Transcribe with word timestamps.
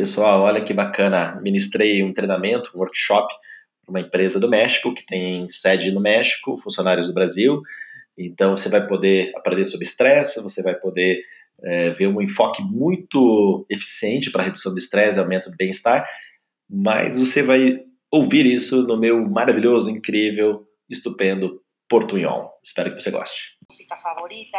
Pessoal, 0.00 0.40
olha 0.40 0.64
que 0.64 0.72
bacana. 0.72 1.38
Ministrei 1.42 2.02
um 2.02 2.10
treinamento, 2.10 2.70
um 2.74 2.78
workshop 2.78 3.34
para 3.84 3.90
uma 3.90 4.00
empresa 4.00 4.40
do 4.40 4.48
México 4.48 4.94
que 4.94 5.04
tem 5.04 5.46
sede 5.50 5.90
no 5.90 6.00
México, 6.00 6.56
funcionários 6.56 7.08
do 7.08 7.12
Brasil. 7.12 7.60
Então 8.16 8.56
você 8.56 8.70
vai 8.70 8.86
poder 8.86 9.30
aprender 9.36 9.66
sobre 9.66 9.84
estresse, 9.84 10.42
você 10.42 10.62
vai 10.62 10.74
poder 10.74 11.22
é, 11.62 11.90
ver 11.90 12.06
um 12.06 12.22
enfoque 12.22 12.62
muito 12.62 13.66
eficiente 13.68 14.30
para 14.30 14.44
redução 14.44 14.72
do 14.72 14.78
estresse 14.78 15.18
e 15.18 15.20
aumento 15.20 15.50
do 15.50 15.56
bem-estar, 15.58 16.08
mas 16.66 17.18
você 17.18 17.42
vai 17.42 17.80
ouvir 18.10 18.46
isso 18.46 18.86
no 18.86 18.98
meu 18.98 19.28
maravilhoso, 19.28 19.90
incrível, 19.90 20.66
estupendo 20.88 21.60
Portunhol. 21.90 22.58
Espero 22.64 22.94
que 22.94 23.02
você 23.02 23.10
goste. 23.10 23.50
Música 23.68 23.96
favorita, 23.98 24.58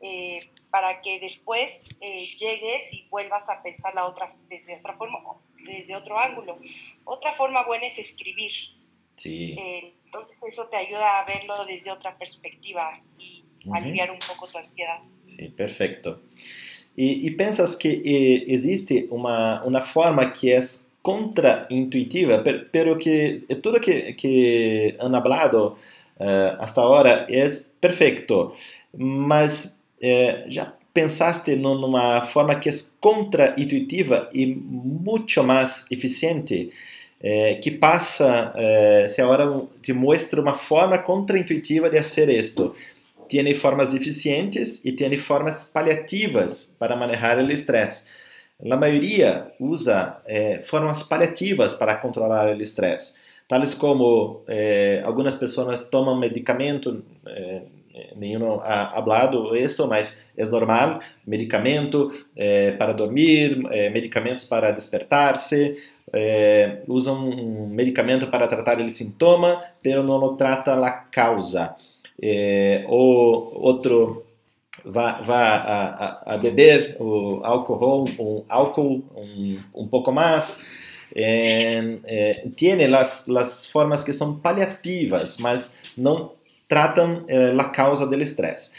eh, 0.00 0.40
para 0.70 1.00
que 1.00 1.20
después 1.20 1.88
eh, 2.00 2.26
llegues 2.38 2.92
y 2.94 3.06
vuelvas 3.10 3.50
a 3.50 3.62
pensar 3.62 3.94
la 3.94 4.06
otra 4.06 4.32
desde 4.48 4.76
otra 4.76 4.96
forma, 4.96 5.18
desde 5.64 5.94
otro 5.94 6.18
ángulo. 6.18 6.58
Otra 7.04 7.32
forma 7.32 7.64
buena 7.64 7.86
es 7.86 7.98
escribir. 7.98 8.52
Sí. 9.16 9.54
Eh, 9.58 9.94
entonces 10.06 10.42
eso 10.44 10.68
te 10.68 10.76
ayuda 10.76 11.20
a 11.20 11.24
verlo 11.24 11.64
desde 11.66 11.90
otra 11.90 12.16
perspectiva 12.16 13.00
y 13.18 13.44
uh 13.64 13.70
-huh. 13.70 13.76
aliviar 13.76 14.10
un 14.10 14.18
poco 14.26 14.48
tu 14.48 14.58
ansiedad. 14.58 15.00
Sí, 15.26 15.48
perfecto. 15.48 16.22
E, 16.96 17.26
e 17.26 17.30
pensas 17.30 17.76
que 17.76 18.02
existe 18.48 19.06
uma, 19.10 19.62
uma 19.64 19.82
forma 19.82 20.32
que 20.32 20.50
é 20.52 20.60
contraintuitiva, 21.02 22.42
pero, 22.70 22.98
que 22.98 23.46
tudo 23.62 23.80
que, 23.80 24.14
que 24.14 24.96
han 25.00 25.14
hablado 25.14 25.78
uh, 26.18 26.60
hasta 26.60 26.80
ahora 26.80 27.26
é 27.28 27.46
perfeito, 27.80 28.54
mas 28.92 29.79
é, 30.00 30.44
já 30.48 30.72
pensaste 30.92 31.54
numa 31.54 32.22
forma 32.22 32.54
que 32.54 32.68
é 32.68 32.72
contra-intuitiva 33.00 34.28
e 34.32 34.46
muito 34.46 35.42
mais 35.44 35.86
eficiente, 35.90 36.72
é, 37.22 37.56
que 37.56 37.70
passa, 37.70 38.52
é, 38.56 39.06
se 39.08 39.20
agora 39.20 39.62
te 39.82 39.92
mostra 39.92 40.40
uma 40.40 40.56
forma 40.56 40.98
contra-intuitiva 40.98 41.90
de 41.90 41.98
fazer 41.98 42.28
isto. 42.30 42.74
Tem 43.28 43.54
formas 43.54 43.94
eficientes 43.94 44.84
e 44.84 44.90
tem 44.90 45.16
formas 45.16 45.64
paliativas 45.64 46.74
para 46.78 46.96
manejar 46.96 47.38
o 47.38 47.50
estresse. 47.52 48.08
A 48.68 48.76
maioria 48.76 49.52
usa 49.60 50.20
formas 50.64 51.02
paliativas 51.04 51.72
para 51.72 51.94
controlar 51.94 52.54
o 52.54 52.60
estresse, 52.60 53.18
tais 53.48 53.72
como 53.72 54.42
algumas 55.04 55.36
pessoas 55.36 55.88
tomam 55.88 56.18
medicamento 56.18 57.04
nenhum 58.16 58.60
ha 58.60 58.96
hablado 58.96 59.54
isso, 59.56 59.86
mas 59.86 60.24
é 60.36 60.44
normal, 60.46 61.00
medicamento 61.26 62.10
eh, 62.36 62.72
para 62.72 62.92
dormir, 62.92 63.62
eh, 63.70 63.90
medicamentos 63.90 64.44
para 64.44 64.70
despertar-se, 64.70 65.76
eh, 66.12 66.82
usam 66.86 67.28
um 67.28 67.66
medicamento 67.68 68.28
para 68.28 68.46
tratar 68.46 68.80
o 68.80 68.90
sintoma, 68.90 69.62
pero 69.82 70.02
não 70.02 70.36
trata 70.36 70.74
a 70.74 70.90
causa. 70.90 71.74
ou 72.88 73.62
outro 73.62 74.26
a, 74.94 76.24
a, 76.26 76.34
a, 76.34 76.38
beber 76.38 76.96
o 77.00 77.40
álcool, 77.42 78.04
um 78.18 78.44
álcool 78.48 79.02
um, 79.16 79.58
um 79.74 79.88
pouco 79.88 80.12
mais, 80.12 80.66
eh, 81.14 81.98
eh, 82.04 82.48
tem 82.56 82.84
as, 82.94 83.28
as 83.28 83.66
formas 83.66 84.02
que 84.02 84.12
são 84.12 84.38
paliativas, 84.38 85.38
mas 85.38 85.76
não 85.96 86.32
tratam 86.70 87.24
eh, 87.26 87.52
causa 87.74 88.06
do 88.06 88.14
estresse. 88.22 88.70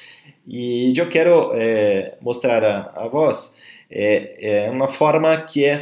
E 0.48 0.94
eu 0.98 1.10
quero 1.10 1.52
eh, 1.54 2.16
mostrar 2.22 2.64
a, 2.64 2.92
a 2.96 3.08
vós 3.10 3.58
é, 3.90 4.66
é 4.66 4.72
uma 4.72 4.88
forma 4.88 5.36
que 5.42 5.66
é 5.66 5.76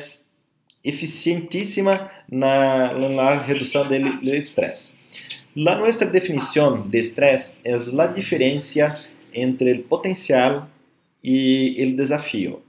eficientíssima 0.84 2.10
na, 2.28 2.92
na 2.94 3.36
redução 3.38 3.88
do 3.88 4.36
estresse. 4.36 5.06
A 5.56 5.76
nossa 5.76 6.06
definição 6.08 6.82
de 6.82 6.98
estresse 6.98 7.62
é 7.64 7.76
a 7.76 8.08
diferença 8.08 9.00
entre 9.32 9.74
o 9.74 9.84
potencial 9.84 10.68
e 11.24 11.92
o 11.94 11.96
desafio. 11.96 12.64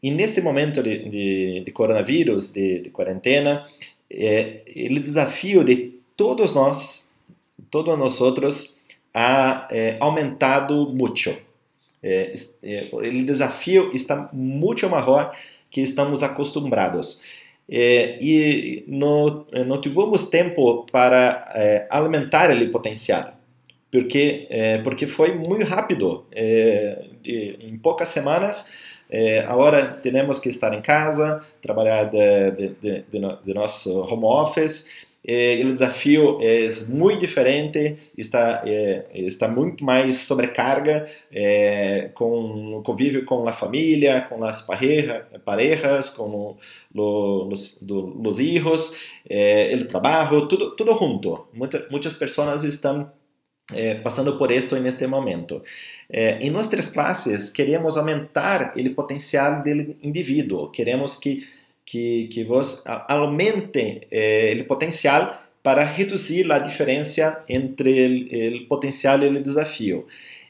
E 0.00 0.12
neste 0.12 0.40
momento 0.40 0.80
de, 0.80 1.08
de, 1.08 1.60
de 1.64 1.70
coronavírus, 1.72 2.52
de, 2.52 2.82
de 2.82 2.90
quarentena, 2.90 3.64
é, 4.08 4.60
o 4.90 5.00
desafio 5.00 5.64
de 5.64 5.94
todos 6.16 6.54
nós 6.54 7.05
todos 7.70 7.98
nosotros 7.98 8.76
ha 9.14 9.66
eh, 9.70 9.96
aumentado 10.00 10.90
mucho. 10.90 11.34
Eh, 12.02 12.34
eh, 12.62 12.88
o 12.92 13.00
desafio 13.24 13.90
está 13.94 14.28
muito 14.32 14.88
maior 14.88 15.32
que 15.70 15.80
estamos 15.80 16.22
acostumbrados. 16.22 17.22
Eh, 17.68 18.18
e 18.20 18.84
não, 18.86 19.46
não 19.66 19.80
tivemos 19.80 20.28
tempo 20.28 20.86
para 20.92 21.50
eh, 21.54 21.86
aumentar 21.90 22.50
o 22.50 22.70
potencial, 22.70 23.32
porque, 23.90 24.48
porque 24.84 25.06
foi 25.06 25.34
muito 25.34 25.64
rápido. 25.64 26.26
De, 26.30 27.56
em 27.60 27.76
poucas 27.78 28.08
semanas, 28.08 28.70
agora 29.48 29.84
temos 30.00 30.38
que 30.38 30.48
estar 30.48 30.72
em 30.74 30.82
casa, 30.82 31.40
trabalhar 31.60 32.04
de, 32.04 32.50
de, 32.52 32.68
de, 32.80 33.04
de 33.44 33.54
nosso 33.54 34.00
home 34.02 34.24
office, 34.24 34.90
eh, 35.26 35.62
o 35.64 35.72
desafio 35.72 36.38
é 36.40 36.66
muito 36.88 37.20
diferente, 37.20 37.96
está, 38.16 38.62
eh, 38.66 39.04
está 39.12 39.48
muito 39.48 39.84
mais 39.84 40.20
sobrecarga 40.20 41.08
eh, 41.30 42.10
com 42.14 42.78
o 42.78 42.82
convívio 42.82 43.24
com 43.24 43.46
a 43.48 43.52
família, 43.52 44.22
com 44.22 44.42
as 44.44 44.62
pareja, 44.62 45.26
parejas, 45.44 46.10
com 46.10 46.56
lo, 46.94 47.48
os 47.52 47.82
do, 47.82 48.20
os 48.26 48.36
filhos, 48.56 48.96
eh, 49.28 49.76
o 49.80 49.86
trabalho, 49.86 50.46
tudo, 50.48 50.76
tudo 50.76 50.94
junto. 50.94 51.48
Muita, 51.52 51.86
muitas 51.90 52.14
pessoas 52.14 52.64
estão 52.64 53.10
eh, 53.72 53.96
passando 53.96 54.36
por 54.38 54.50
isto 54.50 54.76
neste 54.76 55.06
momento. 55.06 55.62
Eh, 56.08 56.38
em 56.40 56.50
nossas 56.50 56.88
classes, 56.90 57.50
queremos 57.50 57.96
aumentar 57.96 58.72
o 58.76 58.94
potencial 58.94 59.62
do 59.62 59.70
indivíduo, 60.02 60.70
queremos 60.70 61.16
que 61.16 61.44
que, 61.86 62.28
que 62.32 62.42
vos 62.42 62.82
aumente 63.08 64.08
eh, 64.10 64.58
o 64.60 64.64
potencial 64.64 65.42
para 65.62 65.84
reduzir 65.84 66.50
a 66.52 66.58
diferença 66.58 67.44
entre 67.48 68.60
o 68.62 68.68
potencial 68.68 69.20
e 69.22 69.28
o 69.28 69.42
desafio. 69.42 70.06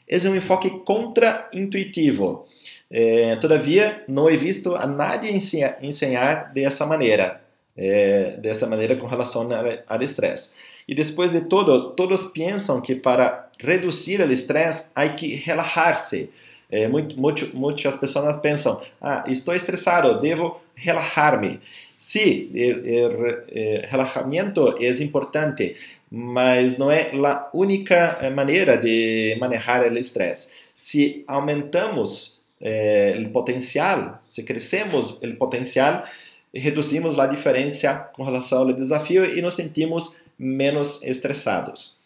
É 0.07 0.17
um 0.27 0.35
enfoque 0.35 0.69
contra-intuitivo. 0.85 2.45
Eh, 2.89 3.35
todavia, 3.37 4.03
não 4.07 4.29
he 4.29 4.37
visto 4.37 4.75
a 4.75 4.87
nadie 4.87 5.31
ensinar 5.81 6.51
dessa 6.53 6.85
maneira, 6.85 7.41
eh, 7.75 8.37
dessa 8.39 8.65
maneira 8.65 8.95
com 8.95 9.05
relação 9.05 9.47
ao 9.87 10.01
estresse. 10.01 10.55
E 10.87 10.95
depois 10.95 11.31
de 11.31 11.41
tudo, 11.41 11.91
todos 11.91 12.25
pensam 12.25 12.81
que 12.81 12.95
para 12.95 13.49
reduzir 13.59 14.21
o 14.21 14.31
estresse, 14.31 14.89
há 14.95 15.07
que 15.09 15.35
relaxar-se. 15.35 16.29
É, 16.69 16.87
muito, 16.87 17.19
muito, 17.19 17.55
muitas 17.55 17.95
pessoas 17.95 18.35
pensam, 18.37 18.81
ah, 19.01 19.23
estou 19.27 19.55
estressado, 19.55 20.19
devo 20.19 20.59
relajar-me. 20.77 21.59
Sim, 21.97 22.51
o 22.53 23.87
relaxamento 23.89 24.77
é 24.79 24.89
importante, 25.03 25.75
mas 26.11 26.77
não 26.77 26.91
é 26.91 27.11
a 27.11 27.49
única 27.53 28.19
eh, 28.21 28.29
maneira 28.29 28.77
de 28.77 29.35
manejar 29.39 29.91
o 29.91 29.97
estresse. 29.97 30.51
Se 30.75 31.23
aumentamos 31.27 32.39
eh, 32.61 33.19
o 33.25 33.29
potencial, 33.31 34.21
se 34.27 34.43
crescemos 34.43 35.21
o 35.21 35.35
potencial, 35.35 36.03
reduzimos 36.53 37.17
a 37.19 37.27
diferença 37.27 38.09
com 38.13 38.23
relação 38.23 38.59
ao 38.59 38.73
desafio 38.73 39.25
e 39.25 39.41
nos 39.41 39.55
sentimos 39.55 40.15
menos 40.37 41.01
estressados. 41.03 41.97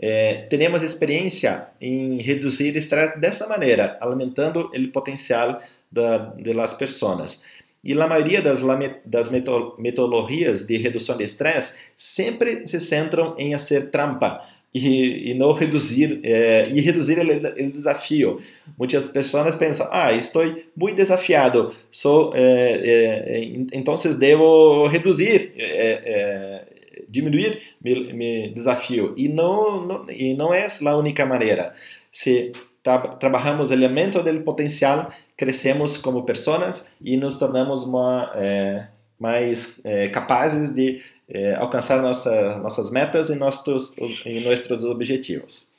É, 0.00 0.46
temos 0.48 0.82
experiência 0.82 1.66
em 1.80 2.18
reduzir 2.18 2.74
o 2.74 2.78
estresse 2.78 3.18
dessa 3.18 3.46
maneira, 3.48 3.98
aumentando 4.00 4.70
o 4.72 4.88
potencial 4.92 5.60
da, 5.90 6.18
das 6.18 6.74
pessoas. 6.74 7.44
E 7.82 7.92
a 7.92 8.06
maioria 8.06 8.42
das, 8.42 8.60
das 9.04 9.30
metodologias 9.30 10.66
de 10.66 10.76
redução 10.76 11.16
de 11.16 11.24
estresse 11.24 11.78
sempre 11.96 12.66
se 12.66 12.80
centram 12.80 13.34
em 13.38 13.52
fazer 13.52 13.90
trampa 13.90 14.42
e, 14.74 15.30
e 15.30 15.34
não 15.34 15.52
reduzir 15.52 16.20
é, 16.22 16.68
e 16.70 16.80
reduzir 16.80 17.18
o 17.20 17.70
desafio. 17.70 18.40
Muitas 18.76 19.06
pessoas 19.06 19.54
pensam: 19.54 19.88
ah, 19.90 20.12
estou 20.12 20.44
muito 20.76 20.96
desafiado, 20.96 21.72
sou, 21.90 22.32
é, 22.34 23.42
então 23.72 23.94
devo 24.18 24.86
reduzir 24.86 25.52
diminuir 27.08 27.60
meu, 27.82 28.52
desafio. 28.52 29.14
E 29.16 29.28
não, 29.28 29.86
não, 29.86 30.10
e 30.10 30.34
não 30.34 30.52
é 30.52 30.66
a 30.66 30.96
única 30.96 31.24
maneira. 31.24 31.74
Se 32.12 32.52
tra 32.82 32.98
trabalhamos 32.98 33.70
o 33.70 33.72
elemento 33.72 34.22
do 34.22 34.40
potencial, 34.40 35.12
crescemos 35.38 35.96
como 35.96 36.24
pessoas 36.24 36.90
e 37.00 37.16
nos 37.16 37.38
tornamos 37.38 37.84
uma, 37.84 38.32
é, 38.34 38.88
mais 39.18 39.80
é, 39.84 40.08
capazes 40.08 40.74
de 40.74 41.00
é, 41.28 41.54
alcançar 41.54 42.02
nossa, 42.02 42.58
nossas 42.58 42.90
metas 42.90 43.30
e 43.30 43.36
nossos, 43.36 43.94
e 44.26 44.40
nossos 44.40 44.84
objetivos. 44.84 45.72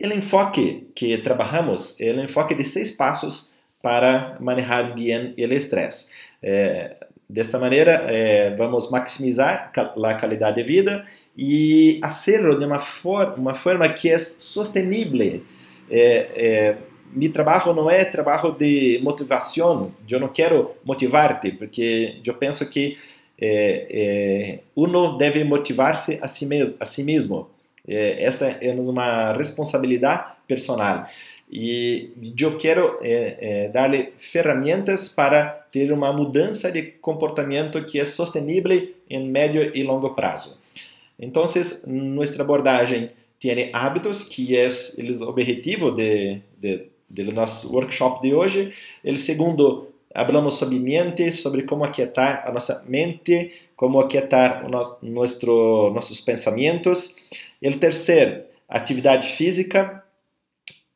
O 0.00 0.06
enfoque 0.06 0.86
que 0.94 1.18
trabalhamos 1.18 2.00
é 2.00 2.12
o 2.12 2.20
enfoque 2.20 2.54
de 2.54 2.64
seis 2.64 2.92
passos 2.92 3.52
para 3.82 4.36
manejar 4.40 4.94
bien 4.94 5.34
el 5.36 5.52
estrés. 5.52 6.12
Eh, 6.42 6.94
de 7.28 7.40
esta 7.40 7.58
manera, 7.58 8.06
eh, 8.08 8.54
vamos 8.56 8.90
maximizar 8.90 9.72
la 9.96 10.16
calidad 10.16 10.54
de 10.54 10.62
vida 10.62 11.06
y 11.36 12.00
hacerlo 12.02 12.56
de 12.56 12.66
una, 12.66 12.78
for 12.78 13.34
uma 13.36 13.54
forma 13.54 13.94
que 13.94 14.12
es 14.12 14.36
sostenible. 14.42 15.42
Mi 17.14 17.28
trabajo 17.28 17.72
no 17.72 17.90
es 17.90 18.10
trabajo 18.10 18.50
de 18.50 18.98
motivación. 19.02 19.94
Yo 20.06 20.18
no 20.18 20.32
quiero 20.32 20.76
motivarte, 20.84 21.52
porque 21.52 22.20
yo 22.22 22.38
pienso 22.38 22.68
que 22.68 22.96
eh, 23.38 23.86
eh, 23.90 24.60
uno 24.74 25.16
debe 25.16 25.44
motivarse 25.44 26.18
a 26.20 26.28
sí, 26.28 26.46
mes 26.46 26.74
a 26.78 26.86
sí 26.86 27.04
mismo. 27.04 27.48
Eh, 27.86 28.18
esta 28.20 28.50
es 28.50 28.86
una 28.86 29.32
responsabilidad 29.32 30.34
personal. 30.46 31.06
E 31.50 32.10
eu 32.40 32.56
quero 32.56 32.98
é, 33.02 33.36
é, 33.38 33.68
dar-lhe 33.68 34.12
ferramentas 34.16 35.08
para 35.08 35.46
ter 35.70 35.92
uma 35.92 36.12
mudança 36.12 36.72
de 36.72 36.82
comportamento 36.82 37.84
que 37.84 38.00
é 38.00 38.04
sustentável 38.04 38.88
em 39.08 39.28
médio 39.28 39.70
e 39.74 39.82
longo 39.82 40.14
prazo. 40.14 40.58
Então, 41.18 41.44
nossa 41.86 42.42
abordagem 42.42 43.10
tem 43.38 43.70
hábitos, 43.72 44.24
que 44.24 44.56
é 44.56 44.66
o 44.66 45.28
objetivo 45.28 45.90
de, 45.90 46.40
de, 46.58 46.86
do 47.08 47.32
nosso 47.32 47.72
workshop 47.72 48.22
de 48.22 48.34
hoje. 48.34 48.72
O 49.04 49.16
segundo, 49.16 49.88
falamos 50.12 50.54
sobre 50.54 50.78
mente, 50.78 51.32
sobre 51.32 51.62
como 51.62 51.84
aquietar 51.84 52.44
a 52.46 52.52
nossa 52.52 52.84
mente, 52.86 53.50
como 53.76 54.00
aquietar 54.00 54.68
nosso, 54.68 54.98
nossos 55.02 56.20
pensamentos. 56.20 57.16
O 57.62 57.78
terceiro, 57.78 58.44
atividade 58.68 59.26
física, 59.26 60.04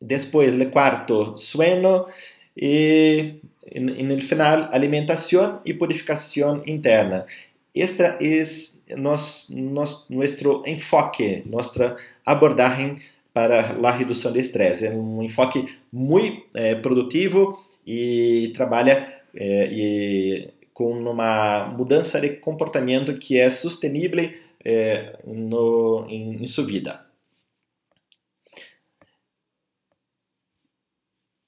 Después, 0.00 0.54
el 0.54 0.70
cuarto, 0.70 1.36
sueño. 1.36 2.06
Y 2.54 3.40
en, 3.62 4.10
el 4.10 4.22
final, 4.22 4.70
alimentación 4.72 5.60
y 5.64 5.74
purificación 5.74 6.62
interna. 6.66 7.26
Este 7.74 8.16
es 8.20 8.82
nos, 8.88 9.50
nos, 9.50 10.10
nuestro 10.10 10.62
enfoque, 10.64 11.42
nuestra 11.46 11.96
abordaje 12.24 12.96
para 13.32 13.72
la 13.74 13.92
reducción 13.92 14.32
de 14.32 14.40
estrés. 14.40 14.82
É 14.82 14.90
um 14.90 15.22
enfoque 15.22 15.66
muito 15.92 16.46
eh, 16.54 16.74
produtivo 16.76 17.58
e 17.86 18.52
trabalha 18.54 19.22
eh, 19.34 19.68
e 19.72 20.50
com 20.72 20.92
uma 20.92 21.66
mudança 21.66 22.20
de 22.20 22.30
comportamento 22.36 23.18
que 23.18 23.38
é 23.38 23.50
sustentável 23.50 24.30
eh, 24.64 25.18
no, 25.24 26.06
em, 26.08 26.42
em 26.42 26.46
sua 26.46 26.64
vida. 26.64 27.04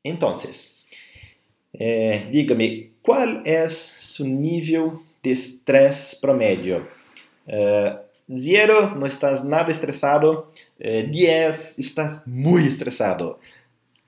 Entonces, 0.05 0.81
eh, 1.75 2.27
dígame, 2.31 2.93
¿cuál 3.03 3.43
es 3.44 3.75
su 3.75 4.27
nivel 4.27 4.93
de 5.23 5.32
estrés 5.32 6.19
promedio? 6.21 6.88
Uh, 7.47 8.09
zero, 8.35 8.94
no 8.97 9.06
estás 9.06 9.44
nada 9.44 9.71
estresado. 9.71 10.53
Uh, 10.79 11.11
10, 11.11 11.79
estás 11.79 12.27
muy 12.27 12.67
estresado. 12.67 13.41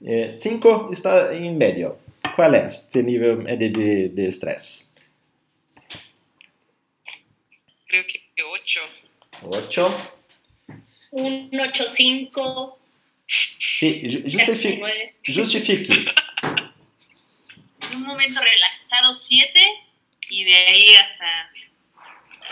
5, 0.01 0.89
uh, 0.89 0.93
está 0.93 1.33
en 1.33 1.57
medio. 1.59 1.99
¿Cuál 2.35 2.55
es 2.55 2.89
tu 2.91 3.03
nivel 3.03 3.45
de, 3.45 3.71
de, 3.71 4.09
de 4.09 4.27
estrés? 4.27 4.93
Creo 7.87 8.05
que 8.07 8.23
8. 8.43 8.81
8. 9.43 10.13
Un 11.13 11.51
8-5. 11.51 12.77
Sí, 13.27 14.23
justifique. 14.25 15.15
justifique. 15.27 16.15
Un 17.95 18.03
momento 18.03 18.41
relajado 18.41 19.15
7 19.15 19.61
y 20.31 20.45
de 20.45 20.55
ahí 20.55 20.95
hasta, 20.97 21.27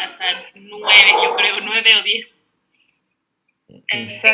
hasta 0.04 0.50
9, 0.54 1.10
yo 1.22 1.36
creo, 1.36 1.60
9 1.60 1.96
o 1.96 2.02
10. 2.02 2.46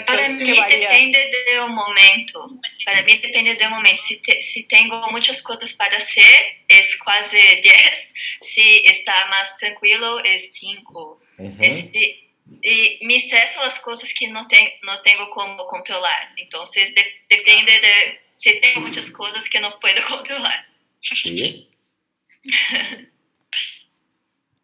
Para 0.07 0.29
mí 0.31 0.45
depende 0.45 1.19
del 1.47 1.69
momento. 1.69 2.49
Para 2.85 3.03
mí 3.03 3.19
depende 3.19 3.55
del 3.55 3.71
momento. 3.71 4.03
Si, 4.03 4.23
te, 4.23 4.41
si 4.41 4.67
tengo 4.67 5.11
muchas 5.11 5.43
cosas 5.43 5.73
para 5.75 5.97
hacer, 5.97 6.65
es 6.69 6.97
casi 6.97 7.37
10. 7.37 8.15
Si 8.41 8.83
está 8.87 9.27
más 9.29 9.59
tranquilo, 9.59 10.21
es 10.25 10.55
5. 10.55 11.21
Uh 11.39 11.45
-huh. 11.45 11.71
si, 11.71 12.27
e 12.63 12.99
me 13.03 13.17
estressam 13.17 13.63
as 13.63 13.79
coisas 13.79 14.13
que 14.13 14.29
não, 14.29 14.47
tem, 14.47 14.79
não 14.83 15.03
tenho 15.03 15.27
como 15.31 15.57
controlar. 15.69 16.35
Então, 16.39 16.63
de, 16.65 17.23
depende 17.29 17.81
de. 17.81 18.21
Se 18.37 18.61
tenho 18.61 18.81
muitas 18.81 19.09
coisas 19.11 19.49
que 19.49 19.59
não 19.61 19.79
posso 19.79 20.03
controlar. 20.09 20.69
Sí. 21.01 21.69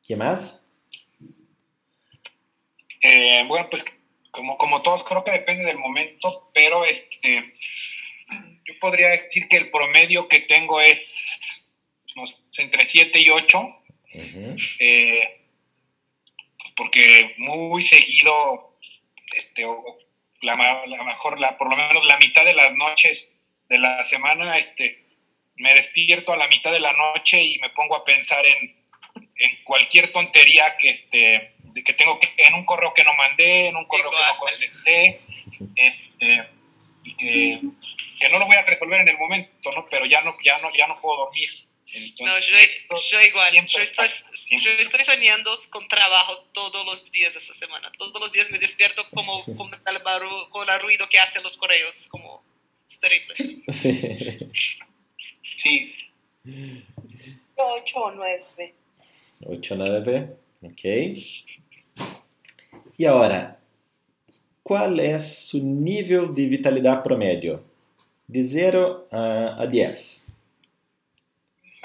¿Qué 0.02 0.16
más? 0.16 0.61
Eh, 3.02 3.44
bueno, 3.46 3.68
pues 3.68 3.84
como, 4.30 4.56
como 4.56 4.82
todos, 4.82 5.04
creo 5.04 5.24
que 5.24 5.32
depende 5.32 5.64
del 5.64 5.78
momento, 5.78 6.50
pero 6.54 6.84
este, 6.84 7.52
yo 8.64 8.78
podría 8.80 9.10
decir 9.10 9.48
que 9.48 9.58
el 9.58 9.70
promedio 9.70 10.28
que 10.28 10.40
tengo 10.40 10.80
es 10.80 11.62
entre 12.58 12.84
7 12.84 13.18
y 13.18 13.30
8. 13.30 13.58
Uh 14.14 14.18
-huh. 14.18 14.76
eh, 14.80 15.38
porque 16.76 17.34
muy 17.38 17.82
seguido, 17.82 18.78
este, 19.34 19.66
la, 20.40 20.84
la 20.86 21.04
mejor, 21.04 21.38
la, 21.40 21.56
por 21.58 21.68
lo 21.68 21.76
menos 21.76 22.04
la 22.04 22.18
mitad 22.18 22.44
de 22.44 22.54
las 22.54 22.74
noches 22.74 23.30
de 23.68 23.78
la 23.78 24.02
semana, 24.04 24.58
este, 24.58 25.04
me 25.56 25.74
despierto 25.74 26.32
a 26.32 26.36
la 26.36 26.48
mitad 26.48 26.72
de 26.72 26.80
la 26.80 26.92
noche 26.92 27.42
y 27.42 27.58
me 27.58 27.70
pongo 27.70 27.96
a 27.96 28.04
pensar 28.04 28.44
en, 28.46 28.76
en 29.36 29.64
cualquier 29.64 30.12
tontería 30.12 30.76
que, 30.78 30.90
este, 30.90 31.51
de 31.72 31.82
que 31.82 31.92
tengo 31.94 32.18
que, 32.18 32.32
en 32.36 32.54
un 32.54 32.64
correo 32.64 32.92
que 32.94 33.04
no 33.04 33.14
mandé, 33.14 33.68
en 33.68 33.76
un 33.76 33.86
correo 33.86 34.10
que 34.10 34.16
no 34.16 34.38
contesté, 34.38 35.20
este, 35.74 36.48
y 37.04 37.14
que, 37.14 37.60
que, 38.20 38.28
no 38.28 38.38
lo 38.38 38.46
voy 38.46 38.56
a 38.56 38.62
resolver 38.62 39.00
en 39.00 39.08
el 39.08 39.18
momento, 39.18 39.72
¿no? 39.72 39.86
Pero 39.88 40.04
ya 40.06 40.20
no, 40.22 40.36
ya 40.42 40.58
no, 40.58 40.72
ya 40.74 40.86
no 40.86 41.00
puedo 41.00 41.24
dormir. 41.24 41.50
Entonces, 41.94 42.26
no, 42.26 42.38
yo, 42.38 42.56
esto, 42.56 42.96
yo 43.10 43.20
igual, 43.20 43.52
yo 43.66 43.80
estoy, 43.80 44.06
yo 44.60 44.70
estoy, 44.78 45.04
soñando 45.04 45.50
con 45.70 45.86
trabajo 45.88 46.38
todos 46.52 46.86
los 46.86 47.12
días 47.12 47.34
de 47.34 47.38
esta 47.38 47.52
semana. 47.52 47.92
Todos 47.98 48.18
los 48.18 48.32
días 48.32 48.50
me 48.50 48.58
despierto 48.58 49.06
como 49.10 49.44
con 49.56 49.70
el, 49.74 50.02
barru, 50.02 50.48
con 50.48 50.68
el 50.68 50.80
ruido 50.80 51.06
que 51.10 51.18
hacen 51.18 51.42
los 51.42 51.56
correos, 51.58 52.06
como 52.08 52.42
es 52.88 52.98
terrible. 52.98 53.34
Sí. 55.56 55.94
sí. 56.44 56.84
8 57.56 57.98
o 57.98 58.10
9. 58.10 58.74
8 59.44 59.74
o 59.74 59.76
9, 59.76 60.36
ok. 60.62 60.84
Y 62.96 63.04
ahora, 63.04 63.58
¿cuál 64.62 65.00
es 65.00 65.46
su 65.46 65.64
nivel 65.64 66.34
de 66.34 66.46
vitalidad 66.46 67.02
promedio? 67.02 67.64
De 68.26 68.42
0 68.42 69.08
a 69.10 69.66
10. 69.66 70.28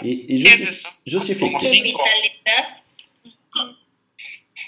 Y, 0.01 0.35
y 0.35 0.43
justi 0.43 0.69
es 0.69 0.87
justifique. 1.11 1.71
Vitalidad. 1.71 2.83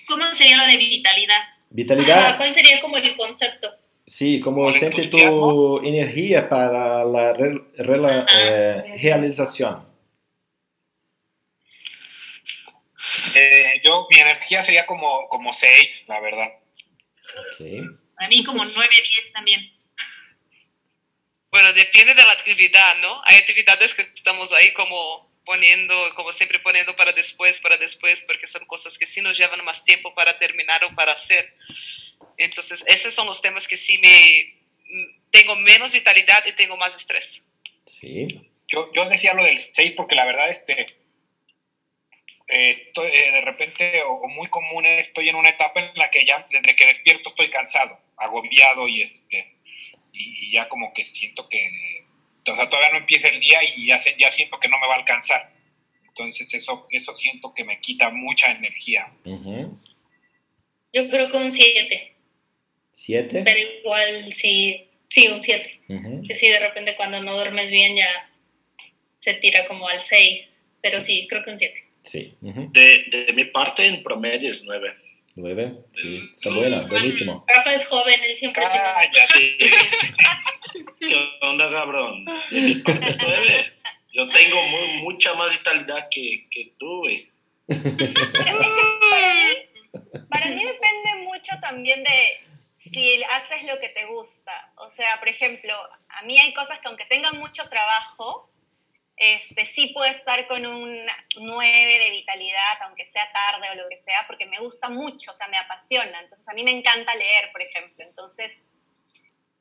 ¿Cómo 0.07 0.33
sería 0.33 0.57
lo 0.57 0.65
de 0.65 0.77
vitalidad? 0.77 1.41
Vitalidad. 1.69 2.25
Ajá, 2.25 2.37
¿Cuál 2.37 2.53
sería 2.53 2.81
como 2.81 2.97
el 2.97 3.15
concepto? 3.15 3.69
Sí, 4.05 4.39
como 4.39 4.71
siente 4.73 5.05
tu 5.07 5.79
energía 5.85 6.49
para 6.49 7.05
la 7.05 7.31
re, 7.31 7.61
re, 7.77 7.99
ah, 8.07 8.25
eh, 8.33 8.97
realización. 9.03 9.88
Eh, 13.35 13.81
yo, 13.83 14.07
mi 14.09 14.19
energía 14.19 14.63
sería 14.63 14.85
como, 14.85 15.27
como 15.29 15.53
6, 15.53 16.05
la 16.07 16.19
verdad. 16.19 16.49
Okay. 17.55 17.81
A 18.17 18.27
mí 18.27 18.43
como 18.43 18.63
9, 18.63 18.89
10 19.21 19.33
también. 19.33 19.73
Bueno, 21.51 21.73
depende 21.73 22.13
de 22.13 22.23
la 22.23 22.33
actividad, 22.33 22.97
¿no? 22.97 23.21
Hay 23.25 23.37
actividades 23.37 23.93
que 23.93 24.03
estamos 24.03 24.51
ahí 24.53 24.71
como 24.73 25.29
poniendo, 25.45 25.95
como 26.15 26.31
siempre 26.31 26.59
poniendo 26.59 26.95
para 26.95 27.11
después, 27.11 27.59
para 27.59 27.77
después, 27.77 28.23
porque 28.27 28.45
son 28.45 28.65
cosas 28.65 28.99
que 28.99 29.07
sí 29.07 29.19
nos 29.21 29.37
llevan 29.37 29.65
más 29.65 29.83
tiempo 29.83 30.13
para 30.13 30.37
terminar 30.37 30.83
o 30.83 30.93
para 30.93 31.13
hacer. 31.13 31.55
Entonces, 32.37 32.83
esos 32.87 33.13
son 33.13 33.25
los 33.25 33.41
temas 33.41 33.67
que 33.67 33.75
sí 33.77 33.97
me 33.97 34.59
tengo 35.31 35.55
menos 35.55 35.93
vitalidad 35.93 36.43
y 36.45 36.53
tengo 36.53 36.77
más 36.77 36.95
estrés. 36.95 37.49
Sí. 37.85 38.27
Yo, 38.67 38.91
yo 38.93 39.09
decía 39.09 39.33
lo 39.33 39.43
del 39.43 39.57
6 39.57 39.93
porque 39.97 40.15
la 40.15 40.25
verdad, 40.25 40.49
este, 40.49 40.85
eh, 42.49 42.69
estoy, 42.69 43.07
eh, 43.07 43.31
de 43.31 43.41
repente, 43.41 44.01
o, 44.03 44.13
o, 44.25 44.27
muy 44.27 44.47
común, 44.47 44.85
estoy 44.85 45.29
en 45.29 45.35
una 45.35 45.49
etapa 45.49 45.79
en 45.79 45.91
la 45.95 46.09
que 46.09 46.25
ya 46.25 46.45
desde 46.49 46.75
que 46.75 46.85
despierto 46.85 47.29
estoy 47.29 47.49
cansado, 47.49 47.99
agobiado 48.17 48.87
y 48.87 49.01
este 49.01 49.59
y, 50.19 50.51
ya 50.51 50.67
como 50.67 50.93
que 50.93 51.03
siento 51.03 51.47
que, 51.47 52.05
o 52.47 52.55
sea, 52.55 52.69
todavía 52.69 52.91
no 52.91 52.97
empieza 52.97 53.29
el 53.29 53.39
día 53.39 53.59
y 53.75 53.87
ya, 53.87 53.99
ya 54.17 54.31
siento 54.31 54.59
que 54.59 54.67
no 54.67 54.79
me 54.79 54.87
va 54.87 54.95
a 54.95 54.97
alcanzar. 54.97 55.51
Entonces 56.07 56.53
eso, 56.53 56.87
eso 56.89 57.15
siento 57.15 57.53
que 57.53 57.63
me 57.63 57.79
quita 57.79 58.09
mucha 58.09 58.51
energía. 58.51 59.09
Uh 59.25 59.37
-huh. 59.37 59.79
Yo 60.91 61.09
creo 61.09 61.31
que 61.31 61.37
un 61.37 61.51
7. 61.51 62.13
¿7? 62.93 63.43
Pero 63.45 63.79
igual 63.79 64.31
sí, 64.31 64.89
sí, 65.07 65.27
un 65.27 65.41
7. 65.41 65.81
Uh 65.87 65.93
-huh. 65.93 66.27
Que 66.27 66.35
sí, 66.35 66.49
de 66.49 66.59
repente 66.59 66.95
cuando 66.95 67.21
no 67.21 67.35
duermes 67.35 67.69
bien 67.69 67.95
ya 67.95 68.29
se 69.19 69.35
tira 69.35 69.65
como 69.65 69.87
al 69.87 70.01
6, 70.01 70.65
pero 70.81 70.99
sí, 70.99 71.27
creo 71.29 71.43
que 71.43 71.51
un 71.51 71.57
7. 71.57 71.88
Sí. 72.03 72.37
De, 72.41 73.05
de 73.11 73.33
mi 73.33 73.45
parte, 73.45 73.85
en 73.85 74.01
promedio 74.03 74.49
es 74.49 74.63
9. 74.65 74.95
Nueve. 75.35 75.73
Sí, 75.93 76.31
está 76.35 76.49
buena, 76.49 76.81
buenísimo. 76.81 77.45
Rafa 77.47 77.73
es 77.73 77.87
joven, 77.87 78.19
él 78.23 78.35
siempre 78.35 78.63
Ah. 78.65 79.01
Sí. 79.33 79.57
¿Qué 80.99 81.29
onda, 81.41 81.69
cabrón? 81.69 82.25
De 82.49 82.61
mi 82.61 82.75
parte, 82.75 83.15
9. 83.21 83.73
Yo 84.11 84.27
tengo 84.29 84.61
mu- 84.67 85.03
mucha 85.03 85.33
más 85.35 85.51
vitalidad 85.51 86.07
que, 86.11 86.47
que 86.49 86.73
tú, 86.77 86.99
güey. 86.99 87.27
Para 87.67 88.53
mí, 88.53 90.23
para 90.29 90.45
mí 90.47 90.63
depende 90.65 91.15
mucho 91.23 91.51
también 91.61 92.03
de 92.03 92.27
si 92.77 93.23
haces 93.23 93.63
lo 93.63 93.79
que 93.79 93.89
te 93.89 94.05
gusta. 94.07 94.71
O 94.77 94.89
sea, 94.89 95.19
por 95.19 95.29
ejemplo, 95.29 95.73
a 96.09 96.21
mí 96.23 96.37
hay 96.39 96.53
cosas 96.53 96.79
que 96.79 96.87
aunque 96.87 97.05
tengan 97.05 97.37
mucho 97.37 97.67
trabajo, 97.69 98.49
este, 99.19 99.65
sí 99.65 99.87
puedo 99.87 100.09
estar 100.09 100.47
con 100.47 100.65
un 100.65 101.05
9 101.37 101.99
de 101.99 102.09
vitalidad, 102.09 102.81
aunque 102.83 103.05
sea 103.05 103.29
tarde 103.33 103.69
o 103.69 103.75
lo 103.75 103.89
que 103.89 103.97
sea, 103.97 104.25
porque 104.27 104.45
me 104.45 104.59
gusta 104.59 104.87
mucho, 104.87 105.31
o 105.31 105.33
sea, 105.33 105.49
me 105.49 105.57
apasiona. 105.57 106.21
Entonces, 106.21 106.47
a 106.47 106.53
mí 106.53 106.63
me 106.63 106.71
encanta 106.71 107.13
leer, 107.15 107.51
por 107.51 107.61
ejemplo. 107.61 108.05
Entonces, 108.05 108.63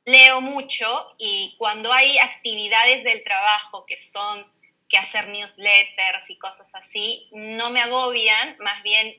leo 0.05 0.39
mucho 0.39 1.13
y 1.17 1.55
cuando 1.57 1.91
hay 1.91 2.17
actividades 2.17 3.03
del 3.03 3.21
trabajo 3.23 3.85
que 3.85 3.97
son 3.97 4.49
que 4.87 4.97
hacer 4.97 5.27
newsletters 5.27 6.29
y 6.29 6.37
cosas 6.37 6.73
así, 6.73 7.27
no 7.31 7.69
me 7.69 7.81
agobian, 7.81 8.57
más 8.59 8.81
bien 8.81 9.15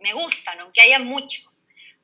me 0.00 0.12
gustan, 0.12 0.60
aunque 0.60 0.82
haya 0.82 0.98
mucho. 0.98 1.50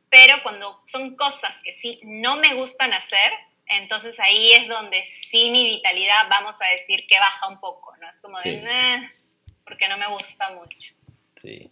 Pero 0.08 0.42
cuando 0.42 0.80
son 0.86 1.16
cosas 1.16 1.60
que 1.62 1.72
sí 1.72 2.00
no 2.04 2.36
me 2.36 2.54
gustan 2.54 2.94
hacer, 2.94 3.32
entonces 3.70 4.18
ahí 4.20 4.52
es 4.52 4.68
donde 4.68 5.02
sí 5.04 5.50
mi 5.50 5.68
vitalidad, 5.70 6.28
vamos 6.28 6.56
a 6.60 6.68
decir, 6.68 7.06
que 7.06 7.18
baja 7.18 7.48
un 7.48 7.58
poco, 7.60 7.96
¿no? 7.98 8.08
Es 8.08 8.20
como 8.20 8.38
de, 8.40 8.50
Sí. 8.50 8.56
"Nah", 8.62 9.08
porque 9.64 9.88
no 9.88 9.96
me 9.96 10.06
gusta 10.08 10.50
mucho. 10.50 10.94
Sí. 11.36 11.70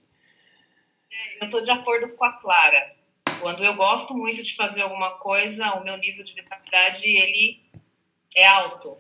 Eu 1.41 1.47
estou 1.47 1.61
de 1.61 1.71
acordo 1.71 2.15
com 2.17 2.25
a 2.25 2.33
Clara. 2.41 2.95
Quando 3.41 3.65
eu 3.65 3.75
gosto 3.75 4.15
muito 4.15 4.43
de 4.43 4.55
fazer 4.55 4.83
alguma 4.83 5.19
coisa, 5.19 5.75
o 5.75 5.85
meu 5.85 5.97
nível 5.97 6.25
de 6.25 6.33
vitalidade 6.35 7.09
ele 7.09 7.61
é 8.35 8.47
alto, 8.47 8.97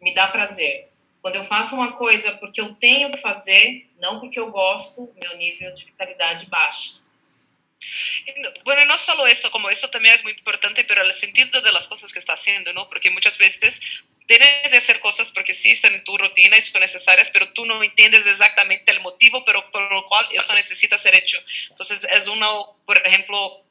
me 0.00 0.12
dá 0.14 0.26
prazer. 0.28 0.90
Quando 1.20 1.36
eu 1.36 1.44
faço 1.44 1.74
uma 1.74 1.92
coisa 1.92 2.32
porque 2.38 2.60
eu 2.60 2.74
tenho 2.74 3.10
que 3.10 3.18
fazer, 3.18 3.90
não 4.00 4.18
porque 4.20 4.38
eu 4.38 4.50
gosto, 4.50 5.12
meu 5.22 5.36
nível 5.36 5.72
de 5.74 5.84
vitalidade 5.84 6.46
baixa. 6.46 7.00
No, 8.38 8.50
Bueno, 8.64 8.84
no 8.86 8.98
solo 8.98 9.26
eso, 9.26 9.50
como 9.50 9.70
eso 9.70 9.88
también 9.90 10.14
es 10.14 10.22
muy 10.22 10.32
importante, 10.32 10.84
pero 10.84 11.02
el 11.02 11.12
sentido 11.12 11.60
de 11.60 11.72
las 11.72 11.88
cosas 11.88 12.12
que 12.12 12.18
está 12.18 12.34
haciendo, 12.34 12.72
¿no? 12.72 12.88
Porque 12.88 13.10
muchas 13.10 13.38
veces 13.38 13.80
deben 14.26 14.70
de 14.70 14.80
ser 14.80 15.00
cosas 15.00 15.32
porque 15.32 15.54
sí 15.54 15.70
están 15.70 15.94
en 15.94 16.04
tu 16.04 16.16
rutina 16.18 16.56
y 16.56 16.60
son 16.60 16.80
necesarias, 16.82 17.30
pero 17.32 17.50
tú 17.52 17.64
no 17.64 17.82
entiendes 17.82 18.26
exactamente 18.26 18.92
el 18.92 19.00
motivo 19.00 19.42
pero 19.44 19.64
por 19.70 19.90
lo 19.90 20.06
cual 20.06 20.26
eso 20.32 20.54
necesita 20.54 20.98
ser 20.98 21.14
hecho. 21.14 21.38
Entonces, 21.70 22.04
es 22.04 22.28
uno, 22.28 22.78
por 22.84 22.98
ejemplo, 23.06 23.64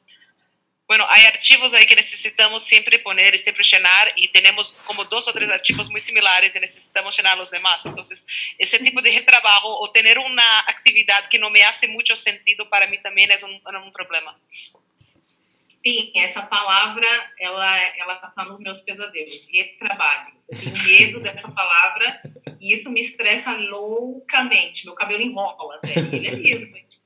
bueno, 0.88 1.04
hay 1.10 1.26
archivos 1.26 1.74
ahí 1.74 1.86
que 1.86 1.94
necesitamos 1.94 2.64
siempre 2.64 2.98
poner 2.98 3.34
y 3.34 3.38
siempre 3.38 3.62
llenar 3.62 4.10
y 4.16 4.28
tenemos 4.28 4.72
como 4.86 5.04
dos 5.04 5.28
o 5.28 5.32
tres 5.34 5.50
archivos 5.50 5.90
muy 5.90 6.00
similares 6.00 6.56
y 6.56 6.60
necesitamos 6.60 7.14
llenar 7.14 7.36
los 7.36 7.50
demás. 7.50 7.84
Entonces, 7.84 8.26
ese 8.56 8.78
tipo 8.78 9.02
de 9.02 9.20
trabajo 9.20 9.68
o 9.80 9.92
tener 9.92 10.18
una 10.18 10.60
actividad 10.60 11.28
que 11.28 11.38
no 11.38 11.50
me 11.50 11.62
hace 11.62 11.88
mucho 11.88 12.16
sentido 12.16 12.70
para 12.70 12.86
mí 12.86 12.96
también 13.02 13.30
es 13.30 13.42
un, 13.42 13.52
un 13.52 13.92
problema. 13.92 14.40
Sim, 15.68 16.10
essa 16.14 16.42
palavra, 16.42 17.06
ela 17.38 17.78
ela 17.96 18.16
tá 18.16 18.44
nos 18.44 18.60
meus 18.60 18.80
pesadelos. 18.80 19.46
Retrabalho. 19.52 20.32
Eu 20.48 20.58
tenho 20.58 20.72
medo 20.88 21.20
dessa 21.20 21.52
palavra 21.52 22.20
e 22.58 22.72
isso 22.72 22.90
me 22.90 23.00
estressa 23.00 23.52
loucamente. 23.52 24.86
Meu 24.86 24.94
cabelo 24.94 25.22
enrola 25.22 25.76
até. 25.76 26.00
Ele 26.00 26.28
é 26.28 26.66
gente. 26.66 26.98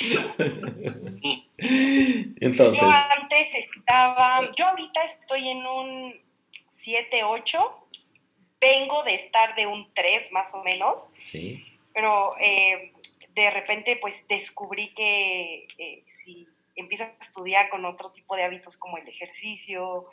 Entonces, 1.58 2.80
Yo 2.80 2.90
antes 3.20 3.54
estaba, 3.54 4.48
yo 4.54 4.66
ahorita 4.66 5.02
estoy 5.04 5.48
en 5.48 5.66
un 5.66 6.14
7-8, 6.70 7.72
vengo 8.60 9.02
de 9.02 9.14
estar 9.14 9.54
de 9.56 9.66
un 9.66 9.92
3 9.94 10.32
más 10.32 10.54
o 10.54 10.62
menos, 10.62 11.08
sí. 11.12 11.64
pero 11.92 12.36
eh, 12.40 12.92
de 13.34 13.50
repente 13.50 13.98
pues 14.00 14.26
descubrí 14.28 14.94
que 14.94 15.66
eh, 15.78 16.04
si 16.06 16.46
empiezas 16.76 17.08
a 17.08 17.16
estudiar 17.20 17.68
con 17.68 17.84
otro 17.84 18.10
tipo 18.10 18.36
de 18.36 18.44
hábitos 18.44 18.76
como 18.76 18.98
el 18.98 19.08
ejercicio, 19.08 20.06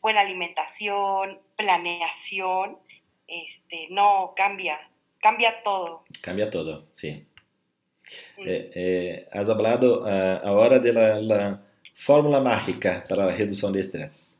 buena 0.00 0.20
alimentación, 0.20 1.40
planeación, 1.56 2.78
este, 3.26 3.88
no, 3.90 4.34
cambia, 4.36 4.90
cambia 5.20 5.62
todo. 5.62 6.04
Cambia 6.20 6.50
todo, 6.50 6.86
sí. 6.92 7.26
Eh, 8.38 8.70
eh, 8.74 9.28
has 9.30 9.48
hablado 9.48 10.04
ah, 10.06 10.40
ahora 10.44 10.78
de 10.78 10.92
la, 10.92 11.20
la 11.20 11.62
fórmula 11.94 12.40
mágica 12.40 13.04
para 13.08 13.26
la 13.26 13.36
reducción 13.36 13.72
de 13.72 13.80
estrés. 13.80 14.36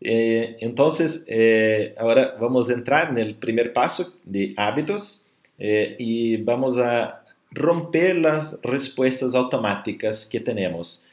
Eh, 0.00 0.56
entonces, 0.60 1.24
eh, 1.28 1.94
ahora 1.98 2.36
vamos 2.38 2.68
a 2.68 2.74
entrar 2.74 3.10
en 3.10 3.18
el 3.18 3.34
primer 3.34 3.72
paso 3.72 4.14
de 4.24 4.52
hábitos 4.56 5.26
y 5.56 6.36
vamos 6.38 6.78
a 6.78 7.24
romper 7.52 8.16
las 8.16 8.58
respuestas 8.62 9.34
automáticas 9.34 10.26
que 10.26 10.40
tenemos. 10.40 11.06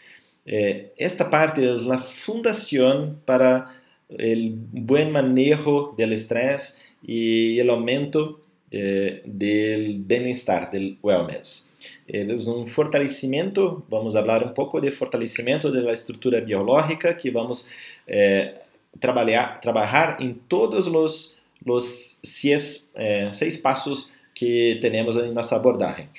Esta 0.44 1.30
parte 1.30 1.74
es 1.74 1.84
la 1.84 2.00
fundación 2.00 3.22
para 3.24 3.68
el 4.10 4.56
buen 4.56 5.12
manejo 5.12 5.94
del 5.96 6.13
estrés 6.13 6.82
y 7.03 7.60
el 7.60 7.70
aumento 7.70 8.40
eh, 8.72 9.22
del 9.25 10.00
bienestar, 10.00 10.72
del 10.72 10.98
wellness. 11.01 11.70
Es 12.08 12.48
un 12.48 12.68
fortalecimiento, 12.68 13.84
vamos 13.90 14.16
a 14.16 14.20
hablar 14.20 14.44
un 14.44 14.54
poco 14.54 14.80
de 14.80 14.92
fortalecimiento 14.92 15.72
de 15.72 15.82
la 15.82 15.92
estructura 15.92 16.40
biológica 16.40 17.18
que 17.18 17.32
vamos 17.32 17.70
eh, 18.08 18.56
trabalhar, 19.00 19.60
trabajar 19.62 20.18
en 20.20 20.40
todos 20.48 20.88
los, 20.88 21.38
los 21.63 22.18
seis, 22.22 22.92
eh, 22.96 23.30
seis 23.32 23.58
pasos 23.58 24.12
que 24.34 24.78
tenemos 24.82 25.16
en 25.18 25.34
nuestra 25.34 25.58
abordaje. 25.58 26.10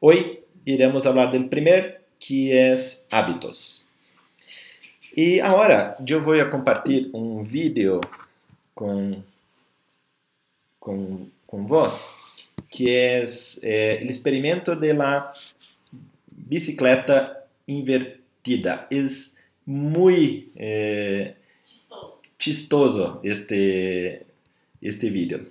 Hoy 0.00 0.40
iremos 0.64 1.06
hablar 1.06 1.32
del 1.32 1.48
primer, 1.48 2.02
que 2.18 2.72
es 2.72 3.06
hábitos. 3.10 3.86
Y 5.14 5.40
ahora 5.40 5.96
yo 6.00 6.22
voy 6.22 6.40
a 6.40 6.50
compartir 6.50 7.10
un 7.12 7.46
vídeo 7.48 8.00
con, 8.74 9.24
con, 10.78 11.32
con 11.50 11.66
vos, 11.66 12.14
que 12.70 13.22
es 13.22 13.58
eh, 13.64 13.98
el 14.00 14.06
experimento 14.06 14.76
de 14.76 14.94
la 14.94 15.32
bicicleta 16.30 17.44
invertida. 17.66 18.86
Es 18.88 19.36
muy 19.66 20.52
eh, 20.54 21.34
Chistoso. 21.64 22.20
chistoso 22.38 23.20
este, 23.24 24.26
este 24.80 25.10
vídeo. 25.10 25.44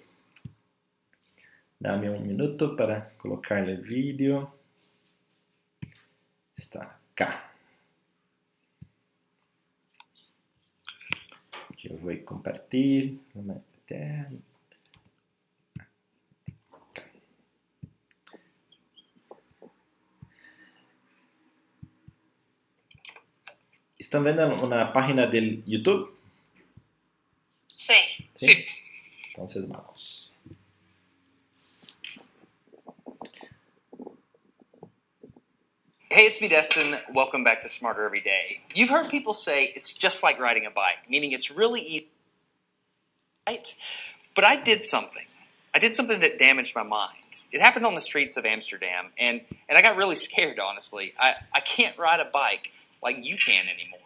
Dame 1.78 2.10
um 2.10 2.22
minuto 2.22 2.78
para 2.78 3.12
colocar 3.18 3.62
o 3.68 3.82
vídeo. 3.82 4.54
Está 6.58 6.98
cá. 7.14 7.52
Eu 11.84 11.98
vou 11.98 12.18
compartilhar. 12.26 13.18
Até... 13.86 14.28
¿Están 24.10 24.24
viendo 24.24 24.56
una 24.64 24.92
página 24.92 25.28
del 25.28 25.64
YouTube? 25.68 26.12
Sí. 27.72 27.94
Sí. 28.36 28.66
Entonces 29.30 29.68
vamos. 29.68 30.32
Hey, 36.10 36.26
it's 36.26 36.42
me, 36.42 36.48
Destin. 36.48 36.98
Welcome 37.14 37.44
back 37.44 37.62
to 37.62 37.70
Smarter 37.70 38.04
Every 38.04 38.20
Day. 38.20 38.62
You've 38.74 38.90
heard 38.90 39.12
people 39.12 39.36
say 39.36 39.66
it's 39.76 39.94
just 39.94 40.24
like 40.24 40.40
riding 40.40 40.66
a 40.66 40.72
bike, 40.72 41.08
meaning 41.08 41.32
it's 41.32 41.52
really 41.52 41.82
easy, 41.82 42.08
right? 43.48 43.76
But 44.34 44.44
I 44.44 44.56
did 44.56 44.82
something. 44.82 45.28
I 45.72 45.78
did 45.78 45.94
something 45.94 46.20
that 46.22 46.40
damaged 46.40 46.76
my 46.76 46.82
mind. 46.82 47.44
It 47.52 47.62
happened 47.62 47.86
on 47.86 47.94
the 47.94 48.02
streets 48.02 48.38
of 48.38 48.46
Amsterdam, 48.48 49.12
and, 49.20 49.42
and 49.70 49.78
I 49.78 49.84
got 49.84 49.98
really 49.98 50.16
scared, 50.16 50.58
honestly. 50.58 51.14
I, 51.20 51.36
I 51.54 51.60
can't 51.60 51.96
ride 51.96 52.20
a 52.20 52.26
bike 52.26 52.74
like 53.04 53.24
you 53.24 53.36
can 53.36 53.68
anymore. 53.68 53.99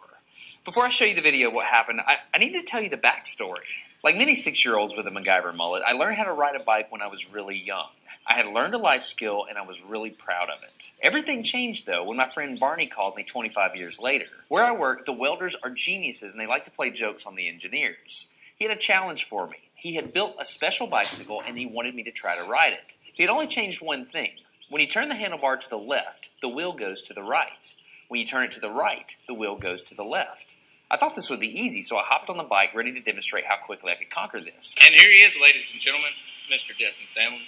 Before 0.64 0.86
I 0.86 0.88
show 0.88 1.04
you 1.04 1.14
the 1.14 1.20
video 1.20 1.48
of 1.48 1.54
what 1.54 1.66
happened, 1.66 2.00
I, 2.06 2.16
I 2.32 2.38
need 2.38 2.54
to 2.54 2.62
tell 2.62 2.80
you 2.80 2.88
the 2.88 2.96
backstory. 2.96 3.68
Like 4.02 4.16
many 4.16 4.34
six 4.34 4.64
year 4.64 4.78
olds 4.78 4.96
with 4.96 5.06
a 5.06 5.10
MacGyver 5.10 5.54
mullet, 5.54 5.82
I 5.86 5.92
learned 5.92 6.16
how 6.16 6.24
to 6.24 6.32
ride 6.32 6.56
a 6.56 6.64
bike 6.64 6.90
when 6.90 7.02
I 7.02 7.06
was 7.06 7.30
really 7.30 7.58
young. 7.58 7.90
I 8.26 8.32
had 8.32 8.46
learned 8.46 8.72
a 8.72 8.78
life 8.78 9.02
skill 9.02 9.44
and 9.46 9.58
I 9.58 9.66
was 9.66 9.84
really 9.84 10.08
proud 10.08 10.48
of 10.48 10.62
it. 10.62 10.92
Everything 11.02 11.42
changed 11.42 11.84
though 11.84 12.02
when 12.02 12.16
my 12.16 12.30
friend 12.30 12.58
Barney 12.58 12.86
called 12.86 13.14
me 13.14 13.24
25 13.24 13.76
years 13.76 14.00
later. 14.00 14.24
Where 14.48 14.64
I 14.64 14.72
work, 14.72 15.04
the 15.04 15.12
welders 15.12 15.54
are 15.62 15.68
geniuses 15.68 16.32
and 16.32 16.40
they 16.40 16.46
like 16.46 16.64
to 16.64 16.70
play 16.70 16.88
jokes 16.90 17.26
on 17.26 17.34
the 17.34 17.46
engineers. 17.46 18.30
He 18.56 18.64
had 18.64 18.74
a 18.74 18.80
challenge 18.80 19.24
for 19.24 19.46
me. 19.46 19.68
He 19.74 19.96
had 19.96 20.14
built 20.14 20.36
a 20.40 20.46
special 20.46 20.86
bicycle 20.86 21.42
and 21.46 21.58
he 21.58 21.66
wanted 21.66 21.94
me 21.94 22.04
to 22.04 22.10
try 22.10 22.36
to 22.36 22.50
ride 22.50 22.72
it. 22.72 22.96
He 23.12 23.22
had 23.22 23.28
only 23.28 23.48
changed 23.48 23.84
one 23.84 24.06
thing. 24.06 24.30
When 24.70 24.80
you 24.80 24.88
turn 24.88 25.10
the 25.10 25.14
handlebar 25.14 25.60
to 25.60 25.68
the 25.68 25.76
left, 25.76 26.30
the 26.40 26.48
wheel 26.48 26.72
goes 26.72 27.02
to 27.02 27.12
the 27.12 27.22
right. 27.22 27.74
When 28.08 28.20
you 28.20 28.26
turn 28.26 28.44
it 28.44 28.52
to 28.52 28.60
the 28.60 28.70
right, 28.70 29.16
the 29.26 29.34
wheel 29.34 29.56
goes 29.56 29.82
to 29.82 29.94
the 29.94 30.04
left. 30.04 30.56
I 30.90 30.96
thought 30.96 31.14
this 31.14 31.30
would 31.30 31.40
be 31.40 31.48
easy, 31.48 31.82
so 31.82 31.96
I 31.96 32.02
hopped 32.04 32.30
on 32.30 32.36
the 32.36 32.44
bike 32.44 32.74
ready 32.74 32.92
to 32.92 33.00
demonstrate 33.00 33.46
how 33.46 33.56
quickly 33.56 33.90
I 33.92 33.96
could 33.96 34.10
conquer 34.10 34.40
this. 34.40 34.74
And 34.84 34.94
here 34.94 35.10
he 35.10 35.18
is, 35.18 35.36
ladies 35.40 35.70
and 35.72 35.80
gentlemen, 35.80 36.10
Mr. 36.50 36.76
Justin 36.76 37.06
Sandlin. 37.10 37.40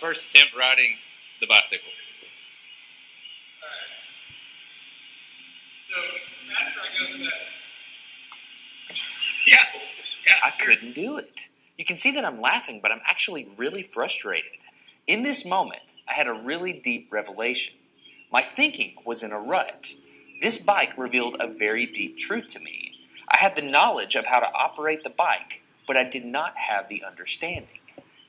First 0.00 0.30
attempt 0.30 0.56
riding 0.56 0.96
the 1.40 1.46
bicycle. 1.46 1.88
Yeah. 9.44 9.56
yeah. 10.24 10.34
I 10.44 10.50
couldn't 10.50 10.94
do 10.94 11.16
it. 11.18 11.48
You 11.76 11.84
can 11.84 11.96
see 11.96 12.12
that 12.12 12.24
I'm 12.24 12.40
laughing, 12.40 12.78
but 12.80 12.92
I'm 12.92 13.00
actually 13.04 13.48
really 13.56 13.82
frustrated. 13.82 14.52
In 15.08 15.24
this 15.24 15.44
moment, 15.44 15.94
I 16.06 16.12
had 16.12 16.28
a 16.28 16.32
really 16.32 16.72
deep 16.72 17.12
revelation. 17.12 17.74
My 18.32 18.40
thinking 18.40 18.94
was 19.04 19.22
in 19.22 19.30
a 19.30 19.38
rut. 19.38 19.92
This 20.40 20.56
bike 20.58 20.96
revealed 20.96 21.36
a 21.38 21.52
very 21.52 21.84
deep 21.84 22.16
truth 22.16 22.46
to 22.48 22.60
me. 22.60 22.92
I 23.28 23.36
had 23.36 23.54
the 23.56 23.62
knowledge 23.62 24.16
of 24.16 24.26
how 24.26 24.40
to 24.40 24.50
operate 24.54 25.04
the 25.04 25.10
bike, 25.10 25.62
but 25.86 25.98
I 25.98 26.04
did 26.04 26.24
not 26.24 26.56
have 26.56 26.88
the 26.88 27.04
understanding. 27.04 27.78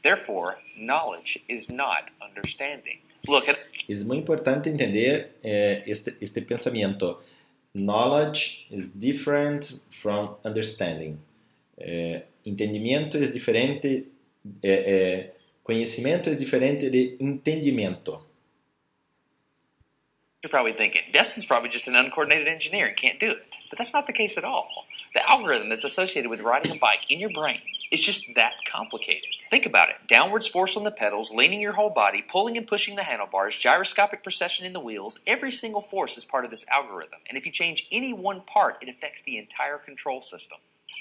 Therefore, 0.03 0.57
knowledge 0.77 1.39
is 1.47 1.69
not 1.69 2.11
understanding. 2.21 2.99
Look 3.27 3.47
at 3.47 3.57
É 3.87 4.03
muito 4.03 4.21
importante 4.21 4.69
entender 4.69 5.29
eh, 5.41 5.83
este, 5.87 6.15
este 6.19 6.41
pensamento. 6.41 7.21
Knowledge 7.73 8.67
is 8.69 8.89
different 8.89 9.79
from 9.89 10.35
understanding. 10.43 11.17
Eh, 11.77 12.23
entendimento 12.45 13.17
é 13.17 13.21
diferente, 13.21 14.05
eh, 14.61 14.83
eh, 14.93 15.31
conhecimento 15.63 16.29
é 16.29 16.35
diferente 16.35 16.89
de 16.89 17.15
entendimento. 17.21 18.32
You're 20.43 20.49
probably 20.49 20.73
thinking, 20.73 21.03
Destin's 21.13 21.45
probably 21.45 21.69
just 21.69 21.87
an 21.87 21.95
uncoordinated 21.95 22.49
engineer 22.49 22.87
and 22.87 22.97
can't 22.97 23.17
do 23.17 23.31
it. 23.31 23.55
But 23.69 23.77
that's 23.77 23.93
not 23.93 24.07
the 24.07 24.13
case 24.13 24.37
at 24.37 24.43
all. 24.43 24.67
The 25.13 25.27
algorithm 25.29 25.69
that's 25.69 25.85
associated 25.85 26.29
with 26.29 26.41
riding 26.41 26.73
a 26.73 26.77
bike 26.77 27.09
in 27.09 27.17
your 27.17 27.29
brain 27.29 27.61
is 27.93 28.01
just 28.01 28.35
that 28.35 28.51
complicated. 28.69 29.29
Think 29.49 29.65
about 29.65 29.87
it 29.87 30.05
downwards 30.05 30.47
force 30.47 30.75
on 30.75 30.83
the 30.83 30.91
pedals, 30.91 31.31
leaning 31.31 31.61
your 31.61 31.73
whole 31.73 31.91
body, 31.91 32.21
pulling 32.21 32.57
and 32.57 32.67
pushing 32.67 32.97
the 32.97 33.03
handlebars, 33.03 33.57
gyroscopic 33.57 34.21
precession 34.21 34.65
in 34.65 34.73
the 34.73 34.81
wheels. 34.81 35.21
Every 35.25 35.51
single 35.51 35.79
force 35.79 36.17
is 36.17 36.25
part 36.25 36.43
of 36.43 36.51
this 36.51 36.65
algorithm. 36.69 37.19
And 37.29 37.37
if 37.37 37.45
you 37.45 37.51
change 37.53 37.87
any 37.89 38.11
one 38.11 38.41
part, 38.41 38.79
it 38.81 38.89
affects 38.89 39.23
the 39.23 39.37
entire 39.37 39.77
control 39.77 40.19
system. 40.19 40.57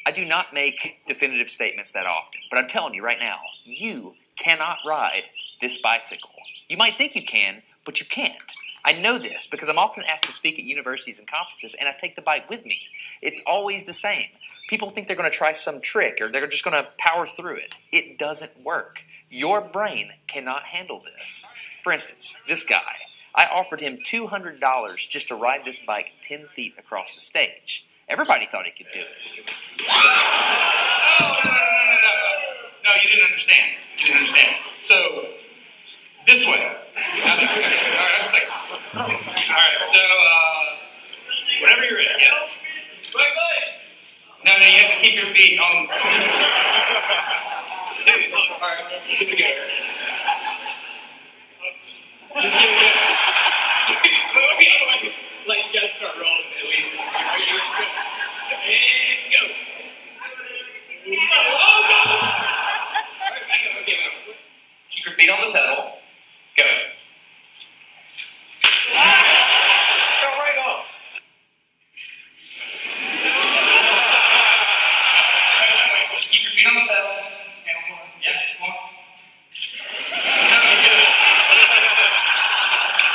I 0.07 0.13
do 0.13 0.25
not 0.25 0.55
make 0.55 1.01
definitive 1.09 1.49
statements 1.49 1.91
that 1.93 2.07
often, 2.07 2.43
but 2.49 2.59
I'm 2.59 2.69
telling 2.69 2.95
you 2.95 3.03
right 3.03 3.19
now, 3.19 3.39
you 3.65 4.15
cannot 4.37 4.79
ride 4.87 5.25
this 5.61 5.79
bicycle. 5.79 6.31
You 6.69 6.77
might 6.77 6.97
think 6.97 7.17
you 7.17 7.25
can, 7.25 7.63
but 7.85 7.99
you 7.99 8.07
can't. 8.07 8.55
I 8.85 8.93
know 8.93 9.19
this 9.19 9.47
because 9.47 9.69
I'm 9.69 9.79
often 9.79 10.05
asked 10.05 10.27
to 10.27 10.33
speak 10.33 10.59
at 10.59 10.65
universities 10.65 11.19
and 11.19 11.29
conferences, 11.29 11.75
and 11.79 11.89
I 11.89 11.93
take 11.93 12.17
the 12.17 12.23
bike 12.23 12.51
with 12.51 12.65
me. 12.65 12.81
It's 13.21 13.43
always 13.47 13.85
the 13.85 13.93
same. 13.93 14.27
People 14.69 14.91
think 14.91 15.07
they're 15.07 15.17
going 15.17 15.31
to 15.31 15.37
try 15.37 15.53
some 15.53 15.81
trick 15.81 16.19
or 16.21 16.29
they're 16.29 16.47
just 16.47 16.65
going 16.65 16.83
to 16.83 16.91
power 16.99 17.27
through 17.27 17.57
it. 17.57 17.77
It 17.93 18.19
doesn't 18.19 18.63
work. 18.65 19.05
Your 19.31 19.61
brain 19.61 20.11
cannot 20.27 20.65
handle 20.65 21.03
this. 21.17 21.47
For 21.83 21.93
instance, 21.93 22.37
this 22.49 22.65
guy, 22.65 22.97
I 23.35 23.47
offered 23.47 23.81
him 23.81 23.99
$200 23.99 25.09
just 25.09 25.29
to 25.29 25.35
ride 25.35 25.65
this 25.65 25.79
bike 25.79 26.13
10 26.23 26.47
feet 26.47 26.75
across 26.79 27.15
the 27.15 27.23
stage. 27.23 27.89
Everybody 28.09 28.47
thought 28.51 28.67
he 28.67 28.73
could 28.73 28.93
do 28.93 29.01
it. 29.01 29.33
No, 31.21 31.29
no, 31.29 31.35
no, 31.35 31.51
no, 31.51 31.51
no, 31.51 31.97
no. 31.97 32.53
No, 32.85 32.91
you 33.03 33.09
didn't 33.09 33.25
understand. 33.25 33.73
You 33.99 34.07
didn't 34.07 34.19
understand. 34.19 34.57
So, 34.81 35.31
this 36.27 36.47
way. 36.47 36.63
All 36.67 37.03
right, 37.33 38.15
I'm 38.19 38.25
second. 38.25 38.49
All 38.95 39.07
right, 39.09 39.81
so, 39.81 39.99
uh, 39.99 40.77
whenever 41.63 41.85
you're 41.85 41.97
ready, 41.97 42.11
yeah. 42.21 42.49
No, 44.45 44.59
no, 44.59 44.65
you 44.67 44.79
have 44.83 44.91
to 44.91 45.01
keep 45.01 45.15
your 45.17 45.27
feet 45.27 45.61
on. 45.61 45.87
Dude, 48.05 48.31
look, 48.33 48.51
all 48.61 48.69
right, 48.69 49.01
here 49.01 49.29
we 49.29 49.37
go. 49.37 49.45
Wait, 52.35 52.45
wait, 54.59 55.03
wait. 55.03 55.15
Like, 55.47 55.59
you 55.73 55.81
gotta 55.81 55.93
start 55.93 56.15
rolling 56.17 56.51
at 56.59 56.69
least. 56.69 56.99
Are 56.99 57.39
you 57.39 57.59
ready? 57.59 57.91
And 58.67 59.33
go. 59.33 59.43
Oh, 61.05 61.79
no! 61.83 61.99
All 63.23 63.31
right, 63.31 63.47
back 63.49 63.63
up. 63.75 63.83
Okay, 63.83 63.93
now. 63.93 64.35
Keep 64.91 65.05
your 65.07 65.15
feet 65.15 65.31
on 65.31 65.53
the 65.53 65.59
pedal. 65.59 66.02
Go. 66.57 66.65
Go 66.65 66.69
right 70.39 70.59
off. 70.67 70.87
Keep 76.31 76.43
your 76.45 76.53
feet 76.53 76.67
on 76.67 76.75
the 76.75 76.81
pedals. 76.83 77.27
Yeah, 78.23 78.33
come 78.59 78.71
on. 78.71 78.79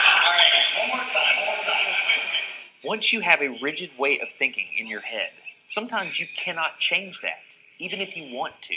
All 0.10 0.34
right, 0.34 0.52
one 0.80 0.88
more 0.90 0.98
time, 1.06 1.38
one 1.38 1.58
more 1.58 1.66
time. 1.66 1.94
Once 2.84 3.14
you 3.14 3.22
have 3.22 3.42
a 3.42 3.58
rigid 3.62 3.92
way 4.00 4.20
of 4.20 4.30
thinking 4.30 4.68
in 4.78 4.88
your 4.88 5.02
head, 5.02 5.30
sometimes 5.66 6.20
you 6.20 6.28
cannot 6.36 6.80
change 6.80 7.22
that, 7.22 7.60
even 7.80 8.02
if 8.02 8.18
you 8.18 8.36
want 8.36 8.62
to. 8.62 8.76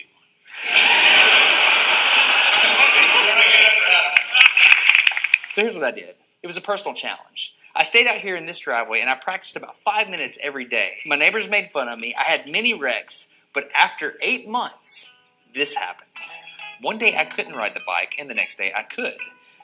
So 5.52 5.62
here's 5.62 5.74
what 5.74 5.84
I 5.84 5.90
did 5.90 6.14
it 6.42 6.46
was 6.46 6.56
a 6.56 6.62
personal 6.62 6.94
challenge. 6.94 7.56
I 7.74 7.82
stayed 7.82 8.06
out 8.06 8.18
here 8.18 8.36
in 8.36 8.46
this 8.46 8.58
driveway 8.58 9.00
and 9.00 9.10
I 9.10 9.14
practiced 9.14 9.56
about 9.56 9.76
five 9.76 10.08
minutes 10.08 10.38
every 10.42 10.64
day. 10.64 10.98
My 11.06 11.16
neighbors 11.16 11.48
made 11.48 11.70
fun 11.70 11.88
of 11.88 12.00
me. 12.00 12.14
I 12.18 12.22
had 12.22 12.48
many 12.48 12.74
wrecks, 12.74 13.34
but 13.52 13.68
after 13.74 14.14
eight 14.22 14.48
months, 14.48 15.12
this 15.52 15.74
happened. 15.74 16.10
One 16.80 16.98
day 16.98 17.16
I 17.16 17.24
couldn't 17.24 17.54
ride 17.54 17.74
the 17.74 17.82
bike, 17.86 18.14
and 18.18 18.30
the 18.30 18.34
next 18.34 18.56
day 18.56 18.72
I 18.74 18.82
could. 18.82 19.16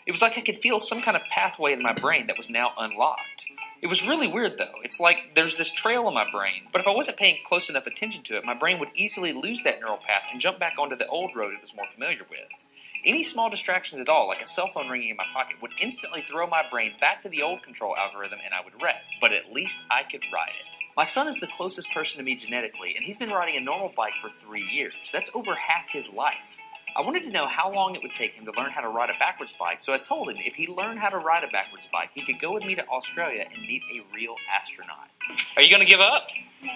It 0.06 0.12
was 0.12 0.22
like 0.22 0.38
I 0.38 0.42
could 0.42 0.56
feel 0.56 0.80
some 0.80 1.02
kind 1.02 1.16
of 1.16 1.22
pathway 1.30 1.72
in 1.72 1.82
my 1.82 1.92
brain 1.92 2.26
that 2.28 2.36
was 2.36 2.50
now 2.50 2.72
unlocked. 2.78 3.46
It 3.82 3.88
was 3.88 4.06
really 4.06 4.28
weird 4.28 4.58
though. 4.58 4.74
It's 4.82 5.00
like 5.00 5.32
there's 5.34 5.56
this 5.56 5.72
trail 5.72 6.06
in 6.08 6.14
my 6.14 6.30
brain, 6.30 6.62
but 6.72 6.80
if 6.80 6.86
I 6.86 6.94
wasn't 6.94 7.16
paying 7.16 7.38
close 7.44 7.70
enough 7.70 7.86
attention 7.86 8.22
to 8.24 8.36
it, 8.36 8.44
my 8.44 8.54
brain 8.54 8.78
would 8.78 8.90
easily 8.94 9.32
lose 9.32 9.62
that 9.62 9.80
neural 9.80 9.98
path 9.98 10.24
and 10.30 10.40
jump 10.40 10.58
back 10.58 10.74
onto 10.78 10.96
the 10.96 11.06
old 11.08 11.34
road 11.34 11.54
it 11.54 11.60
was 11.60 11.74
more 11.74 11.86
familiar 11.86 12.22
with. 12.30 12.66
Any 13.06 13.22
small 13.22 13.48
distractions 13.48 14.00
at 14.00 14.08
all, 14.08 14.26
like 14.26 14.42
a 14.42 14.46
cell 14.48 14.66
phone 14.66 14.88
ringing 14.88 15.10
in 15.10 15.16
my 15.16 15.26
pocket, 15.32 15.62
would 15.62 15.70
instantly 15.80 16.22
throw 16.22 16.48
my 16.48 16.64
brain 16.68 16.94
back 17.00 17.20
to 17.20 17.28
the 17.28 17.40
old 17.40 17.62
control 17.62 17.96
algorithm 17.96 18.40
and 18.44 18.52
I 18.52 18.64
would 18.64 18.82
wreck. 18.82 19.00
But 19.20 19.32
at 19.32 19.52
least 19.52 19.78
I 19.88 20.02
could 20.02 20.24
ride 20.34 20.54
it. 20.58 20.76
My 20.96 21.04
son 21.04 21.28
is 21.28 21.38
the 21.38 21.46
closest 21.46 21.92
person 21.92 22.18
to 22.18 22.24
me 22.24 22.34
genetically, 22.34 22.96
and 22.96 23.04
he's 23.04 23.16
been 23.16 23.30
riding 23.30 23.56
a 23.56 23.60
normal 23.60 23.92
bike 23.96 24.14
for 24.20 24.28
three 24.28 24.66
years. 24.66 25.10
That's 25.12 25.30
over 25.36 25.54
half 25.54 25.88
his 25.88 26.12
life. 26.12 26.58
I 26.96 27.02
wanted 27.02 27.22
to 27.24 27.30
know 27.30 27.46
how 27.46 27.72
long 27.72 27.94
it 27.94 28.02
would 28.02 28.12
take 28.12 28.34
him 28.34 28.44
to 28.46 28.52
learn 28.60 28.72
how 28.72 28.80
to 28.80 28.88
ride 28.88 29.10
a 29.10 29.18
backwards 29.20 29.52
bike, 29.52 29.82
so 29.82 29.94
I 29.94 29.98
told 29.98 30.28
him 30.28 30.38
if 30.40 30.56
he 30.56 30.66
learned 30.66 30.98
how 30.98 31.10
to 31.10 31.18
ride 31.18 31.44
a 31.44 31.48
backwards 31.48 31.86
bike, 31.86 32.10
he 32.12 32.22
could 32.22 32.40
go 32.40 32.52
with 32.52 32.64
me 32.64 32.74
to 32.74 32.88
Australia 32.88 33.46
and 33.54 33.62
meet 33.62 33.82
a 33.94 34.02
real 34.12 34.34
astronaut. 34.52 35.08
Are 35.56 35.62
you 35.62 35.70
going 35.70 35.84
to 35.84 35.86
give 35.86 36.00
up? 36.00 36.28
No. 36.60 36.72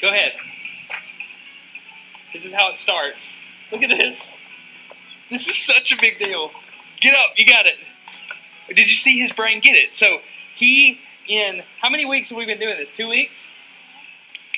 Go 0.00 0.08
ahead. 0.10 0.34
This 2.32 2.44
is 2.44 2.52
how 2.52 2.70
it 2.70 2.76
starts. 2.76 3.36
Look 3.72 3.82
at 3.82 3.88
this. 3.88 4.36
This 5.30 5.48
is 5.48 5.56
such 5.56 5.92
a 5.92 5.96
big 5.96 6.18
deal. 6.18 6.50
Get 7.00 7.14
up. 7.14 7.32
You 7.36 7.46
got 7.46 7.66
it. 7.66 7.76
Did 8.68 8.78
you 8.78 8.94
see 8.94 9.18
his 9.18 9.32
brain 9.32 9.60
get 9.60 9.76
it? 9.76 9.92
So 9.92 10.20
he, 10.56 11.00
in 11.28 11.62
how 11.80 11.90
many 11.90 12.04
weeks 12.04 12.30
have 12.30 12.38
we 12.38 12.46
been 12.46 12.58
doing 12.58 12.76
this? 12.78 12.92
Two 12.92 13.08
weeks? 13.08 13.48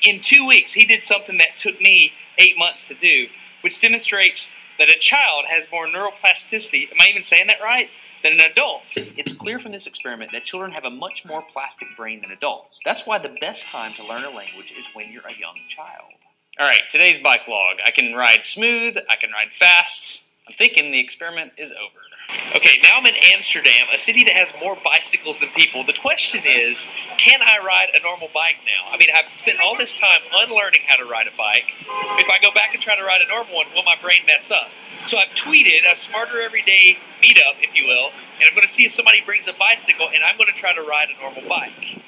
In 0.03 0.21
two 0.21 0.47
weeks, 0.47 0.73
he 0.73 0.87
did 0.87 1.03
something 1.03 1.39
that 1.39 1.57
took 1.57 1.81
me 1.81 2.13
eight 2.39 2.57
months 2.57 2.89
to 2.89 2.95
do, 2.95 3.27
which 3.63 3.81
demonstrates 3.81 4.53
that 4.79 4.89
a 4.89 4.99
child 4.99 5.47
has 5.49 5.67
more 5.73 5.87
neuroplasticity. 5.87 6.91
Am 6.93 6.99
I 7.01 7.09
even 7.09 7.23
saying 7.23 7.49
that 7.49 7.61
right? 7.63 7.91
Than 8.23 8.35
an 8.35 8.41
adult. 8.41 8.83
It's 8.97 9.33
clear 9.33 9.59
from 9.59 9.73
this 9.73 9.87
experiment 9.87 10.33
that 10.33 10.45
children 10.45 10.73
have 10.73 10.85
a 10.85 10.91
much 10.91 11.25
more 11.25 11.43
plastic 11.43 11.89
brain 11.97 12.21
than 12.21 12.31
adults. 12.31 12.81
That's 12.85 13.07
why 13.07 13.19
the 13.19 13.37
best 13.41 13.69
time 13.69 13.93
to 13.95 14.07
learn 14.07 14.25
a 14.25 14.31
language 14.31 14.73
is 14.77 14.89
when 14.93 15.13
you're 15.13 15.27
a 15.27 15.39
young 15.39 15.57
child. 15.69 16.15
All 16.59 16.67
right, 16.67 16.83
today's 16.91 17.19
bike 17.19 17.47
log. 17.47 17.77
I 17.87 17.93
can 17.93 18.15
ride 18.15 18.45
smooth, 18.45 18.97
I 19.09 19.17
can 19.17 19.31
ride 19.31 19.53
fast. 19.53 20.25
I'm 20.49 20.55
thinking 20.55 20.93
the 20.93 20.99
experiment 20.99 21.53
is 21.59 21.73
over. 21.73 22.57
Okay, 22.57 22.79
now 22.83 22.97
I'm 22.97 23.07
in 23.07 23.15
Amsterdam, 23.35 23.87
a 23.93 23.99
city 23.99 24.25
that 24.25 24.33
has 24.33 24.53
more 24.59 24.79
bicycles 24.83 25.41
than 25.41 25.51
people. 25.51 25.85
The 25.85 25.93
question 25.93 26.41
is, 26.47 26.89
can 27.19 27.43
I 27.43 27.59
ride 27.63 27.89
a 27.95 28.03
normal 28.03 28.29
bike 28.33 28.57
now? 28.65 28.91
I 28.91 28.97
mean, 28.97 29.09
I've 29.15 29.29
spent 29.31 29.61
all 29.61 29.77
this 29.77 29.93
time 29.93 30.21
unlearning 30.33 30.81
how 30.87 30.97
to 30.97 31.05
ride 31.05 31.27
a 31.27 31.37
bike. 31.37 31.75
If 32.17 32.31
I 32.31 32.39
go 32.41 32.51
back 32.51 32.73
and 32.73 32.83
try 32.83 32.97
to 32.97 33.05
ride 33.05 33.21
a 33.21 33.29
normal 33.29 33.57
one, 33.57 33.67
will 33.75 33.83
my 33.83 33.97
brain 34.01 34.25
mess 34.27 34.51
up? 34.51 34.73
So 35.05 35.19
I've 35.19 35.35
tweeted 35.35 35.91
a 35.91 35.95
Smarter 35.95 36.41
Everyday 36.41 36.97
meetup, 37.23 37.61
if 37.61 37.77
you 37.77 37.87
will, 37.87 38.11
and 38.41 38.49
I'm 38.49 38.55
going 38.55 38.67
to 38.67 38.73
see 38.73 38.87
if 38.87 38.93
somebody 38.93 39.21
brings 39.21 39.49
a 39.49 39.53
bicycle, 39.53 40.09
and 40.09 40.25
I'm 40.25 40.39
going 40.39 40.53
to 40.53 40.59
try 40.59 40.75
to 40.75 40.83
ride 40.83 41.09
a 41.15 41.21
normal 41.21 41.47
bike. 41.47 42.01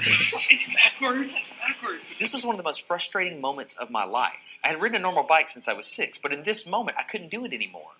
It's 0.00 0.74
backwards. 0.74 1.36
It's 1.38 1.52
backwards. 1.52 2.18
This 2.18 2.32
was 2.32 2.44
one 2.44 2.54
of 2.54 2.58
the 2.58 2.64
most 2.64 2.86
frustrating 2.86 3.40
moments 3.40 3.76
of 3.76 3.90
my 3.90 4.04
life. 4.04 4.58
I 4.64 4.68
had 4.68 4.80
ridden 4.80 4.96
a 4.96 5.00
normal 5.00 5.24
bike 5.24 5.48
since 5.48 5.68
I 5.68 5.72
was 5.72 5.86
six, 5.86 6.18
but 6.18 6.32
in 6.32 6.42
this 6.42 6.66
moment, 6.66 6.96
I 6.98 7.02
couldn't 7.02 7.30
do 7.30 7.44
it 7.44 7.52
anymore. 7.52 7.90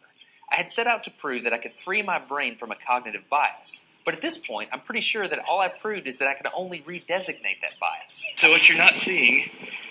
I 0.50 0.56
had 0.56 0.68
set 0.68 0.86
out 0.86 1.02
to 1.04 1.10
prove 1.10 1.44
that 1.44 1.52
I 1.52 1.58
could 1.58 1.72
free 1.72 2.02
my 2.02 2.18
brain 2.18 2.56
from 2.56 2.70
a 2.70 2.74
cognitive 2.74 3.28
bias. 3.28 3.86
But 4.04 4.14
at 4.14 4.20
this 4.20 4.36
point, 4.36 4.68
I'm 4.72 4.80
pretty 4.80 5.00
sure 5.00 5.28
that 5.28 5.38
all 5.48 5.60
I 5.60 5.68
proved 5.68 6.06
is 6.08 6.18
that 6.18 6.28
I 6.28 6.34
could 6.34 6.48
only 6.54 6.80
redesignate 6.80 7.60
that 7.62 7.78
bias. 7.80 8.26
So 8.36 8.50
what 8.50 8.68
you're 8.68 8.78
not 8.78 8.98
seeing 8.98 9.48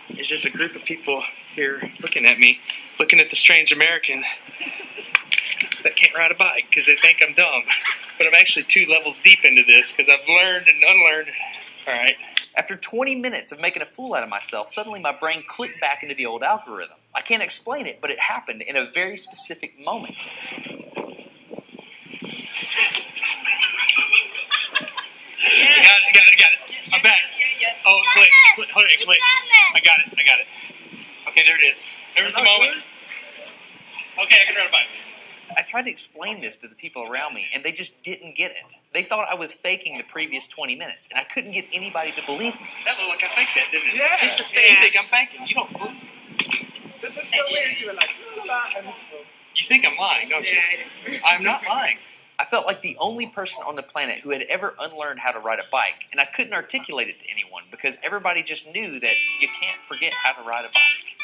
is 0.09 0.27
just 0.27 0.45
a 0.45 0.49
group 0.49 0.75
of 0.75 0.83
people 0.83 1.23
here 1.55 1.91
looking 2.01 2.25
at 2.25 2.37
me, 2.37 2.59
looking 2.99 3.19
at 3.19 3.29
the 3.29 3.35
strange 3.35 3.71
American 3.71 4.23
that 5.83 5.95
can't 5.95 6.13
ride 6.15 6.31
a 6.31 6.35
bike 6.35 6.65
because 6.69 6.85
they 6.85 6.95
think 6.95 7.21
I'm 7.25 7.33
dumb. 7.33 7.63
But 8.17 8.27
I'm 8.27 8.33
actually 8.33 8.63
two 8.63 8.85
levels 8.85 9.19
deep 9.19 9.39
into 9.43 9.63
this 9.63 9.91
because 9.91 10.09
I've 10.09 10.27
learned 10.27 10.67
and 10.67 10.83
unlearned. 10.83 11.29
All 11.87 11.93
right. 11.93 12.15
After 12.55 12.75
20 12.75 13.15
minutes 13.15 13.51
of 13.51 13.61
making 13.61 13.81
a 13.81 13.85
fool 13.85 14.13
out 14.13 14.23
of 14.23 14.29
myself, 14.29 14.69
suddenly 14.69 14.99
my 14.99 15.11
brain 15.11 15.43
clicked 15.47 15.79
back 15.79 16.03
into 16.03 16.13
the 16.13 16.25
old 16.25 16.43
algorithm. 16.43 16.97
I 17.15 17.21
can't 17.21 17.41
explain 17.41 17.87
it, 17.87 17.99
but 18.01 18.11
it 18.11 18.19
happened 18.19 18.61
in 18.61 18.75
a 18.75 18.85
very 18.85 19.17
specific 19.17 19.79
moment. 19.79 20.29
I 25.43 25.83
got 25.83 25.99
it, 25.99 26.13
got 26.13 26.23
it, 26.27 26.39
got 26.39 26.51
it. 26.53 26.93
I'm 26.93 27.01
back. 27.01 27.21
Oh, 27.85 27.99
click, 28.13 28.29
click, 28.55 28.69
hold 28.69 28.85
it, 28.89 29.05
click. 29.05 29.19
I 29.73 29.79
got 29.79 29.99
it, 30.05 30.13
I 30.17 30.23
got 30.23 30.39
it. 30.39 30.47
Okay, 31.29 31.43
there 31.45 31.57
it 31.57 31.63
is. 31.63 31.87
There 32.15 32.25
was 32.25 32.33
the 32.35 32.43
moment. 32.43 32.83
Okay, 34.21 34.37
I 34.41 34.45
can 34.45 34.55
ride 34.55 34.67
a 34.67 34.71
bike. 34.71 35.10
I 35.57 35.61
tried 35.63 35.83
to 35.83 35.89
explain 35.91 36.41
this 36.41 36.57
to 36.57 36.67
the 36.67 36.75
people 36.75 37.03
around 37.09 37.33
me, 37.33 37.45
and 37.53 37.63
they 37.63 37.71
just 37.71 38.03
didn't 38.03 38.35
get 38.35 38.51
it. 38.51 38.75
They 38.93 39.03
thought 39.03 39.27
I 39.29 39.35
was 39.35 39.53
faking 39.53 39.97
the 39.97 40.03
previous 40.03 40.47
20 40.47 40.75
minutes, 40.75 41.09
and 41.09 41.19
I 41.19 41.23
couldn't 41.23 41.51
get 41.51 41.65
anybody 41.73 42.11
to 42.13 42.21
believe 42.25 42.53
me. 42.55 42.67
That 42.85 42.97
looked 42.97 43.21
like 43.21 43.31
I 43.31 43.35
faked 43.35 43.51
that, 43.55 43.71
didn't 43.71 43.89
it? 43.89 43.95
Yeah. 43.95 44.17
Just 44.21 44.37
to 44.37 44.43
fake 44.43 44.65
Yes. 44.67 44.93
think 44.93 45.05
I'm 45.05 45.27
faking. 45.27 45.47
You 45.47 45.55
don't 45.55 45.71
believe 45.71 45.91
me. 45.93 46.09
That 47.01 47.15
looks 47.15 47.35
so 47.35 47.43
weird. 47.51 47.79
You 47.79 47.87
were 47.87 47.93
like, 47.93 48.11
la 48.37 48.43
la 48.43 48.53
la, 48.53 48.61
and 48.77 48.87
it's 48.87 49.05
You 49.55 49.63
think 49.67 49.85
I'm 49.85 49.97
lying, 49.97 50.29
don't 50.29 50.49
you? 50.51 50.59
I'm 51.25 51.43
not 51.43 51.63
lying. 51.65 51.97
I 52.39 52.45
felt 52.45 52.65
like 52.65 52.81
the 52.81 52.97
only 52.99 53.27
person 53.27 53.63
on 53.67 53.75
the 53.75 53.83
planet 53.83 54.19
who 54.19 54.31
had 54.31 54.41
ever 54.43 54.75
unlearned 54.79 55.19
how 55.19 55.31
to 55.31 55.39
ride 55.39 55.59
a 55.59 55.69
bike, 55.71 56.07
and 56.11 56.19
I 56.19 56.25
couldn't 56.25 56.53
articulate 56.53 57.07
it 57.07 57.19
to 57.19 57.29
anyone 57.29 57.63
because 57.69 57.99
everybody 58.03 58.41
just 58.41 58.71
knew 58.73 58.99
that 58.99 59.13
you 59.39 59.47
can't 59.61 59.77
forget 59.87 60.13
how 60.13 60.33
to 60.33 60.47
ride 60.47 60.65
a 60.65 60.69
bike. 60.69 61.20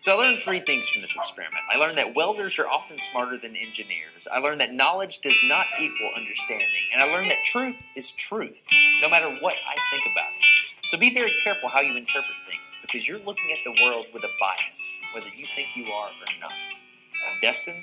So 0.00 0.16
I 0.16 0.28
learned 0.28 0.42
three 0.42 0.60
things 0.60 0.88
from 0.88 1.02
this 1.02 1.14
experiment. 1.14 1.60
I 1.70 1.76
learned 1.76 1.98
that 1.98 2.14
welders 2.14 2.58
are 2.58 2.66
often 2.66 2.96
smarter 2.96 3.36
than 3.36 3.54
engineers. 3.54 4.26
I 4.32 4.38
learned 4.38 4.62
that 4.62 4.72
knowledge 4.72 5.18
does 5.18 5.38
not 5.44 5.66
equal 5.78 6.10
understanding. 6.16 6.88
And 6.94 7.02
I 7.02 7.14
learned 7.14 7.30
that 7.30 7.44
truth 7.44 7.76
is 7.94 8.10
truth, 8.12 8.66
no 9.02 9.10
matter 9.10 9.28
what 9.42 9.56
I 9.56 9.76
think 9.90 10.10
about 10.10 10.30
it. 10.38 10.86
So 10.86 10.96
be 10.96 11.12
very 11.12 11.30
careful 11.44 11.68
how 11.68 11.80
you 11.80 11.94
interpret 11.98 12.32
things, 12.48 12.78
because 12.80 13.06
you're 13.06 13.18
looking 13.18 13.52
at 13.52 13.58
the 13.62 13.78
world 13.84 14.06
with 14.14 14.24
a 14.24 14.30
bias, 14.40 14.96
whether 15.14 15.28
you 15.36 15.44
think 15.44 15.76
you 15.76 15.84
are 15.92 16.08
or 16.08 16.40
not. 16.40 16.50
I'm 16.50 17.40
Destin. 17.42 17.74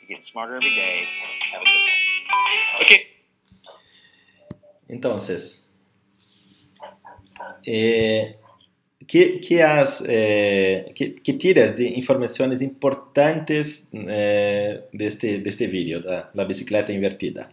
You're 0.00 0.08
getting 0.08 0.22
smarter 0.22 0.56
every 0.56 0.70
day. 0.70 1.04
Have 1.52 1.60
a 1.60 1.64
good 1.66 1.72
one. 1.74 2.80
Okay. 2.80 3.06
Entonces, 4.88 5.66
eh, 7.66 8.32
que, 9.06 9.40
que, 9.40 9.62
as, 9.62 10.02
eh, 10.08 10.92
tiras 11.38 11.76
de 11.76 11.88
informações 11.96 12.60
importantes 12.62 13.88
eh, 13.92 14.82
deste, 14.92 15.38
deste 15.38 15.66
vídeo, 15.66 16.00
da, 16.00 16.30
da 16.34 16.44
bicicleta 16.44 16.92
invertida? 16.92 17.50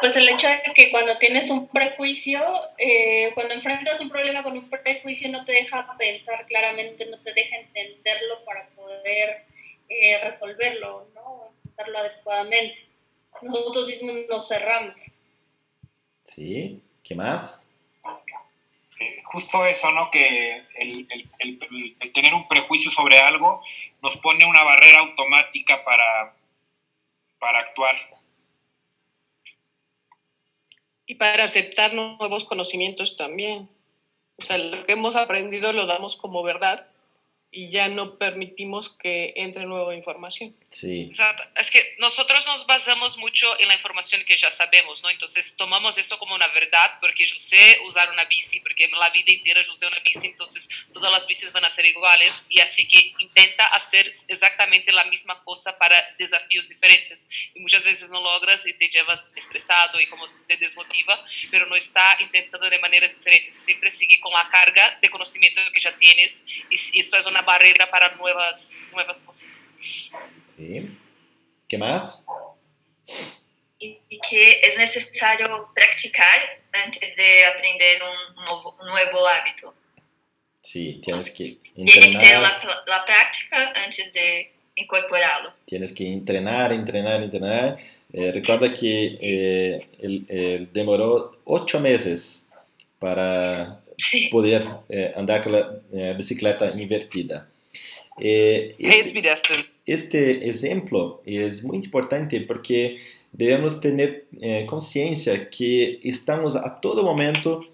Pues 0.00 0.14
el 0.14 0.28
hecho 0.28 0.46
de 0.46 0.60
que 0.74 0.90
cuando 0.90 1.16
tienes 1.18 1.50
un 1.50 1.68
prejuicio, 1.68 2.40
eh, 2.78 3.32
cuando 3.34 3.54
enfrentas 3.54 3.98
un 4.00 4.10
problema 4.10 4.42
con 4.42 4.52
un 4.52 4.68
prejuicio 4.68 5.30
no 5.30 5.44
te 5.44 5.52
deja 5.52 5.96
pensar 5.96 6.46
claramente, 6.46 7.06
no 7.06 7.18
te 7.22 7.32
deja 7.32 7.56
entenderlo 7.56 8.44
para 8.44 8.68
poder 8.76 9.44
eh, 9.88 10.20
resolverlo, 10.22 11.08
¿no? 11.14 11.50
Enfrentarlo 11.64 11.98
adecuadamente. 11.98 12.85
Nosotros 13.42 13.86
mismos 13.86 14.14
nos 14.28 14.48
cerramos. 14.48 15.00
¿Sí? 16.26 16.80
¿Qué 17.04 17.14
más? 17.14 17.66
Eh, 18.98 19.22
justo 19.24 19.64
eso, 19.66 19.90
¿no? 19.92 20.10
Que 20.10 20.64
el, 20.76 21.06
el- 21.10 21.30
el- 21.40 21.96
el 22.00 22.12
tener 22.12 22.34
un 22.34 22.48
prejuicio 22.48 22.90
sobre 22.90 23.18
algo 23.18 23.62
nos 24.02 24.16
pone 24.18 24.46
una 24.46 24.62
barrera 24.64 25.00
automática 25.00 25.84
para, 25.84 26.34
para 27.38 27.58
actuar. 27.60 27.94
Y 31.06 31.14
para 31.14 31.44
aceptar 31.44 31.94
nuevos 31.94 32.44
conocimientos 32.44 33.16
también. 33.16 33.68
O 34.38 34.42
sea, 34.42 34.58
lo 34.58 34.84
que 34.84 34.92
hemos 34.92 35.14
aprendido 35.14 35.72
lo 35.72 35.86
damos 35.86 36.16
como 36.16 36.42
verdad 36.42 36.88
y 37.50 37.70
ya 37.70 37.88
no 37.88 38.18
permitimos 38.18 38.90
que 38.90 39.32
entre 39.36 39.64
nueva 39.64 39.94
información. 39.96 40.54
Sí. 40.70 41.06
Exacto. 41.08 41.42
Es 41.56 41.70
que 41.70 41.94
nosotros 41.98 42.46
nos 42.46 42.66
basamos 42.66 43.16
mucho 43.16 43.58
en 43.58 43.68
la 43.68 43.74
información 43.74 44.22
que 44.24 44.36
ya 44.36 44.50
sabemos, 44.50 45.02
¿no? 45.02 45.08
Entonces 45.08 45.56
tomamos 45.56 45.96
eso 45.96 46.18
como 46.18 46.34
una 46.34 46.48
verdad 46.48 46.98
porque 47.00 47.24
yo 47.24 47.38
sé 47.38 47.78
usar 47.86 48.10
una 48.10 48.24
bici, 48.26 48.60
porque 48.60 48.88
la 48.88 49.08
vida 49.10 49.32
entera 49.32 49.62
yo 49.62 49.72
usé 49.72 49.86
una 49.86 49.98
bici, 50.00 50.26
entonces 50.26 50.68
todas 50.92 51.10
las 51.10 51.26
bicis 51.26 51.50
van 51.52 51.64
a 51.64 51.70
ser 51.70 51.86
iguales 51.86 52.44
y 52.50 52.60
así 52.60 52.86
que 52.86 53.14
intenta 53.18 53.66
hacer 53.68 54.06
exactamente 54.28 54.92
la 54.92 55.04
misma 55.04 55.42
cosa 55.42 55.78
para 55.78 55.96
desafíos 56.18 56.68
diferentes. 56.68 57.28
Y 57.54 57.60
muchas 57.60 57.84
veces 57.84 58.10
no 58.10 58.20
logras 58.20 58.66
y 58.66 58.74
te 58.74 58.88
llevas 58.88 59.30
estresado 59.34 59.98
y 60.00 60.08
como 60.08 60.28
se 60.28 60.56
desmotiva, 60.58 61.24
pero 61.50 61.66
no 61.66 61.76
está 61.76 62.18
intentando 62.20 62.68
de 62.68 62.78
maneras 62.80 63.16
diferentes. 63.16 63.58
Siempre 63.58 63.90
sigue 63.90 64.20
con 64.20 64.32
la 64.32 64.48
carga 64.50 64.98
de 65.00 65.08
conocimiento 65.08 65.60
que 65.72 65.80
ya 65.80 65.96
tienes 65.96 66.44
y 66.68 67.00
eso 67.00 67.16
es 67.16 67.26
una 67.26 67.45
barrera 67.46 67.88
para 67.90 68.14
nuevas, 68.16 68.74
nuevas 68.92 69.22
cosas. 69.22 69.62
¿Sí? 69.78 70.90
¿Qué 71.68 71.78
más? 71.78 72.26
y, 73.78 73.98
y 74.08 74.18
que 74.28 74.60
es 74.62 74.76
necesario 74.78 75.68
practicar 75.74 76.38
antes 76.72 77.14
de 77.14 77.44
aprender 77.44 78.00
un 78.02 78.44
nuevo, 78.44 78.76
un 78.80 78.86
nuevo 78.88 79.26
hábito. 79.28 79.74
Sí, 80.62 81.00
tienes 81.04 81.30
que 81.30 81.58
Tiene 81.74 81.92
que 81.92 82.00
tener 82.00 82.14
entrenar, 82.14 82.42
la, 82.42 82.60
pl- 82.60 82.72
la 82.86 83.04
práctica 83.04 83.72
antes 83.84 84.12
de 84.12 84.52
incorporarlo. 84.76 85.52
tienes 85.66 85.92
que 85.92 86.06
entrenar, 86.06 86.72
entrenar, 86.72 87.22
entrenar. 87.22 87.78
Eh, 88.12 88.32
recuerda 88.32 88.72
que 88.74 89.18
eh, 89.20 89.88
él, 90.00 90.26
él 90.28 90.68
demoró 90.72 91.38
ocho 91.44 91.78
meses 91.80 92.48
para 92.98 93.80
poder 94.30 94.62
eh, 94.88 95.12
andar 95.16 95.42
con 95.42 95.52
la 95.52 95.80
eh, 95.92 96.14
bicicleta 96.16 96.70
invertida. 96.76 97.48
Me, 98.18 99.20
Destin. 99.22 99.64
este 99.86 100.46
exemplo 100.48 101.20
é 101.26 101.48
muito 101.64 101.86
importante 101.86 102.40
porque 102.40 102.96
devemos 103.32 103.74
ter 103.74 104.24
eh, 104.40 104.64
consciência 104.64 105.38
que 105.46 106.00
estamos 106.02 106.56
a 106.56 106.70
todo 106.70 107.02
momento 107.02 107.66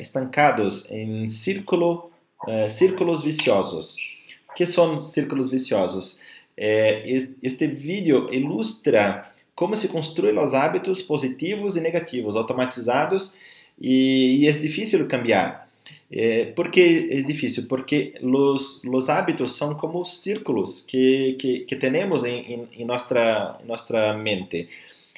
estancados 0.00 0.90
em 0.90 1.26
círculo, 1.28 2.10
círculos 2.68 3.22
viciosos. 3.22 3.96
O 4.50 4.54
que 4.54 4.66
são 4.66 5.04
círculos 5.04 5.50
viciosos? 5.50 6.20
Es- 6.56 7.34
este 7.42 7.66
vídeo 7.66 8.28
ilustra 8.32 9.30
como 9.54 9.74
se 9.76 9.88
construem 9.88 10.38
os 10.38 10.54
hábitos 10.54 11.02
positivos 11.02 11.76
e 11.76 11.80
negativos 11.80 12.36
automatizados 12.36 13.34
e, 13.80 14.42
e 14.44 14.48
é 14.48 14.52
difícil 14.52 15.06
cambiar. 15.08 15.68
Eh, 16.10 16.52
¿Por 16.56 16.70
qué 16.70 17.08
es 17.12 17.26
difícil? 17.26 17.66
Porque 17.68 18.14
los, 18.22 18.82
los 18.84 19.08
hábitos 19.10 19.54
son 19.56 19.76
como 19.76 20.04
círculos 20.06 20.84
que, 20.88 21.36
que, 21.38 21.66
que 21.66 21.76
en, 22.24 22.34
en- 22.52 22.68
en 22.78 22.86
nuestra, 22.86 23.58
en 23.60 23.66
nuestra 23.68 24.14
mente. 24.16 24.68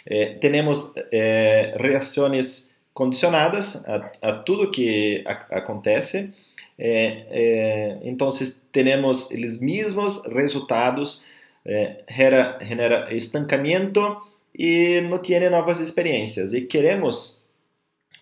Eh, 0.07 0.39
tenemos 0.41 0.93
eh, 1.13 1.73
reacciones 1.77 2.71
condicionadas 2.93 3.87
a, 3.89 4.11
a 4.23 4.45
tudo 4.45 4.71
que 4.71 5.25
a- 5.27 5.47
acontece. 5.59 6.31
Eh, 6.79 7.27
eh, 7.31 7.99
entonces 8.05 8.63
tenemos 8.71 9.31
los 9.33 9.61
mismos 9.61 10.23
resultados, 10.25 11.25
eh, 11.65 12.05
genera, 12.09 12.59
genera 12.61 13.05
estancamiento 13.11 14.21
y 14.55 15.01
no 15.03 15.21
tiene 15.21 15.51
nuevas 15.51 15.81
experiencias. 15.81 16.53
Y 16.55 16.67
queremos, 16.67 17.40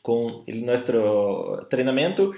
con 0.08 0.42
el- 0.46 0.64
nuestro 0.64 1.60
entrenamiento, 1.64 2.32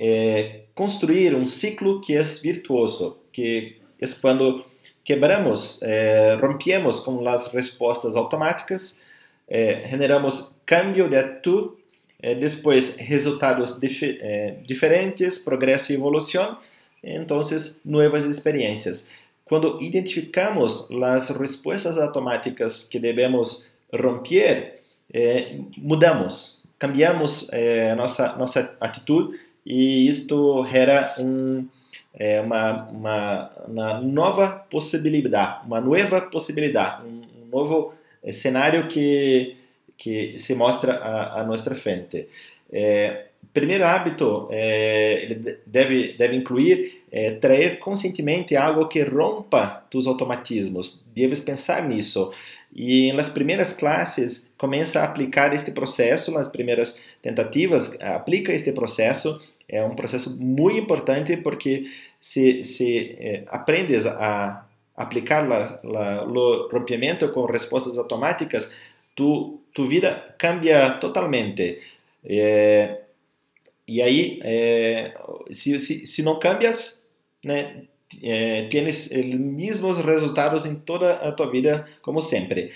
eh, 0.00 0.64
construir 0.74 1.34
um 1.34 1.44
ciclo 1.44 2.00
que 2.00 2.14
é 2.14 2.22
virtuoso, 2.42 3.18
que 3.30 3.76
é 4.00 4.06
quando 4.22 4.64
quebramos, 5.04 5.82
eh, 5.82 6.38
rompemos 6.40 7.00
com 7.00 7.28
as 7.28 7.52
respostas 7.52 8.16
automáticas, 8.16 9.02
eh, 9.46 9.86
generamos 9.90 10.54
cambio 10.64 11.10
de 11.10 11.16
atitude, 11.16 11.76
depois 12.40 12.96
resultados 12.96 13.78
eh, 13.82 14.54
diferentes, 14.66 15.38
progresso 15.38 15.92
e 15.92 15.94
evolução, 15.96 16.56
então 17.02 17.38
novas 17.84 18.24
experiências. 18.24 19.10
Quando 19.44 19.78
identificamos 19.80 20.88
as 21.04 21.28
respostas 21.30 21.96
automáticas 21.98 22.88
que 22.90 22.98
devemos 22.98 23.68
romper, 23.92 24.80
mudamos, 25.78 26.57
cambiamos 26.78 27.48
eh, 27.52 27.94
nossa 27.94 28.36
nossa 28.36 28.76
atitude 28.80 29.38
e 29.64 30.08
isto 30.08 30.64
gera 30.66 31.14
um, 31.18 31.66
é, 32.14 32.40
uma, 32.40 32.88
uma, 32.88 33.50
uma, 33.66 34.00
nova 34.00 34.48
possibilidade, 34.48 35.66
uma 35.66 35.80
nova 35.80 36.22
possibilidade, 36.22 37.06
um, 37.06 37.22
um 37.42 37.46
novo 37.52 37.94
é, 38.22 38.32
cenário 38.32 38.88
que, 38.88 39.56
que 39.96 40.38
se 40.38 40.54
mostra 40.54 40.94
à, 40.94 41.40
à 41.40 41.44
nossa 41.44 41.74
frente. 41.74 42.26
É, 42.72 43.26
primeiro 43.52 43.84
hábito 43.84 44.48
é, 44.50 45.22
ele 45.22 45.58
deve, 45.66 46.14
deve 46.14 46.36
incluir 46.36 47.02
é, 47.12 47.32
trazer 47.32 47.78
conscientemente 47.78 48.56
algo 48.56 48.88
que 48.88 49.02
rompa 49.02 49.84
tus 49.90 50.06
automatismos. 50.06 51.04
Deves 51.14 51.40
pensar 51.40 51.86
nisso. 51.86 52.32
E 52.74 53.12
nas 53.12 53.28
primeiras 53.28 53.72
classes, 53.72 54.47
começa 54.58 55.00
a 55.00 55.04
aplicar 55.04 55.54
este 55.54 55.70
processo, 55.70 56.32
nas 56.32 56.48
primeiras 56.48 57.00
tentativas, 57.22 57.98
aplica 58.00 58.52
este 58.52 58.72
processo 58.72 59.40
é 59.68 59.84
um 59.84 59.94
processo 59.94 60.36
muito 60.40 60.78
importante 60.78 61.36
porque 61.36 61.86
se, 62.18 62.64
se 62.64 63.16
eh, 63.20 63.44
aprendes 63.48 64.06
a 64.06 64.66
aplicar 64.96 65.46
o 66.26 66.68
rompimento 66.72 67.28
com 67.28 67.44
respostas 67.44 67.98
automáticas, 67.98 68.74
tu, 69.14 69.60
tu 69.74 69.86
vida 69.86 70.34
cambia 70.38 70.92
totalmente. 70.98 71.80
Eh, 72.24 72.98
e 73.86 74.02
aí, 74.02 74.40
eh, 74.42 75.14
se, 75.50 75.78
se, 75.78 76.06
se 76.06 76.22
não 76.22 76.38
cambias, 76.38 77.06
né, 77.44 77.84
tienes 78.70 79.10
os 79.10 79.34
mesmos 79.34 79.98
resultados 79.98 80.64
em 80.64 80.76
toda 80.76 81.12
a 81.16 81.30
tua 81.30 81.50
vida, 81.50 81.86
como 82.00 82.20
sempre. 82.22 82.72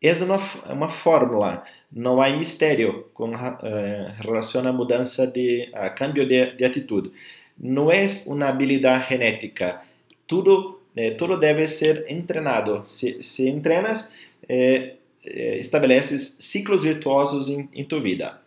Essa 0.00 0.24
é 0.24 0.26
uma, 0.26 0.72
uma 0.72 0.88
fórmula, 0.88 1.64
não 1.90 2.22
há 2.22 2.30
mistério 2.30 3.06
com 3.14 3.32
eh, 3.34 4.14
relação 4.20 4.66
à 4.66 4.72
mudança 4.72 5.26
de 5.26 5.70
a 5.74 5.90
cambio 5.90 6.26
de, 6.26 6.52
de 6.52 6.64
atitude. 6.64 7.10
Não 7.58 7.90
é 7.90 8.06
uma 8.26 8.48
habilidade 8.48 9.08
genética. 9.08 9.82
Tudo 10.26 10.78
eh, 10.98 11.12
tudo 11.12 11.38
deve 11.38 11.68
ser 11.68 12.04
treinado. 12.26 12.84
Se, 12.88 13.22
se 13.22 13.48
entrenas, 13.48 14.16
eh, 14.48 14.96
eh, 15.24 15.58
estabeleces 15.58 16.36
ciclos 16.40 16.82
virtuosos 16.82 17.48
em, 17.48 17.68
em 17.72 17.84
tua 17.84 18.00
vida. 18.00 18.42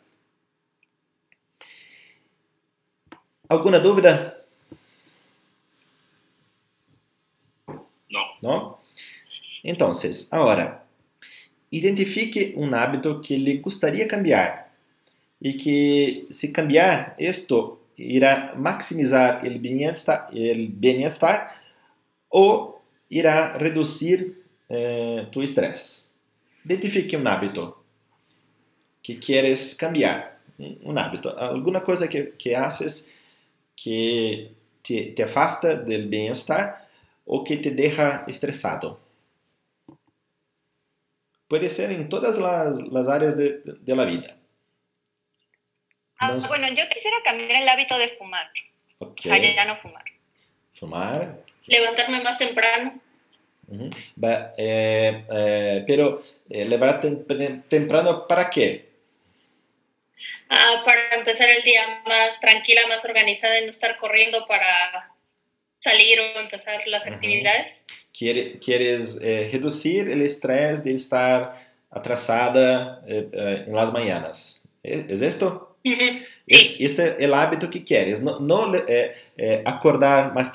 Alguma 3.47 3.79
dúvida? 3.79 4.43
Não. 8.11 8.35
Não? 8.41 8.77
Então, 9.63 9.93
agora 10.31 10.80
identifique 11.71 12.53
um 12.57 12.73
hábito 12.73 13.19
que 13.21 13.37
lhe 13.37 13.57
gostaria 13.57 14.07
cambiar 14.07 14.71
e 15.41 15.53
que, 15.53 16.27
se 16.29 16.49
cambiar, 16.49 17.15
isto 17.17 17.79
irá 17.97 18.53
maximizar 18.55 19.43
o 19.45 19.59
bem-estar, 19.59 20.29
bem 20.69 21.07
ou 22.29 22.81
irá 23.09 23.57
reduzir 23.57 24.37
eh, 24.69 25.25
tu 25.31 25.41
estresse. 25.41 26.09
Identifique 26.63 27.17
um 27.17 27.27
hábito 27.27 27.75
que 29.01 29.15
queres 29.15 29.73
cambiar, 29.73 30.39
um 30.83 30.97
hábito, 30.97 31.29
alguma 31.29 31.81
coisa 31.81 32.07
que, 32.07 32.23
que 32.37 32.53
haces 32.53 33.11
que 33.75 34.51
te, 34.83 35.11
te 35.11 35.23
afasta 35.23 35.75
do 35.75 36.07
bem-estar 36.07 36.87
ou 37.25 37.43
que 37.43 37.57
te 37.57 37.71
deixa 37.71 38.25
estressado. 38.27 38.97
Puede 41.51 41.67
ser 41.67 41.91
en 41.91 42.07
todas 42.07 42.37
las, 42.37 42.79
las 42.93 43.09
áreas 43.09 43.35
de, 43.35 43.59
de, 43.65 43.93
la 43.93 44.05
vida. 44.05 44.37
Ah, 46.17 46.37
bueno, 46.47 46.69
yo 46.69 46.87
quisiera 46.87 47.17
cambiar 47.25 47.61
el 47.61 47.67
hábito 47.67 47.97
de 47.97 48.07
fumar. 48.07 48.49
Okay. 48.99 49.29
O 49.29 49.35
sea, 49.35 49.55
ya 49.55 49.65
no 49.65 49.75
fumar. 49.75 50.05
Fumar. 50.79 51.43
Levantarme 51.65 52.23
más 52.23 52.37
temprano. 52.37 53.01
Uh 53.67 53.75
-huh. 53.75 54.53
eh, 54.57 55.25
eh, 55.29 55.83
pero 55.85 56.23
eh, 56.49 56.63
levantarte 56.63 57.63
temprano 57.67 58.25
para 58.29 58.49
qué? 58.49 58.89
Ah, 60.47 60.83
para 60.85 61.15
empezar 61.15 61.49
el 61.49 61.63
día 61.63 62.01
más 62.05 62.39
tranquila, 62.39 62.87
más 62.87 63.03
organizada 63.03 63.59
y 63.59 63.65
no 63.65 63.71
estar 63.71 63.97
corriendo 63.97 64.47
para 64.47 65.10
salir 65.81 66.19
o 66.19 66.39
empezar 66.39 66.79
las 66.85 67.05
-huh. 67.05 67.13
actividades. 67.13 67.85
quieres 68.65 69.19
eh, 69.21 69.49
reducir 69.51 70.07
o 70.07 70.21
estresse 70.21 70.83
de 70.83 70.93
estar 70.95 71.53
atrasada 71.89 73.01
eh, 73.07 73.27
eh, 73.33 73.63
en 73.67 73.75
las 73.75 73.91
mañanas. 73.91 74.63
¿Es, 74.83 75.21
esto? 75.21 75.75
Uh 75.83 75.89
-huh. 75.91 76.25
sí. 76.47 76.77
Este 76.79 77.07
es 77.07 77.15
el 77.19 77.33
hábito 77.33 77.69
que 77.69 77.83
quieres. 77.83 78.21
No, 78.21 78.39
no 78.39 78.73
eh, 78.75 79.15
eh, 79.37 79.61
acordar 79.65 80.33
más 80.33 80.51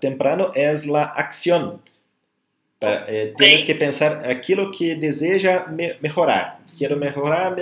temprano 0.00 0.52
es 0.54 0.86
la 0.86 1.04
acción. 1.04 1.80
Para, 2.78 3.06
eh, 3.08 3.32
tienes 3.38 3.64
que 3.64 3.74
pensar 3.74 4.22
aquilo 4.28 4.70
que 4.70 4.94
deseja 4.94 5.66
me 5.68 5.96
mejorar. 6.00 6.58
Quiero 6.76 6.96
mejorar, 6.96 7.56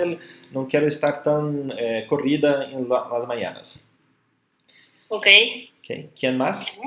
no 0.51 0.67
quiero 0.67 0.87
estar 0.87 1.23
tan 1.23 1.73
corrida 2.09 2.69
en 2.69 2.89
la, 2.89 3.07
las 3.09 3.25
mañanas. 3.25 3.87
Ok. 5.07 5.27
Okay. 5.85 6.09
¿Quién 6.19 6.37
más? 6.37 6.79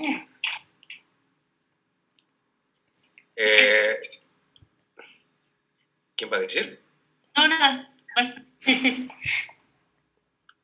Eh, 3.37 3.97
¿Quién 6.17 6.33
va 6.33 6.39
a 6.39 6.41
decir? 6.41 6.81
No, 7.37 7.47
nada, 7.47 7.95
basta. 8.17 8.43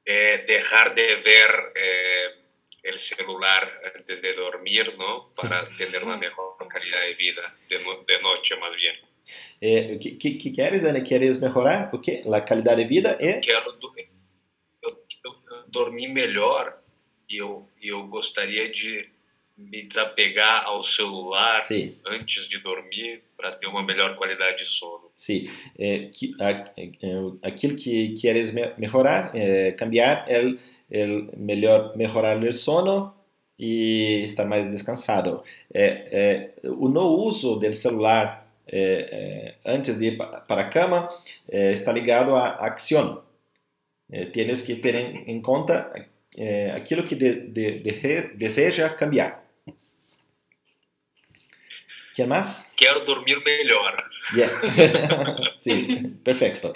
eh, 0.05 0.45
dejar 0.49 0.95
de 0.97 1.17
ver 1.17 1.73
eh, 1.77 2.27
el 2.83 2.99
celular 2.99 3.81
antes 3.97 4.21
de 4.21 4.33
dormir, 4.33 4.99
¿no? 4.99 5.33
Para 5.35 5.69
tener 5.79 6.03
una 6.03 6.17
mejor 6.17 6.57
calidad 6.69 7.01
de 7.03 7.15
vida, 7.15 7.55
de, 7.69 7.79
no, 7.85 8.03
de 8.03 8.21
noche 8.21 8.57
más 8.57 8.75
bien. 8.75 8.97
Eh, 9.61 9.99
¿qué, 10.03 10.19
qué, 10.19 10.37
qué, 10.37 10.53
quieres, 10.53 10.85
Ana? 10.85 11.03
¿Quieres 11.03 11.41
mejorar 11.41 11.91
o 11.93 12.01
qué? 12.01 12.23
La 12.27 12.45
calidad 12.45 12.77
de 12.77 12.85
vida 12.85 13.17
do, 13.17 13.95
eu, 13.97 15.65
dormir 15.69 16.11
melhor 16.11 16.84
e 17.35 17.39
eu, 17.39 17.69
eu 17.83 18.07
gostaria 18.07 18.71
de 18.71 19.09
me 19.57 19.83
desapegar 19.83 20.65
ao 20.67 20.83
celular 20.83 21.63
Sim. 21.63 21.95
antes 22.07 22.49
de 22.49 22.59
dormir 22.59 23.23
para 23.37 23.53
ter 23.53 23.67
uma 23.67 23.83
melhor 23.83 24.17
qualidade 24.17 24.59
de 24.59 24.67
sono. 24.67 25.11
Sim, 25.15 25.49
é, 25.79 26.11
que, 26.13 26.35
a, 26.41 26.51
é, 26.51 26.93
aquilo 27.43 27.77
que 27.77 28.15
queres 28.15 28.53
melhorar, 28.77 29.31
é, 29.35 29.73
cambiar, 29.73 30.27
é, 30.29 30.55
é 30.91 31.07
melhor 31.37 31.97
melhorar 31.97 32.43
o 32.43 32.53
sono 32.53 33.15
e 33.59 34.23
estar 34.25 34.45
mais 34.45 34.69
descansado. 34.69 35.43
É, 35.73 36.53
é, 36.65 36.69
o 36.69 36.89
não 36.89 37.07
uso 37.15 37.57
do 37.57 37.73
celular 37.73 38.49
é, 38.67 39.55
antes 39.65 39.99
de 39.99 40.07
ir 40.07 40.17
para 40.17 40.63
a 40.63 40.69
cama 40.69 41.09
está 41.49 41.93
ligado 41.93 42.35
à 42.35 42.67
ação. 42.67 43.23
tienes 44.33 44.63
que 44.63 44.75
ter 44.77 44.95
em, 44.95 45.31
em 45.31 45.41
conta 45.41 45.93
aquilo 46.75 47.05
que 47.05 47.17
de, 47.17 47.33
de, 47.49 47.81
de, 47.81 48.33
deseja 48.35 48.95
cambiar. 48.95 49.45
¿Qué 52.15 52.25
más? 52.27 52.73
Quiero 52.77 53.05
dormir 53.05 53.39
mejor. 53.45 54.05
Yeah. 54.35 55.55
sí, 55.59 56.17
perfecto. 56.23 56.73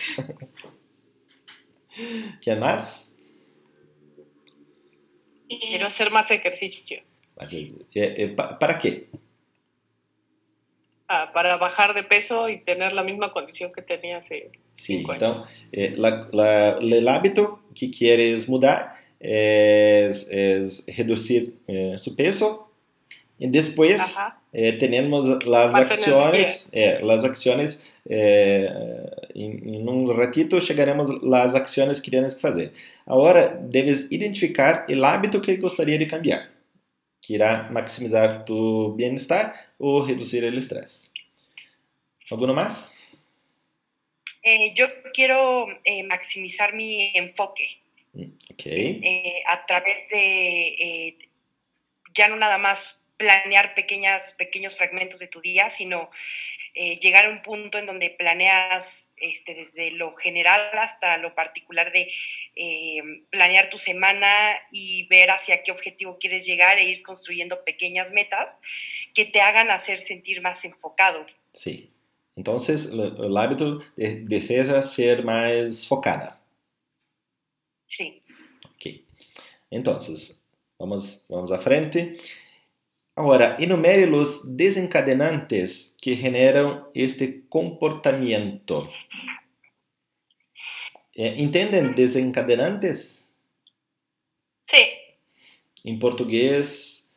¿Quién 2.42 2.58
más? 2.58 3.16
Quiero 5.48 5.86
hacer 5.86 6.10
más 6.10 6.30
ejercicio. 6.30 7.02
Así, 7.36 7.74
eh, 7.94 8.14
eh, 8.18 8.36
¿Para 8.36 8.78
qué? 8.78 9.08
Ah, 11.06 11.30
para 11.32 11.56
bajar 11.56 11.94
de 11.94 12.02
peso 12.02 12.48
y 12.48 12.58
tener 12.60 12.92
la 12.92 13.02
misma 13.02 13.30
condición 13.30 13.72
que 13.72 13.80
tenía 13.80 14.18
hace 14.18 14.50
Sí, 14.74 15.04
então, 15.08 15.46
eh, 15.72 15.94
la, 15.96 16.28
la, 16.32 16.78
el 16.78 17.08
hábito 17.08 17.62
que 17.74 17.90
quieres 17.90 18.48
mudar 18.48 18.97
es, 19.20 20.28
es 20.30 20.84
reducir 20.96 21.58
eh, 21.66 21.94
su 21.96 22.14
peso 22.14 22.70
y 23.38 23.48
después 23.48 24.16
eh, 24.52 24.72
tenemos 24.74 25.44
las 25.44 25.74
acciones, 25.74 26.68
eh, 26.72 26.98
las 27.02 27.24
acciones 27.24 27.88
eh, 28.08 28.68
em, 29.34 29.76
em 29.76 29.88
um 29.88 30.06
ratito 30.12 30.60
chegaremos 30.60 31.10
às 31.32 31.54
ações 31.54 32.00
que 32.00 32.10
temos 32.10 32.34
que 32.34 32.40
fazer. 32.40 32.72
Agora, 33.06 33.48
deves 33.48 34.10
identificar 34.10 34.86
o 34.88 35.04
hábito 35.04 35.40
que 35.40 35.56
gostaria 35.56 35.98
de 35.98 36.06
cambiar, 36.06 36.50
que 37.20 37.34
irá 37.34 37.70
maximizar 37.70 38.44
tu 38.44 38.94
bem-estar 38.96 39.54
ou 39.78 40.02
reduzir 40.02 40.42
o 40.42 40.58
estresse. 40.58 41.12
¿Alguno 42.30 42.54
más? 42.54 42.96
Eh, 44.42 44.72
yo 44.74 44.86
quiero 45.12 45.66
eh, 45.84 46.02
maximizar 46.04 46.74
mi 46.74 47.12
enfoque 47.14 47.78
Okay. 48.52 49.00
eh, 49.02 49.42
a 49.46 49.64
través 49.66 50.08
de 50.10 50.68
eh, 50.68 51.18
ya 52.14 52.28
no 52.28 52.36
nada 52.36 52.58
más 52.58 52.98
planear 53.18 53.74
pequeñas, 53.74 54.34
pequeños 54.34 54.76
fragmentos 54.76 55.18
de 55.18 55.26
tu 55.26 55.40
día, 55.40 55.68
sino 55.70 56.08
eh, 56.74 56.98
llegar 57.00 57.26
a 57.26 57.30
un 57.30 57.42
punto 57.42 57.76
en 57.76 57.86
donde 57.86 58.10
planeas 58.10 59.12
este, 59.16 59.54
desde 59.54 59.90
lo 59.90 60.14
general 60.14 60.70
hasta 60.74 61.18
lo 61.18 61.34
particular 61.34 61.92
de 61.92 62.08
eh, 62.54 63.02
planear 63.30 63.68
tu 63.68 63.76
semana 63.76 64.32
y 64.70 65.06
ver 65.08 65.30
hacia 65.30 65.62
qué 65.64 65.72
objetivo 65.72 66.18
quieres 66.18 66.46
llegar 66.46 66.78
e 66.78 66.84
ir 66.84 67.02
construyendo 67.02 67.64
pequeñas 67.64 68.12
metas 68.12 68.60
que 69.14 69.24
te 69.24 69.40
hagan 69.40 69.70
hacer 69.70 70.00
sentir 70.00 70.40
más 70.40 70.64
enfocado. 70.64 71.26
Sí. 71.52 71.90
Entonces, 72.36 72.92
el 72.92 73.36
hábito 73.36 73.80
desea 73.96 74.80
ser 74.80 75.24
más 75.24 75.88
focada. 75.88 76.37
Sí. 77.88 78.22
Ok. 78.66 79.04
Entonces, 79.70 80.46
vamos, 80.78 81.24
vamos 81.28 81.50
à 81.50 81.58
frente. 81.58 82.20
Agora, 83.16 83.56
enumere 83.58 84.04
os 84.04 84.44
desencadenantes 84.46 85.96
que 86.00 86.14
generam 86.14 86.88
este 86.94 87.42
comportamento. 87.48 88.88
É, 91.16 91.40
entendem 91.42 91.92
desencadenantes? 91.94 93.28
Sim. 94.64 94.86
Em 95.84 95.98
português, 95.98 97.10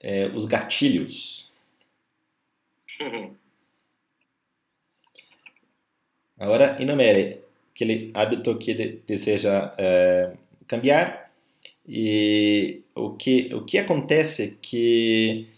é, 0.00 0.26
os 0.26 0.44
gatilhos. 0.44 1.50
Agora, 6.38 6.76
enumere 6.82 7.42
aquele 7.80 8.10
hábito 8.12 8.58
que 8.58 8.74
deseja 9.06 9.74
é, 9.78 10.32
cambiar 10.68 11.32
e 11.88 12.82
o 12.94 13.12
que, 13.12 13.54
o 13.54 13.64
que 13.64 13.78
acontece 13.78 14.58
que, 14.60 15.48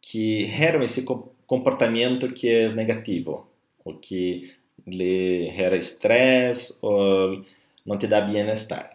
que 0.00 0.46
gera 0.46 0.82
esse 0.84 1.04
comportamento 1.44 2.32
que 2.32 2.48
é 2.48 2.72
negativo, 2.72 3.48
o 3.84 3.94
que 3.94 4.52
lhe 4.86 5.50
gera 5.50 5.76
estresse 5.76 6.78
ou 6.82 7.44
não 7.84 7.98
te 7.98 8.06
dá 8.06 8.20
bem-estar. 8.20 8.93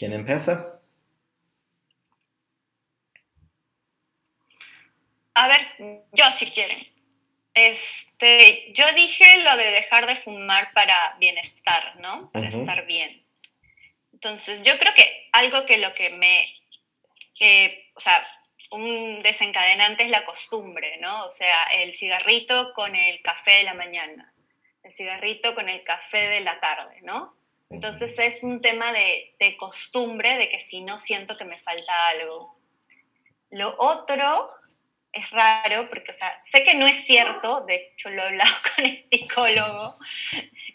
¿Quién 0.00 0.14
empieza? 0.14 0.80
A 5.34 5.46
ver, 5.46 5.60
yo 6.12 6.30
si 6.30 6.46
quieren. 6.46 6.78
Este, 7.52 8.72
yo 8.72 8.90
dije 8.94 9.26
lo 9.44 9.58
de 9.58 9.70
dejar 9.70 10.06
de 10.06 10.16
fumar 10.16 10.72
para 10.72 11.18
bienestar, 11.18 12.00
¿no? 12.00 12.30
Para 12.32 12.48
estar 12.48 12.86
bien. 12.86 13.22
Entonces, 14.14 14.62
yo 14.62 14.78
creo 14.78 14.94
que 14.94 15.28
algo 15.32 15.66
que 15.66 15.76
lo 15.76 15.92
que 15.92 16.08
me, 16.08 16.46
o 17.92 18.00
sea, 18.00 18.26
un 18.70 19.22
desencadenante 19.22 20.04
es 20.04 20.08
la 20.08 20.24
costumbre, 20.24 20.96
¿no? 20.96 21.26
O 21.26 21.30
sea, 21.30 21.64
el 21.74 21.94
cigarrito 21.94 22.72
con 22.72 22.96
el 22.96 23.20
café 23.20 23.50
de 23.50 23.64
la 23.64 23.74
mañana, 23.74 24.32
el 24.82 24.92
cigarrito 24.92 25.54
con 25.54 25.68
el 25.68 25.84
café 25.84 26.26
de 26.26 26.40
la 26.40 26.58
tarde, 26.58 27.02
¿no? 27.02 27.38
Entonces 27.70 28.18
es 28.18 28.42
un 28.42 28.60
tema 28.60 28.92
de, 28.92 29.34
de, 29.38 29.56
costumbre, 29.56 30.36
de 30.36 30.48
que 30.48 30.60
si 30.60 30.82
no 30.82 30.98
siento 30.98 31.36
que 31.36 31.44
me 31.44 31.56
falta 31.56 32.08
algo. 32.08 32.58
Lo 33.50 33.74
otro 33.78 34.50
es 35.12 35.30
raro, 35.30 35.88
porque, 35.88 36.10
o 36.10 36.14
sea, 36.14 36.40
sé 36.44 36.62
que 36.62 36.74
no 36.74 36.86
es 36.86 37.04
cierto, 37.04 37.62
de 37.62 37.76
hecho 37.76 38.10
lo 38.10 38.22
he 38.22 38.26
hablado 38.26 38.54
con 38.76 38.86
el 38.86 39.06
psicólogo, 39.10 39.98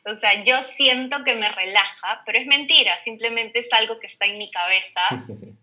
o 0.06 0.16
sea, 0.16 0.44
yo 0.44 0.62
siento 0.64 1.24
que 1.24 1.36
me 1.36 1.50
relaja, 1.50 2.22
pero 2.26 2.40
es 2.40 2.46
mentira, 2.46 3.00
simplemente 3.00 3.60
es 3.60 3.72
algo 3.74 4.00
que 4.00 4.08
está 4.08 4.26
en 4.26 4.38
mi 4.38 4.52
cabeza, 4.52 5.02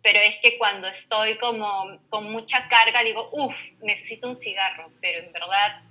pero 0.02 0.18
es 0.18 0.36
que 0.38 0.58
cuando 0.58 0.88
estoy 0.88 1.36
como 1.38 1.98
con 2.08 2.30
mucha 2.32 2.66
carga 2.68 3.02
digo, 3.02 3.28
uff, 3.32 3.80
necesito 3.82 4.28
un 4.28 4.36
cigarro, 4.36 4.90
pero 5.00 5.20
en 5.20 5.32
verdad 5.32 5.82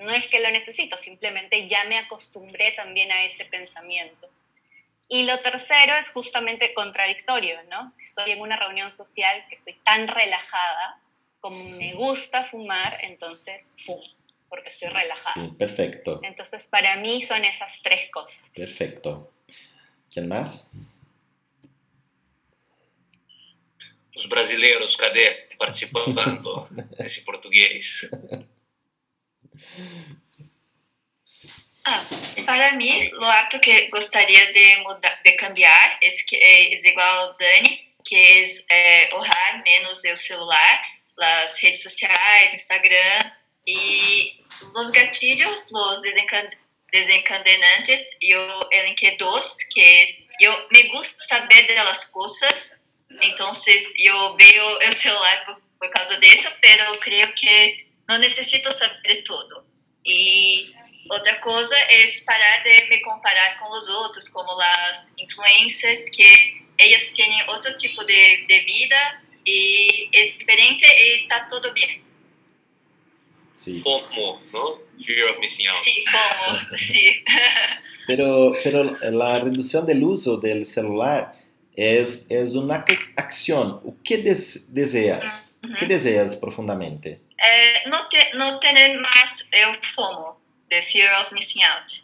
no 0.00 0.10
es 0.10 0.26
que 0.26 0.40
lo 0.40 0.50
necesito, 0.50 0.96
simplemente 0.96 1.68
ya 1.68 1.84
me 1.84 1.98
acostumbré 1.98 2.72
también 2.72 3.12
a 3.12 3.22
ese 3.22 3.44
pensamiento. 3.44 4.28
Y 5.08 5.24
lo 5.24 5.40
tercero 5.40 5.94
es 5.96 6.10
justamente 6.10 6.72
contradictorio, 6.72 7.62
¿no? 7.64 7.90
Si 7.92 8.04
estoy 8.04 8.32
en 8.32 8.40
una 8.40 8.56
reunión 8.56 8.92
social 8.92 9.44
que 9.48 9.54
estoy 9.54 9.74
tan 9.84 10.08
relajada, 10.08 11.00
como 11.40 11.64
me 11.64 11.92
gusta 11.94 12.44
fumar, 12.44 12.98
entonces 13.02 13.68
fumo, 13.76 14.02
porque 14.48 14.68
estoy 14.70 14.88
relajada. 14.88 15.34
Sí, 15.34 15.52
perfecto. 15.58 16.20
Entonces, 16.22 16.68
para 16.68 16.96
mí 16.96 17.20
son 17.20 17.44
esas 17.44 17.82
tres 17.82 18.10
cosas. 18.10 18.40
Perfecto. 18.54 19.32
¿Quién 20.10 20.28
más? 20.28 20.70
Os 24.14 24.28
brasileiros, 24.28 24.96
cadê? 24.96 25.48
Participando 25.58 26.68
nesse 26.98 27.22
português. 27.28 28.10
Ah, 31.84 32.04
para 32.46 32.72
mí, 32.72 33.10
lo 33.10 33.26
hábito 33.26 33.60
que 33.60 33.88
gostaria 33.88 34.52
de, 34.52 34.76
mudar, 34.78 35.20
de 35.24 35.32
cambiar 35.32 35.98
é, 36.00 36.74
igual 36.74 37.28
ao 37.28 37.36
Dani, 37.36 37.88
que 38.04 38.16
é, 38.70 39.08
é 39.08 39.14
honrar 39.14 39.62
menos 39.64 40.04
o 40.04 40.16
celular, 40.16 40.80
as 41.18 41.58
redes 41.60 41.82
sociais, 41.82 42.54
Instagram, 42.54 43.32
e 43.66 44.40
os 44.74 44.90
gatilhos, 44.90 45.72
os 45.72 46.02
desencadenantes, 46.92 48.16
eu 48.20 48.68
elenquei 48.70 49.16
dois, 49.16 49.64
que 49.64 49.80
é, 49.80 50.04
eu 50.40 50.68
me 50.72 50.84
gusta 50.90 51.18
saber 51.24 51.66
das 51.74 52.04
coisas, 52.10 52.84
então 53.22 53.52
eu 53.98 54.36
vejo 54.36 54.78
o 54.88 54.92
celular 54.92 55.44
por, 55.46 55.60
por 55.80 55.90
causa 55.90 56.16
disso, 56.18 56.48
mas 56.62 56.78
eu 56.78 56.98
creio 56.98 57.34
que 57.34 57.86
não 58.08 58.18
necessito 58.18 58.70
saber 58.72 59.22
tudo. 59.24 59.64
E 60.04 60.72
Outra 61.10 61.34
coisa 61.36 61.76
é 61.76 62.04
parar 62.24 62.62
de 62.62 62.88
me 62.88 63.00
comparar 63.00 63.58
com 63.58 63.76
os 63.76 63.88
outros, 63.88 64.28
como 64.28 64.50
as 64.60 65.12
influências 65.18 66.08
que 66.10 66.62
elas 66.78 67.10
têm 67.10 67.48
outro 67.48 67.76
tipo 67.76 68.04
de, 68.04 68.46
de 68.46 68.60
vida 68.60 69.20
e 69.44 70.08
é 70.12 70.26
diferente 70.26 70.84
e 70.84 71.14
está 71.14 71.44
tudo 71.46 71.72
bem. 71.72 72.02
Sí. 73.54 73.80
FOMO, 73.80 74.40
¿no? 74.52 74.80
Fear 75.04 75.30
of 75.30 75.38
missing 75.40 75.66
out. 75.68 75.76
Sí, 75.76 76.04
FOMO, 76.06 76.58
sí. 76.78 77.24
pero, 78.06 78.52
pero 78.62 78.84
la 79.10 79.38
reducción 79.40 79.86
del 79.86 80.02
uso 80.02 80.36
del 80.38 80.64
celular 80.64 81.32
es, 81.74 82.26
es 82.30 82.54
una 82.54 82.84
acción. 83.16 83.80
O 83.84 83.96
que 84.02 84.18
des, 84.18 84.72
deseas? 84.72 85.58
Uh 85.62 85.68
-huh. 85.68 85.78
¿Qué 85.78 85.86
deseas 85.86 86.36
profundamente? 86.36 87.20
Eh, 87.38 87.88
no, 87.88 88.08
te, 88.08 88.30
no 88.34 88.58
tener 88.58 88.98
más 88.98 89.48
el 89.52 89.76
FOMO. 89.94 90.41
The 90.72 90.80
fear 90.80 91.12
of 91.20 91.34
missing 91.34 91.62
out. 91.64 92.02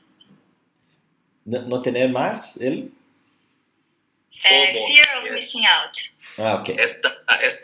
No, 1.47 1.63
no 1.63 1.81
tener 1.81 2.11
más 2.11 2.61
el 2.61 2.93
é, 4.45 4.75
fear 4.87 5.19
of 5.19 5.31
missing 5.31 5.65
out. 5.65 6.13
Ah, 6.37 6.57
ok. 6.57 6.77
Esta, 6.79 7.19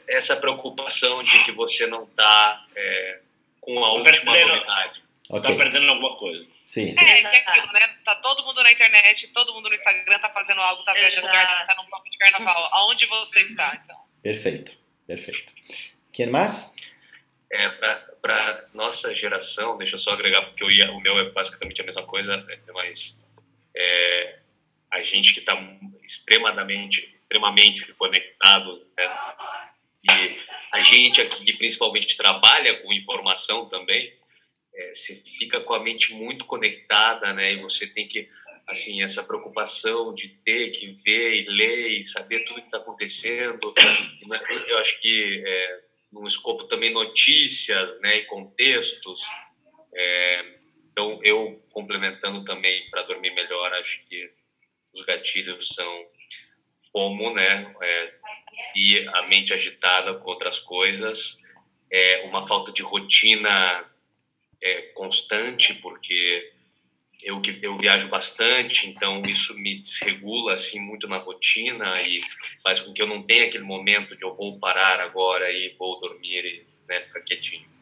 essa 0.08 0.36
preocupação 0.36 1.22
de 1.22 1.44
que 1.44 1.52
você 1.52 1.86
não 1.88 2.04
está 2.04 2.64
é, 2.74 3.20
com 3.60 3.84
a 3.84 3.92
última 3.92 4.32
perdendo, 4.32 4.54
novidade. 4.54 5.02
Okay. 5.28 5.42
Tá 5.42 5.56
perdendo 5.62 5.90
alguma 5.90 6.16
coisa. 6.16 6.46
Sim, 6.64 6.94
sim. 6.94 7.04
É, 7.04 7.20
que 7.20 7.36
é 7.36 7.40
aquilo, 7.40 7.70
né? 7.74 7.86
Tá 8.02 8.14
todo 8.16 8.42
mundo 8.42 8.62
na 8.62 8.72
internet, 8.72 9.28
todo 9.28 9.52
mundo 9.52 9.68
no 9.68 9.74
Instagram 9.74 10.18
tá 10.20 10.30
fazendo 10.30 10.62
algo, 10.62 10.82
tá 10.84 10.94
viajando 10.94 11.26
lugar, 11.26 11.66
tá 11.66 11.76
num 11.78 11.90
palco 11.90 12.08
de 12.08 12.16
carnaval. 12.16 12.70
Aonde 12.72 13.04
você 13.04 13.42
está, 13.42 13.78
então? 13.78 14.00
Perfeito, 14.22 14.72
perfeito. 15.06 15.52
Quem 16.10 16.28
mais? 16.28 16.74
É, 17.54 17.68
para 18.20 18.68
nossa 18.74 19.14
geração, 19.14 19.78
deixa 19.78 19.94
eu 19.94 19.98
só 20.00 20.10
agregar, 20.10 20.42
porque 20.42 20.64
ia, 20.72 20.90
o 20.90 21.00
meu 21.00 21.16
é 21.20 21.30
basicamente 21.30 21.80
a 21.80 21.84
mesma 21.84 22.02
coisa, 22.04 22.36
né, 22.36 22.58
mas 22.74 23.16
é, 23.76 24.38
a 24.90 25.00
gente 25.02 25.32
que 25.32 25.38
está 25.38 25.56
extremamente, 26.02 27.14
extremamente 27.14 27.92
conectados, 27.92 28.84
né, 28.98 29.04
e 30.02 30.40
a 30.72 30.80
gente 30.80 31.20
aqui 31.20 31.44
que 31.44 31.52
principalmente 31.52 32.16
trabalha 32.16 32.82
com 32.82 32.92
informação 32.92 33.68
também, 33.68 34.12
é, 34.74 34.92
você 34.92 35.22
fica 35.38 35.60
com 35.60 35.74
a 35.74 35.80
mente 35.80 36.12
muito 36.12 36.46
conectada, 36.46 37.32
né, 37.32 37.52
e 37.52 37.62
você 37.62 37.86
tem 37.86 38.08
que, 38.08 38.28
assim, 38.66 39.00
essa 39.00 39.22
preocupação 39.22 40.12
de 40.12 40.28
ter 40.28 40.72
que 40.72 40.90
ver 41.04 41.36
e 41.36 41.46
ler 41.46 42.00
e 42.00 42.04
saber 42.04 42.44
tudo 42.46 42.62
que 42.62 42.66
está 42.66 42.78
acontecendo, 42.78 43.72
eu 44.68 44.78
acho 44.78 45.00
que 45.00 45.44
é, 45.46 45.84
num 46.14 46.26
escopo 46.26 46.64
também 46.68 46.92
notícias 46.92 48.00
né, 48.00 48.18
e 48.18 48.26
contextos. 48.26 49.20
É, 49.92 50.54
então, 50.90 51.20
eu 51.24 51.60
complementando 51.70 52.44
também 52.44 52.88
para 52.88 53.02
dormir 53.02 53.34
melhor, 53.34 53.72
acho 53.74 54.06
que 54.06 54.30
os 54.94 55.02
gatilhos 55.02 55.68
são 55.68 56.06
como, 56.92 57.34
né, 57.34 57.74
é, 57.82 58.14
e 58.76 59.08
a 59.08 59.26
mente 59.26 59.52
agitada 59.52 60.14
com 60.14 60.30
outras 60.30 60.60
coisas, 60.60 61.36
é, 61.90 62.22
uma 62.26 62.46
falta 62.46 62.70
de 62.70 62.82
rotina 62.82 63.84
é, 64.62 64.82
constante, 64.94 65.74
porque 65.74 66.53
eu 67.22 67.40
que 67.40 67.58
eu 67.62 67.76
viajo 67.76 68.08
bastante, 68.08 68.88
então 68.88 69.22
isso 69.26 69.54
me 69.58 69.80
desregula 69.80 70.52
assim 70.52 70.80
muito 70.80 71.08
na 71.08 71.18
rotina 71.18 71.92
e 72.02 72.20
faz 72.62 72.80
com 72.80 72.92
que 72.92 73.02
eu 73.02 73.06
não 73.06 73.22
tenha 73.22 73.46
aquele 73.46 73.64
momento 73.64 74.16
de 74.16 74.22
eu 74.22 74.34
vou 74.34 74.58
parar 74.58 75.00
agora 75.00 75.50
e 75.50 75.74
vou 75.78 76.00
dormir 76.00 76.44
e 76.44 76.66
né, 76.88 77.00
ficar 77.00 77.20
quietinho. 77.20 77.74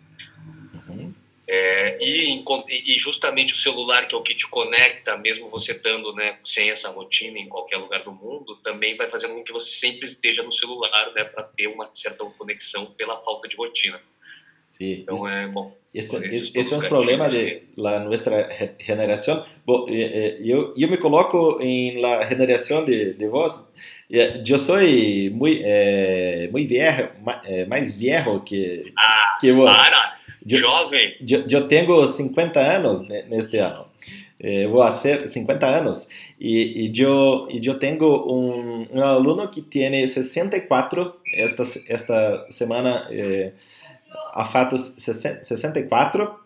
É, 1.55 1.99
e, 2.01 2.43
e, 2.71 2.97
justamente 2.97 3.53
o 3.53 3.57
celular, 3.57 4.07
que 4.07 4.15
é 4.15 4.19
o 4.19 4.23
que 4.23 4.35
te 4.35 4.47
conecta, 4.47 5.17
mesmo 5.19 5.49
você 5.49 5.73
estando 5.73 6.15
né, 6.15 6.39
sem 6.45 6.71
essa 6.71 6.89
rotina 6.91 7.39
em 7.39 7.49
qualquer 7.49 7.79
lugar 7.79 8.03
do 8.05 8.13
mundo, 8.13 8.57
também 8.63 8.97
vai 8.97 9.11
fazendo 9.11 9.35
com 9.35 9.45
que 9.45 9.53
você 9.53 9.69
sempre 9.69 10.07
esteja 10.07 10.43
no 10.43 10.53
celular 10.53 11.13
né, 11.13 11.25
para 11.25 11.43
ter 11.43 11.67
uma 11.67 11.91
certa 11.93 12.25
conexão 12.25 12.87
pela 12.93 13.21
falta 13.21 13.49
de 13.49 13.57
rotina. 13.57 14.01
Sí, 14.73 15.01
então, 15.03 15.29
é, 15.29 15.47
bom, 15.49 15.71
este, 15.93 16.17
este, 16.29 16.59
este 16.59 16.73
é 16.73 16.77
um 16.79 16.81
problema 16.81 17.29
de 17.29 17.65
la 17.77 18.01
nuestra 18.01 18.49
generación. 18.81 19.45
Bom, 19.67 19.85
eh, 19.91 20.39
eu, 20.43 20.73
eu 20.75 20.89
me 20.89 20.97
coloco 20.97 21.61
em 21.61 22.01
la 22.01 22.25
generação 22.25 22.83
de, 22.83 23.13
de 23.13 23.29
vós. 23.29 23.71
Eu 24.09 24.59
sou 24.59 24.79
muito, 25.31 25.61
eh, 25.63 26.49
muito 26.51 26.71
viejo, 26.71 27.11
mais 27.69 27.95
viejo 27.95 28.41
que, 28.41 28.91
ah, 28.97 29.37
que 29.39 29.53
vós. 29.53 29.77
Para. 29.77 30.17
Jovem. 30.47 31.17
Eu, 31.29 31.45
eu 31.47 31.69
tenho 31.69 32.07
50 32.07 32.59
anos 32.59 33.07
neste 33.29 33.59
ano. 33.59 33.85
Eh, 34.41 34.67
vou 34.67 34.83
fazer 34.83 35.29
50 35.29 35.67
anos. 35.67 36.09
E, 36.41 36.89
e, 36.89 37.01
eu, 37.01 37.47
e 37.51 37.65
eu 37.67 37.79
tenho 37.79 38.07
um, 38.27 38.89
um 38.91 39.03
aluno 39.03 39.47
que 39.49 39.61
tem 39.61 40.07
64 40.07 41.15
esta, 41.35 41.63
esta 41.87 42.47
semana. 42.49 43.07
Eh, 44.13 44.41
a 44.41 44.45
fatos 44.45 44.97
64 44.99 46.41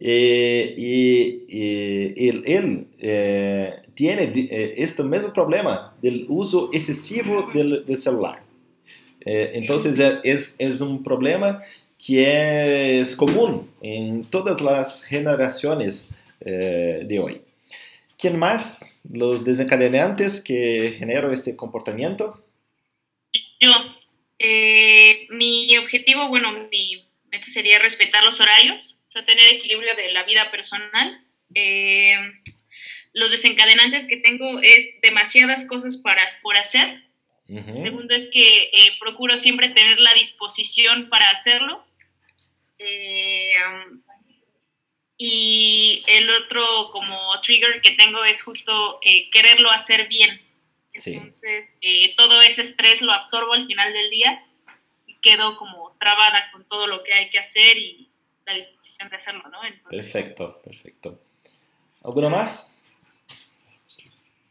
e, 0.00 0.74
e, 0.76 1.44
e 1.48 2.28
ele, 2.28 2.42
ele 2.44 2.86
eh, 3.00 3.82
tem 3.94 4.08
eh, 4.08 4.74
este 4.76 5.02
mesmo 5.02 5.30
problema 5.30 5.94
do 6.02 6.34
uso 6.34 6.70
excessivo 6.72 7.42
do, 7.52 7.84
do 7.84 7.96
celular. 7.96 8.44
Eh, 9.24 9.52
então, 9.58 9.76
é, 9.76 10.30
é, 10.30 10.34
é 10.58 10.84
um 10.84 11.02
problema 11.02 11.62
que 11.96 12.18
é 12.22 13.02
comum 13.16 13.66
em 13.82 14.22
todas 14.22 14.60
as 14.60 15.06
gerações 15.08 16.14
eh, 16.40 17.04
de 17.04 17.18
hoje. 17.18 17.40
Quem 18.18 18.34
mais? 18.34 18.80
Os 19.04 19.42
desencadenantes 19.42 20.40
que 20.40 20.96
generam 20.98 21.30
este 21.32 21.52
comportamento? 21.54 22.34
Eu. 23.60 23.72
Eh, 24.38 25.26
mi 25.30 25.76
objetivo, 25.78 26.28
bueno, 26.28 26.52
mi 26.70 26.93
sería 27.50 27.78
respetar 27.78 28.22
los 28.24 28.40
horarios, 28.40 29.00
o 29.08 29.10
sea, 29.10 29.24
tener 29.24 29.44
equilibrio 29.52 29.94
de 29.94 30.12
la 30.12 30.24
vida 30.24 30.50
personal. 30.50 31.24
Eh, 31.54 32.16
los 33.12 33.30
desencadenantes 33.30 34.06
que 34.06 34.16
tengo 34.16 34.60
es 34.60 35.00
demasiadas 35.02 35.66
cosas 35.66 35.96
para, 35.98 36.22
por 36.42 36.56
hacer. 36.56 37.02
Segundo 37.46 38.14
es 38.14 38.30
que 38.32 38.70
eh, 38.72 38.96
procuro 38.98 39.36
siempre 39.36 39.68
tener 39.68 40.00
la 40.00 40.14
disposición 40.14 41.10
para 41.10 41.30
hacerlo. 41.30 41.84
y 45.16 46.02
el 46.08 46.28
otro 46.30 46.90
como 46.90 47.38
trigger 47.40 47.80
que 47.82 47.92
tengo 47.92 48.24
es 48.24 48.42
justo 48.42 48.98
quererlo 49.32 49.70
hacer 49.70 50.08
bien. 50.08 50.44
Entonces, 50.94 51.78
eh, 51.80 52.14
todo 52.16 52.40
ese 52.42 52.62
estrés 52.62 53.02
lo 53.02 53.12
absorbo 53.12 53.52
al 53.52 53.66
final 53.66 53.92
del 53.92 54.10
día 54.10 54.46
quedo 55.24 55.56
como 55.56 55.96
trabada 55.98 56.50
con 56.52 56.66
todo 56.68 56.86
lo 56.86 57.02
que 57.02 57.14
hay 57.14 57.30
que 57.30 57.38
hacer 57.38 57.76
y 57.78 58.08
la 58.46 58.54
disposición 58.54 59.08
de 59.08 59.16
hacerlo, 59.16 59.42
¿no? 59.48 59.60
perfecto, 59.88 60.60
perfecto. 60.62 61.18
¿Alguno 62.04 62.28
más? 62.28 62.76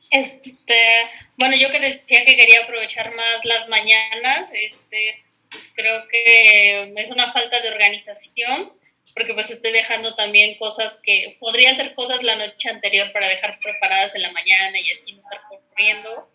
Este, 0.10 1.10
bueno, 1.38 1.56
yo 1.56 1.70
que 1.70 1.80
decía 1.80 2.26
que 2.26 2.36
quería 2.36 2.64
aprovechar 2.64 3.16
más 3.16 3.46
las 3.46 3.68
mañanas, 3.70 4.50
este, 4.54 5.24
pues 5.52 5.72
creo 5.76 6.08
que 6.08 6.94
es 6.98 7.10
una 7.12 7.32
falta 7.32 7.62
de 7.62 7.70
organización, 7.70 8.74
porque 9.16 9.34
pues 9.36 9.52
estoy 9.52 9.72
dejando 9.72 10.16
también 10.16 10.58
cosas 10.58 11.00
que 11.04 11.38
podría 11.40 11.72
hacer 11.72 11.94
cosas 11.94 12.24
la 12.24 12.36
noche 12.36 12.70
anterior 12.70 13.12
para 13.12 13.28
dejar 13.28 13.60
preparadas 13.60 14.16
en 14.16 14.24
la 14.24 14.32
mañana 14.32 14.80
y 14.80 14.92
así 14.92 15.14
no 15.14 15.22
estar 15.22 15.42
corriendo. 15.48 16.30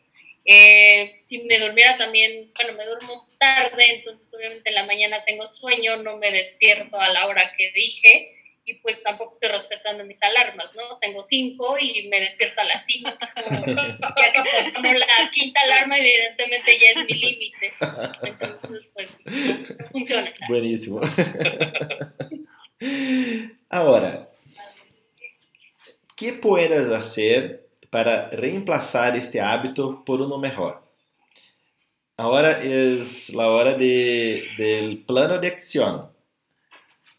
Eh, 0.44 1.20
si 1.24 1.38
me 1.40 1.58
durmiera 1.58 1.96
también, 1.96 2.52
bueno, 2.54 2.72
me 2.74 2.84
duermo 2.84 3.27
tarde, 3.38 3.84
entonces 3.88 4.32
obviamente 4.34 4.68
en 4.68 4.74
la 4.74 4.86
mañana 4.86 5.24
tengo 5.24 5.46
sueño, 5.46 5.96
no 5.96 6.16
me 6.16 6.30
despierto 6.30 7.00
a 7.00 7.08
la 7.08 7.26
hora 7.26 7.52
que 7.56 7.70
dije 7.72 8.34
y 8.64 8.74
pues 8.74 9.02
tampoco 9.02 9.32
estoy 9.32 9.48
respetando 9.48 10.04
mis 10.04 10.22
alarmas, 10.22 10.66
¿no? 10.74 10.98
Tengo 10.98 11.22
cinco 11.22 11.76
y 11.80 12.06
me 12.08 12.20
despierto 12.20 12.60
a 12.60 12.64
las 12.64 12.84
cinco. 12.84 13.10
ya 14.16 14.32
que 14.32 14.72
como 14.74 14.92
la 14.92 15.06
quinta 15.32 15.60
alarma 15.62 15.96
evidentemente 15.96 16.78
ya 16.78 16.90
es 16.90 16.96
mi 16.98 17.14
límite. 17.14 17.72
Entonces 18.22 18.90
pues 18.92 19.08
no, 19.24 19.86
funciona. 19.90 20.34
Buenísimo. 20.48 21.00
Ahora, 23.70 24.28
¿qué 26.14 26.34
puedes 26.34 26.88
hacer 26.88 27.68
para 27.90 28.28
reemplazar 28.30 29.16
este 29.16 29.40
hábito 29.40 30.04
por 30.04 30.20
uno 30.20 30.38
mejor. 30.38 30.87
Ahora 32.20 32.60
es 32.64 33.32
la 33.32 33.48
hora 33.48 33.74
de, 33.74 34.42
del 34.58 35.04
plano 35.04 35.38
de 35.38 35.46
acción. 35.46 36.10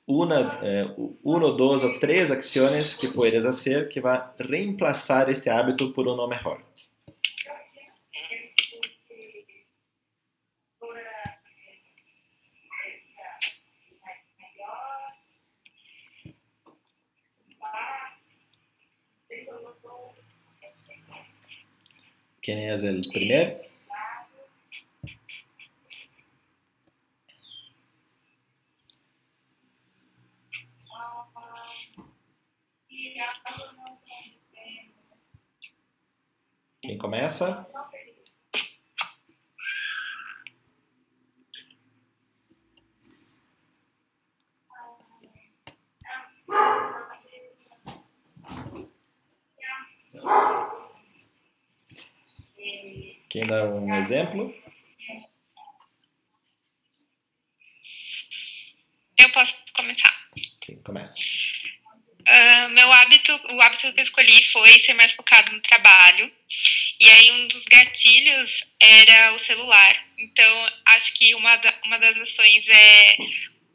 Una, 0.05 0.59
eh, 0.61 0.93
uno, 1.23 1.53
dos 1.53 1.85
o 1.85 1.91
tres 2.01 2.29
acciones 2.31 2.97
que 2.99 3.07
puedes 3.07 3.45
hacer 3.45 3.87
que 3.87 4.01
va 4.01 4.15
a 4.15 4.35
reemplazar 4.37 5.29
este 5.29 5.49
hábito 5.49 5.93
por 5.93 6.05
uno 6.05 6.27
mejor. 6.27 6.65
¿Quién 22.41 22.59
es 22.59 22.83
el 22.83 23.07
primer? 23.13 23.68
Quem 36.89 36.97
começa? 36.97 37.67
Quem 53.29 53.45
dá 53.45 53.65
um 53.65 53.93
exemplo? 53.93 54.51
Eu 59.15 59.31
posso 59.31 59.63
comentar. 59.75 60.11
Sim, 60.65 60.81
começa. 60.81 61.13
Uh, 62.29 62.69
meu 62.69 62.91
hábito, 62.91 63.31
o 63.53 63.61
hábito 63.61 63.93
que 63.93 63.99
eu 63.99 64.03
escolhi 64.03 64.43
foi 64.43 64.77
ser 64.77 64.93
mais 64.93 65.11
focado 65.13 65.51
no 65.51 65.61
trabalho. 65.61 66.31
E 66.99 67.09
aí 67.09 67.31
um 67.31 67.47
dos 67.47 67.63
gatilhos 67.63 68.65
era 68.79 69.33
o 69.33 69.39
celular. 69.39 70.05
Então, 70.17 70.69
acho 70.85 71.13
que 71.13 71.33
uma, 71.35 71.55
da, 71.55 71.73
uma 71.85 71.97
das 71.97 72.17
ações 72.17 72.67
é 72.67 73.17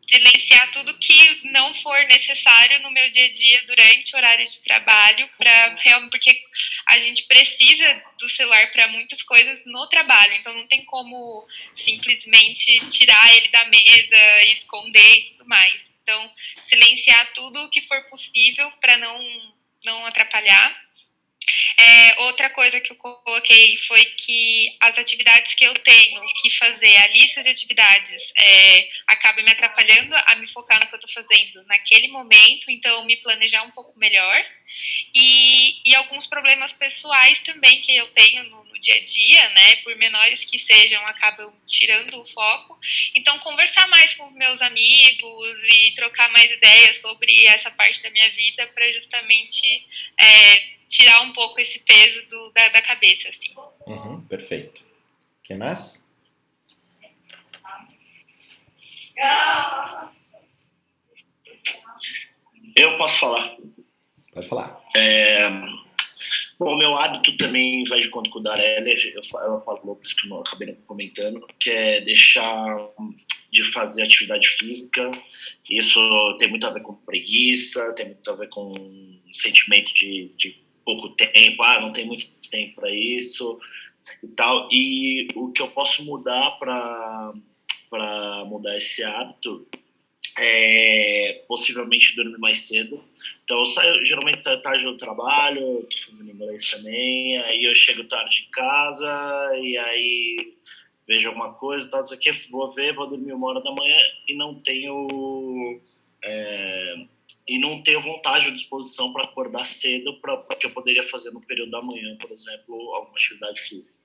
silenciar 0.07 0.71
tudo 0.71 0.99
que 0.99 1.51
não 1.51 1.75
for 1.75 1.99
necessário 2.05 2.81
no 2.83 2.91
meu 2.91 3.09
dia 3.11 3.27
a 3.27 3.33
dia 3.33 3.65
durante 3.67 4.15
o 4.15 4.17
horário 4.19 4.47
de 4.47 4.63
trabalho 4.63 5.29
para 5.39 5.75
realmente 5.77 6.11
porque 6.11 6.45
a 6.87 6.99
gente 6.99 7.25
precisa 7.25 8.03
do 8.21 8.29
celular 8.29 8.71
para 8.71 8.89
muitas 8.89 9.23
coisas 9.23 9.65
no 9.65 9.89
trabalho. 9.89 10.35
Então 10.35 10.55
não 10.55 10.67
tem 10.67 10.85
como 10.85 11.47
simplesmente 11.75 12.87
tirar 12.87 13.35
ele 13.37 13.49
da 13.49 13.65
mesa 13.67 14.43
esconder 14.53 15.15
e 15.15 15.25
tudo 15.31 15.47
mais. 15.47 15.93
Então 16.03 16.33
silenciar 16.63 17.33
tudo 17.33 17.65
o 17.65 17.71
que 17.71 17.81
for 17.81 18.03
possível 18.05 18.71
para 18.81 18.99
não 18.99 19.55
não 19.85 20.07
atrapalhar 20.07 20.84
É, 21.77 22.23
outra 22.23 22.51
coisa 22.51 22.81
que 22.81 22.93
eu 22.93 22.97
coloquei 22.97 23.77
foi 23.77 24.05
que 24.05 24.77
as 24.81 24.97
atividades 24.99 25.55
que 25.55 25.65
eu 25.65 25.75
tenho 25.75 26.21
que 26.41 26.51
fazer, 26.51 26.97
a 26.97 27.07
lista 27.09 27.43
de 27.43 27.49
atividades, 27.49 28.33
é, 28.37 28.89
acaba 29.09 29.43
me 29.43 29.51
atrapalhando 29.51 30.15
a 30.15 30.37
me 30.37 30.47
focar 30.47 30.81
no 30.81 30.87
que 30.87 30.95
eu 30.95 30.99
estou 30.99 31.23
fazendo 31.23 31.65
naquele 31.67 32.09
momento, 32.09 32.71
então 32.71 33.05
me 33.05 33.17
planejar 33.17 33.63
um 33.63 33.71
pouco 33.71 33.99
melhor. 33.99 34.45
E, 35.15 35.81
e 35.85 35.95
alguns 35.95 36.27
problemas 36.27 36.73
pessoais 36.73 37.41
também 37.41 37.81
que 37.81 37.95
eu 37.95 38.07
tenho 38.13 38.45
no, 38.45 38.65
no 38.65 38.81
dia 38.81 38.97
a 38.97 39.05
dia, 39.05 39.49
né, 39.51 39.77
por 39.77 39.95
menores 39.97 40.45
que 40.45 40.59
sejam, 40.59 41.05
acabam 41.07 41.53
tirando 41.67 42.21
o 42.21 42.25
foco. 42.25 42.79
Então, 43.15 43.39
conversar 43.41 43.87
mais 43.89 44.15
com 44.15 44.25
os 44.25 44.35
meus 44.35 44.63
amigos 44.63 45.59
e 45.65 45.93
trocar 45.93 46.31
mais 46.31 46.51
ideias 46.51 47.01
sobre 47.01 47.47
essa 47.47 47.71
parte 47.71 48.03
da 48.03 48.11
minha 48.11 48.31
vida 48.33 48.67
para 48.69 48.93
justamente. 48.93 49.85
É, 50.19 50.75
tirar 50.95 51.23
um 51.23 51.33
pouco 51.33 51.61
esse 51.61 51.81
peso 51.81 52.25
do, 52.29 52.53
da, 52.53 52.69
da 52.69 52.81
cabeça, 52.81 53.29
assim. 53.29 53.53
Uhum, 53.85 54.21
perfeito. 54.27 54.81
O 54.81 55.43
que 55.43 55.55
mais? 55.57 56.09
Eu 62.77 62.97
posso 62.97 63.19
falar. 63.19 63.57
Pode 64.33 64.49
falar. 64.49 64.85
É, 64.97 65.51
bom, 66.59 66.75
o 66.75 66.79
meu 66.79 66.97
hábito 66.97 67.37
também 67.37 67.83
vai 67.85 67.99
de 67.99 68.09
conta 68.09 68.31
com 68.31 68.39
o 68.39 68.43
da 68.43 68.57
Heller, 68.57 68.97
ela 69.17 69.61
falou, 69.61 69.97
por 69.97 70.05
isso 70.05 70.15
que 70.15 70.29
eu 70.29 70.41
acabei 70.41 70.69
não 70.69 70.75
comentando, 70.83 71.45
que 71.59 71.71
é 71.71 72.01
deixar 72.03 72.89
de 73.51 73.65
fazer 73.73 74.05
atividade 74.05 74.47
física. 74.47 75.11
Isso 75.69 76.37
tem 76.39 76.49
muito 76.49 76.67
a 76.69 76.71
ver 76.71 76.83
com 76.83 76.95
preguiça, 76.95 77.93
tem 77.95 78.07
muito 78.07 78.31
a 78.31 78.37
ver 78.37 78.49
com 78.49 78.73
sentimento 79.33 79.93
de, 79.93 80.33
de 80.37 80.64
pouco 80.85 81.11
tempo, 81.11 81.63
ah, 81.63 81.81
não 81.81 81.93
tem 81.93 82.07
muito 82.07 82.27
tempo 82.51 82.77
para 82.77 82.91
isso 82.91 83.59
e 84.23 84.29
tal. 84.29 84.69
E 84.71 85.29
o 85.35 85.51
que 85.53 85.63
eu 85.63 85.69
posso 85.69 86.05
mudar 86.05 86.53
para 86.53 87.33
mudar 88.47 88.77
esse 88.77 89.03
hábito 89.03 89.67
é 90.39 91.45
possivelmente 91.47 92.17
dormir 92.17 92.39
mais 92.39 92.63
cedo. 92.63 93.03
Então 93.45 93.59
eu 93.59 93.67
saio, 93.67 94.05
geralmente 94.05 94.41
saio 94.41 94.63
tarde 94.63 94.85
do 94.85 94.97
trabalho, 94.97 95.87
tô 95.89 95.97
fazendo 95.97 96.31
inglês 96.31 96.71
também, 96.71 97.39
aí 97.39 97.65
eu 97.65 97.75
chego 97.75 98.05
tarde 98.05 98.47
em 98.47 98.51
casa 98.51 99.51
e 99.63 99.77
aí 99.79 100.55
vejo 101.07 101.29
alguma 101.29 101.53
coisa, 101.55 101.89
tal, 101.89 102.03
isso 102.03 102.15
aqui, 102.15 102.33
vou 102.51 102.71
ver, 102.71 102.95
vou 102.95 103.09
dormir 103.09 103.33
uma 103.33 103.49
hora 103.49 103.63
da 103.63 103.71
manhã 103.71 103.99
e 104.27 104.35
não 104.35 104.55
tenho 104.55 105.81
é, 106.23 107.07
e 107.47 107.59
não 107.59 107.83
tenho 107.83 108.01
vontade 108.01 108.49
ou 108.49 108.55
disposição 108.55 109.07
para 109.13 109.25
acordar 109.25 109.65
cedo 109.67 110.19
para 110.21 110.43
que 110.59 110.67
eu 110.67 110.71
poderia 110.71 111.03
fazer 111.03 111.31
no 111.31 111.41
período 111.41 111.71
da 111.71 111.83
manhã, 111.83 112.17
por 112.17 112.31
exemplo, 112.33 112.75
alguma 112.95 113.15
atividade 113.15 113.61
física. 113.61 113.99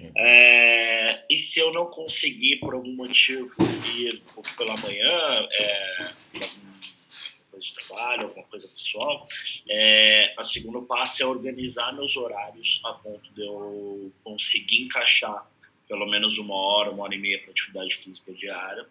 Uhum. 0.00 0.12
É, 0.16 1.24
e 1.30 1.36
se 1.36 1.60
eu 1.60 1.70
não 1.70 1.86
conseguir, 1.86 2.56
por 2.60 2.74
algum 2.74 2.92
motivo, 2.94 3.54
ir 3.94 4.22
pela 4.56 4.76
manhã, 4.78 5.48
é, 5.52 6.12
coisa 7.50 7.66
de 7.66 7.74
trabalho, 7.74 8.26
alguma 8.26 8.46
coisa 8.46 8.68
pessoal, 8.68 9.28
é, 9.68 10.34
a 10.36 10.42
segunda 10.42 10.80
passo 10.82 11.22
é 11.22 11.26
organizar 11.26 11.92
meus 11.92 12.16
horários 12.16 12.80
a 12.84 12.94
ponto 12.94 13.32
de 13.34 13.42
eu 13.42 14.12
conseguir 14.24 14.82
encaixar 14.82 15.48
pelo 15.86 16.06
menos 16.06 16.38
uma 16.38 16.54
hora, 16.54 16.90
uma 16.90 17.02
hora 17.02 17.14
e 17.14 17.18
meia 17.18 17.40
para 17.40 17.50
atividade 17.50 17.96
física 17.96 18.32
diária 18.32 18.86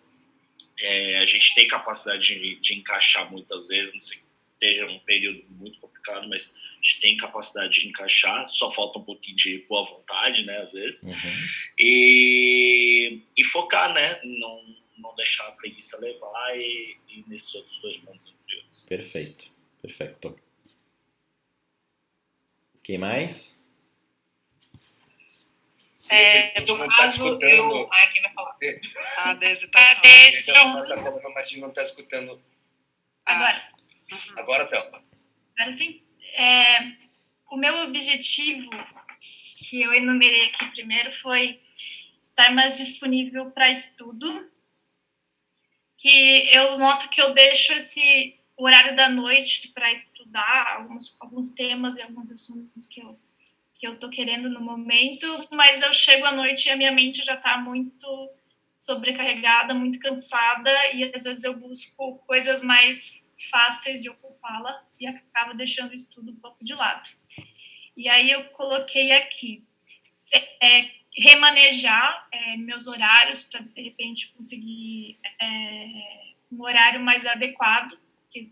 é, 0.81 1.19
a 1.19 1.25
gente 1.25 1.53
tem 1.53 1.67
capacidade 1.67 2.33
de, 2.33 2.59
de, 2.59 2.73
encaixar 2.75 3.29
muitas 3.31 3.67
vezes, 3.67 3.93
não 3.93 4.01
sei 4.01 4.19
que 4.19 4.25
esteja 4.53 4.85
um 4.85 4.99
período 4.99 5.43
muito 5.51 5.79
complicado, 5.79 6.27
mas 6.27 6.55
a 6.71 6.75
gente 6.75 6.99
tem 6.99 7.17
capacidade 7.17 7.81
de 7.81 7.87
encaixar, 7.87 8.45
só 8.47 8.71
falta 8.71 8.99
um 8.99 9.03
pouquinho 9.03 9.35
de 9.35 9.59
boa 9.69 9.83
vontade, 9.83 10.45
né, 10.45 10.57
às 10.59 10.73
vezes. 10.73 11.03
Uhum. 11.03 11.47
E, 11.77 13.21
e 13.37 13.43
focar, 13.45 13.93
né, 13.93 14.19
não, 14.23 14.75
não 14.97 15.15
deixar 15.15 15.47
a 15.47 15.51
preguiça 15.53 15.99
levar 15.99 16.57
e, 16.57 16.97
e 17.09 17.23
nesses 17.27 17.53
outros 17.55 17.81
dois 17.81 17.97
pontos 17.97 18.21
anteriores. 18.21 18.85
Perfeito, 18.87 19.51
perfeito. 19.81 20.39
Quem 22.83 22.97
mais? 22.97 23.58
É, 26.09 26.61
no 26.61 26.87
caso, 26.87 27.37
tá 27.37 27.47
eu. 27.47 27.87
Ai, 27.91 28.11
quem 28.11 28.21
vai 28.21 28.33
falar? 28.33 28.57
A 29.17 29.33
Desi 29.35 29.67
tá 29.69 29.79
falando. 29.79 29.97
A 29.97 30.31
Desi 30.31 30.53
tá 30.53 30.97
falando, 30.97 31.33
mas 31.33 31.47
a 31.47 31.49
gente 31.49 31.59
não 31.59 31.71
tá 31.71 31.83
escutando. 31.83 32.41
Agora. 33.25 33.69
Uhum. 34.11 34.39
Agora, 34.39 34.65
Thelma. 34.65 35.03
Agora 35.55 35.71
sim. 35.71 36.01
É, 36.33 36.93
o 37.51 37.57
meu 37.57 37.75
objetivo, 37.83 38.69
que 39.57 39.81
eu 39.81 39.93
enumerei 39.93 40.47
aqui 40.47 40.65
primeiro, 40.71 41.11
foi 41.11 41.61
estar 42.21 42.51
mais 42.53 42.77
disponível 42.77 43.51
para 43.51 43.69
estudo. 43.69 44.49
Que 45.97 46.49
eu 46.55 46.77
noto 46.77 47.09
que 47.09 47.21
eu 47.21 47.33
deixo 47.33 47.73
esse 47.73 48.39
horário 48.57 48.95
da 48.95 49.09
noite 49.09 49.69
para 49.69 49.91
estudar 49.91 50.75
alguns, 50.77 51.17
alguns 51.19 51.49
temas 51.49 51.97
e 51.97 52.01
alguns 52.01 52.31
assuntos 52.31 52.87
que 52.87 53.01
eu 53.01 53.19
que 53.79 53.87
eu 53.87 53.97
tô 53.97 54.09
querendo 54.09 54.49
no 54.49 54.59
momento, 54.59 55.25
mas 55.49 55.81
eu 55.81 55.93
chego 55.93 56.25
à 56.25 56.33
noite 56.33 56.67
e 56.67 56.71
a 56.71 56.75
minha 56.75 56.91
mente 56.91 57.23
já 57.23 57.37
tá 57.37 57.57
muito 57.57 58.29
sobrecarregada, 58.77 59.73
muito 59.73 59.99
cansada 59.99 60.69
e 60.93 61.05
às 61.15 61.23
vezes 61.23 61.45
eu 61.45 61.57
busco 61.57 62.17
coisas 62.27 62.61
mais 62.61 63.25
fáceis 63.49 64.03
de 64.03 64.09
ocupá-la 64.09 64.83
e 64.99 65.07
acabo 65.07 65.53
deixando 65.53 65.91
o 65.91 65.95
estudo 65.95 66.31
um 66.31 66.35
pouco 66.35 66.61
de 66.61 66.73
lado. 66.73 67.09
E 67.95 68.09
aí 68.09 68.29
eu 68.29 68.43
coloquei 68.49 69.13
aqui 69.13 69.63
é, 70.29 70.79
é, 70.79 70.91
remanejar 71.17 72.27
é, 72.33 72.57
meus 72.57 72.85
horários 72.85 73.43
para 73.43 73.61
de 73.61 73.81
repente 73.81 74.33
conseguir 74.33 75.17
é, 75.41 76.33
um 76.51 76.61
horário 76.63 76.99
mais 76.99 77.25
adequado, 77.25 77.97
que 78.29 78.51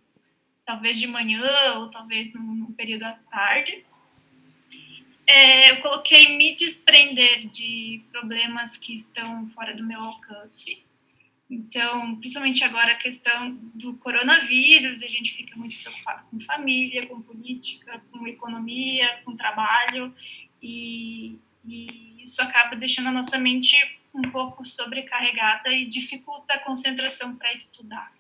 talvez 0.66 0.98
de 0.98 1.08
manhã 1.08 1.44
ou 1.80 1.90
talvez 1.90 2.34
num, 2.34 2.56
num 2.56 2.72
período 2.72 3.04
à 3.04 3.12
tarde 3.30 3.86
é, 5.28 5.72
eu 5.72 5.82
coloquei 5.82 6.38
me 6.38 6.56
desprender 6.56 7.48
de 7.50 8.00
problemas 8.12 8.78
que 8.78 8.94
estão 8.94 9.46
fora 9.48 9.74
do 9.76 9.84
meu 9.84 10.00
alcance. 10.00 10.88
Então, 11.50 12.16
principalmente 12.18 12.64
agora 12.64 12.94
a 12.94 12.98
questão 12.98 13.54
do 13.74 13.94
coronavírus, 13.96 15.04
a 15.04 15.08
gente 15.08 15.34
fica 15.34 15.56
muito 15.58 15.78
preocupado 15.78 16.26
com 16.30 16.40
família, 16.40 17.06
com 17.08 17.22
política, 17.22 18.02
com 18.12 18.28
economia, 18.28 19.22
com 19.24 19.36
trabalho, 19.36 20.14
e, 20.62 21.38
e 21.66 22.24
isso 22.24 22.42
acaba 22.42 22.76
deixando 22.76 23.10
a 23.10 23.12
nossa 23.12 23.38
mente 23.38 23.78
um 24.14 24.22
pouco 24.24 24.66
sobrecarregada 24.66 25.72
e 25.72 25.86
dificulta 25.86 26.54
a 26.54 26.60
concentração 26.60 27.36
para 27.36 27.54
estudar. 27.54 28.12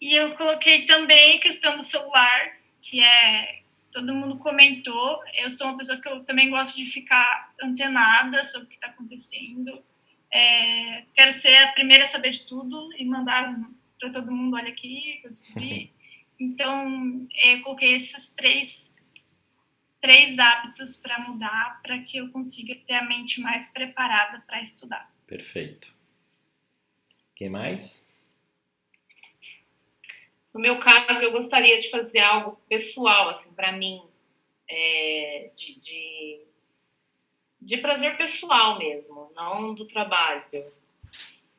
E 0.00 0.12
eu 0.14 0.32
coloquei 0.32 0.86
também 0.86 1.36
a 1.36 1.40
questão 1.40 1.76
do 1.76 1.82
celular, 1.82 2.52
que 2.80 3.00
é 3.00 3.63
todo 3.94 4.12
mundo 4.12 4.36
comentou. 4.38 5.22
Eu 5.34 5.48
sou 5.48 5.68
uma 5.68 5.78
pessoa 5.78 5.98
que 5.98 6.08
eu 6.08 6.24
também 6.24 6.50
gosto 6.50 6.76
de 6.76 6.84
ficar 6.84 7.54
antenada 7.62 8.44
sobre 8.44 8.66
o 8.66 8.68
que 8.68 8.74
está 8.74 8.88
acontecendo. 8.88 9.82
É, 10.30 11.04
quero 11.14 11.30
ser 11.30 11.56
a 11.58 11.72
primeira 11.72 12.02
a 12.02 12.08
saber 12.08 12.30
de 12.30 12.44
tudo 12.44 12.92
e 12.98 13.04
mandar 13.04 13.56
para 14.00 14.10
todo 14.10 14.32
mundo, 14.32 14.56
olha 14.56 14.68
aqui, 14.68 15.20
que 15.20 15.26
eu 15.26 15.30
descobri. 15.30 15.94
Então, 16.36 17.28
é, 17.32 17.54
eu 17.54 17.62
coloquei 17.62 17.94
esses 17.94 18.34
três, 18.34 18.96
três 20.00 20.36
hábitos 20.36 20.96
para 20.96 21.20
mudar, 21.20 21.80
para 21.80 22.00
que 22.00 22.16
eu 22.16 22.28
consiga 22.30 22.74
ter 22.74 22.94
a 22.94 23.04
mente 23.04 23.40
mais 23.40 23.72
preparada 23.72 24.42
para 24.44 24.60
estudar. 24.60 25.14
Perfeito. 25.28 25.94
Quem 27.36 27.48
mais? 27.48 28.12
No 30.54 30.60
meu 30.60 30.78
caso, 30.78 31.24
eu 31.24 31.32
gostaria 31.32 31.80
de 31.80 31.90
fazer 31.90 32.20
algo 32.20 32.60
pessoal, 32.68 33.28
assim, 33.28 33.52
para 33.52 33.72
mim, 33.72 34.00
é, 34.70 35.50
de, 35.52 35.80
de, 35.80 36.40
de, 37.60 37.76
prazer 37.78 38.16
pessoal 38.16 38.78
mesmo, 38.78 39.32
não 39.34 39.74
do 39.74 39.84
trabalho. 39.84 40.72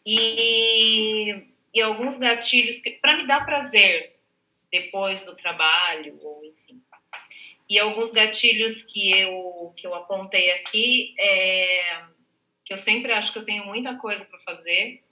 E, 0.06 1.46
e 1.74 1.82
alguns 1.82 2.18
gatilhos 2.18 2.82
para 3.02 3.18
me 3.18 3.28
dar 3.28 3.46
prazer 3.46 4.16
depois 4.72 5.24
do 5.24 5.36
trabalho, 5.36 6.18
ou 6.22 6.46
enfim. 6.46 6.82
E 7.68 7.78
alguns 7.78 8.14
gatilhos 8.14 8.82
que 8.84 9.12
eu, 9.12 9.74
que 9.76 9.86
eu 9.86 9.94
apontei 9.94 10.52
aqui, 10.52 11.14
é, 11.20 12.06
que 12.64 12.72
eu 12.72 12.78
sempre 12.78 13.12
acho 13.12 13.34
que 13.34 13.40
eu 13.40 13.46
tenho 13.46 13.66
muita 13.66 13.96
coisa 13.96 14.24
para 14.24 14.40
fazer, 14.40 15.04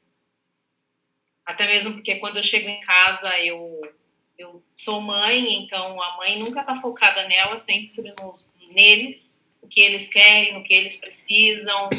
até 1.45 1.67
mesmo 1.67 1.93
porque 1.93 2.15
quando 2.15 2.37
eu 2.37 2.43
chego 2.43 2.69
em 2.69 2.79
casa, 2.81 3.37
eu, 3.39 3.81
eu 4.37 4.63
sou 4.75 5.01
mãe, 5.01 5.63
então 5.63 6.01
a 6.01 6.17
mãe 6.17 6.39
nunca 6.39 6.61
está 6.61 6.75
focada 6.75 7.27
nela, 7.27 7.57
sempre 7.57 8.13
nos, 8.19 8.49
neles, 8.71 9.51
o 9.61 9.67
que 9.67 9.81
eles 9.81 10.07
querem, 10.07 10.53
no 10.53 10.63
que 10.63 10.73
eles 10.73 10.97
precisam, 10.97 11.89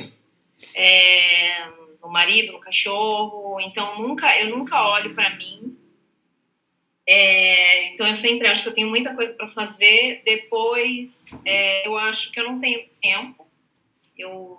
é, 0.74 1.66
no 2.02 2.08
marido, 2.10 2.52
no 2.52 2.60
cachorro. 2.60 3.60
Então 3.60 4.00
nunca, 4.00 4.38
eu 4.40 4.56
nunca 4.56 4.82
olho 4.88 5.14
para 5.14 5.30
mim 5.36 5.76
É, 7.06 7.88
então 7.92 8.06
eu 8.06 8.14
sempre 8.14 8.46
acho 8.48 8.62
que 8.62 8.68
eu 8.70 8.74
tenho 8.74 8.88
muita 8.88 9.14
coisa 9.14 9.34
para 9.34 9.48
fazer. 9.48 10.22
Depois 10.24 11.26
é, 11.44 11.86
eu 11.86 11.96
acho 11.98 12.32
que 12.32 12.40
eu 12.40 12.44
não 12.44 12.60
tenho 12.60 12.88
tempo. 13.00 13.46
Eu 14.16 14.56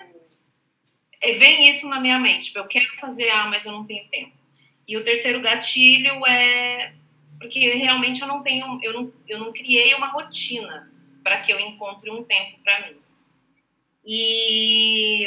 é, 1.22 1.32
vem 1.34 1.70
isso 1.70 1.88
na 1.90 2.00
minha 2.00 2.20
mente. 2.20 2.46
Tipo, 2.46 2.60
eu 2.60 2.68
quero 2.68 2.96
fazer 2.98 3.30
A, 3.30 3.46
mas 3.48 3.66
eu 3.66 3.72
não 3.72 3.86
tenho 3.86 4.08
tempo. 4.10 4.45
E 4.88 4.98
o 4.98 5.04
terceiro 5.04 5.42
gatilho 5.42 6.26
é 6.26 6.94
porque 7.40 7.60
realmente 7.74 8.22
eu 8.22 8.28
não 8.28 8.42
tenho, 8.42 8.80
eu 8.82 8.94
não, 8.94 9.14
eu 9.28 9.40
não 9.40 9.52
criei 9.52 9.94
uma 9.94 10.08
rotina 10.08 10.92
para 11.24 11.42
que 11.42 11.52
eu 11.52 11.60
encontre 11.60 12.10
um 12.10 12.24
tempo 12.24 12.60
para 12.64 12.88
mim. 12.88 12.98
E, 14.06 15.26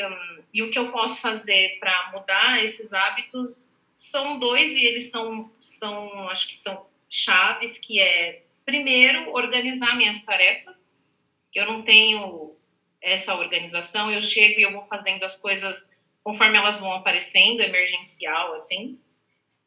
e 0.55 0.63
o 0.63 0.71
que 0.71 0.79
eu 0.79 0.93
posso 0.93 1.21
fazer 1.21 1.79
para 1.81 2.13
mudar 2.13 2.63
esses 2.63 2.93
hábitos 2.93 3.79
são 3.93 4.39
dois 4.39 4.73
e 4.73 4.85
eles 4.85 5.11
são, 5.11 5.51
são, 5.61 6.29
acho 6.29 6.49
que 6.49 6.57
são 6.57 6.87
chaves, 7.09 7.79
que 7.79 8.01
é 8.01 8.43
primeiro 8.65 9.33
organizar 9.33 9.97
minhas 9.97 10.25
tarefas. 10.25 11.01
Eu 11.53 11.67
não 11.67 11.83
tenho 11.83 12.55
essa 13.01 13.35
organização, 13.35 14.11
eu 14.11 14.21
chego 14.21 14.61
e 14.61 14.63
eu 14.63 14.73
vou 14.73 14.85
fazendo 14.85 15.25
as 15.25 15.37
coisas 15.37 15.91
conforme 16.23 16.57
elas 16.57 16.79
vão 16.79 16.93
aparecendo, 16.93 17.61
emergencial, 17.61 18.53
assim, 18.55 18.99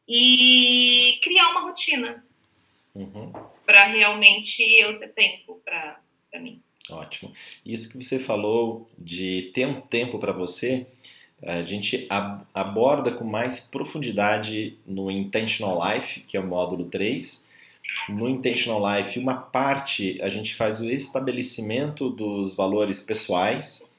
e 0.07 1.19
criar 1.23 1.49
uma 1.49 1.61
rotina 1.61 2.23
Uhum. 2.93 3.31
para 3.65 3.85
realmente 3.85 4.61
eu 4.61 4.99
ter 4.99 5.09
tempo 5.09 5.61
para 5.63 5.97
mim. 6.41 6.61
Ótimo. 6.89 7.31
Isso 7.65 7.91
que 7.91 8.03
você 8.03 8.19
falou 8.19 8.89
de 8.97 9.51
ter 9.53 9.65
um 9.65 9.79
tempo 9.79 10.19
para 10.19 10.33
você, 10.33 10.87
a 11.41 11.63
gente 11.63 12.05
ab 12.09 12.43
aborda 12.53 13.11
com 13.11 13.23
mais 13.23 13.59
profundidade 13.59 14.77
no 14.85 15.09
Intentional 15.09 15.79
Life, 15.81 16.21
que 16.21 16.35
é 16.35 16.39
o 16.39 16.45
módulo 16.45 16.85
3. 16.85 17.49
No 18.09 18.29
Intentional 18.29 18.81
Life, 18.97 19.17
uma 19.17 19.35
parte 19.35 20.21
a 20.21 20.29
gente 20.29 20.53
faz 20.53 20.79
o 20.81 20.89
estabelecimento 20.89 22.09
dos 22.09 22.55
valores 22.55 22.99
pessoais 22.99 23.91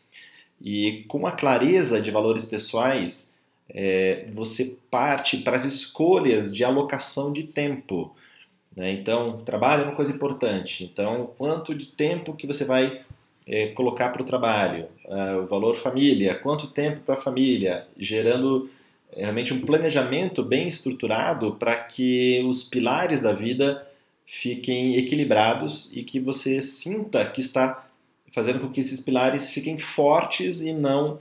e 0.60 1.04
com 1.08 1.26
a 1.26 1.32
clareza 1.32 2.00
de 2.00 2.10
valores 2.10 2.44
pessoais, 2.44 3.31
é, 3.74 4.26
você 4.32 4.76
parte 4.90 5.38
para 5.38 5.56
as 5.56 5.64
escolhas 5.64 6.54
de 6.54 6.62
alocação 6.62 7.32
de 7.32 7.44
tempo. 7.44 8.14
Né? 8.76 8.92
Então, 8.92 9.38
trabalho 9.38 9.82
é 9.82 9.86
uma 9.86 9.96
coisa 9.96 10.12
importante. 10.12 10.84
Então, 10.84 11.30
quanto 11.38 11.74
de 11.74 11.86
tempo 11.86 12.34
que 12.34 12.46
você 12.46 12.64
vai 12.64 13.02
é, 13.46 13.68
colocar 13.68 14.10
para 14.10 14.22
o 14.22 14.26
trabalho? 14.26 14.86
Uh, 15.04 15.42
o 15.42 15.46
valor 15.46 15.76
família, 15.76 16.34
quanto 16.34 16.68
tempo 16.68 17.00
para 17.00 17.14
a 17.14 17.20
família? 17.20 17.86
Gerando 17.98 18.70
é, 19.12 19.22
realmente 19.22 19.54
um 19.54 19.60
planejamento 19.60 20.42
bem 20.42 20.66
estruturado 20.66 21.54
para 21.54 21.76
que 21.76 22.42
os 22.46 22.62
pilares 22.62 23.20
da 23.22 23.32
vida 23.32 23.86
fiquem 24.24 24.96
equilibrados 24.96 25.90
e 25.92 26.02
que 26.02 26.20
você 26.20 26.62
sinta 26.62 27.24
que 27.26 27.40
está 27.40 27.86
fazendo 28.32 28.60
com 28.60 28.70
que 28.70 28.80
esses 28.80 29.00
pilares 29.00 29.50
fiquem 29.50 29.76
fortes 29.76 30.62
e 30.62 30.72
não 30.72 31.18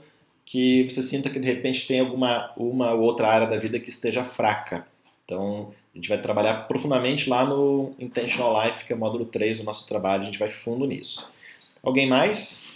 que 0.52 0.82
você 0.82 1.02
sinta 1.02 1.30
que 1.30 1.38
de 1.38 1.46
repente 1.46 1.86
tem 1.86 2.00
alguma 2.00 2.52
uma 2.58 2.92
ou 2.92 3.00
outra 3.00 3.26
área 3.26 3.46
da 3.46 3.56
vida 3.56 3.80
que 3.80 3.88
esteja 3.88 4.22
fraca. 4.22 4.86
Então, 5.24 5.72
a 5.94 5.96
gente 5.96 6.10
vai 6.10 6.20
trabalhar 6.20 6.68
profundamente 6.68 7.26
lá 7.26 7.42
no 7.42 7.96
Intentional 7.98 8.62
Life, 8.62 8.84
que 8.84 8.92
é 8.92 8.96
o 8.96 8.98
módulo 8.98 9.24
3 9.24 9.60
do 9.60 9.64
nosso 9.64 9.88
trabalho, 9.88 10.20
a 10.20 10.24
gente 10.26 10.38
vai 10.38 10.50
fundo 10.50 10.84
nisso. 10.84 11.32
Alguém 11.82 12.06
mais? 12.06 12.66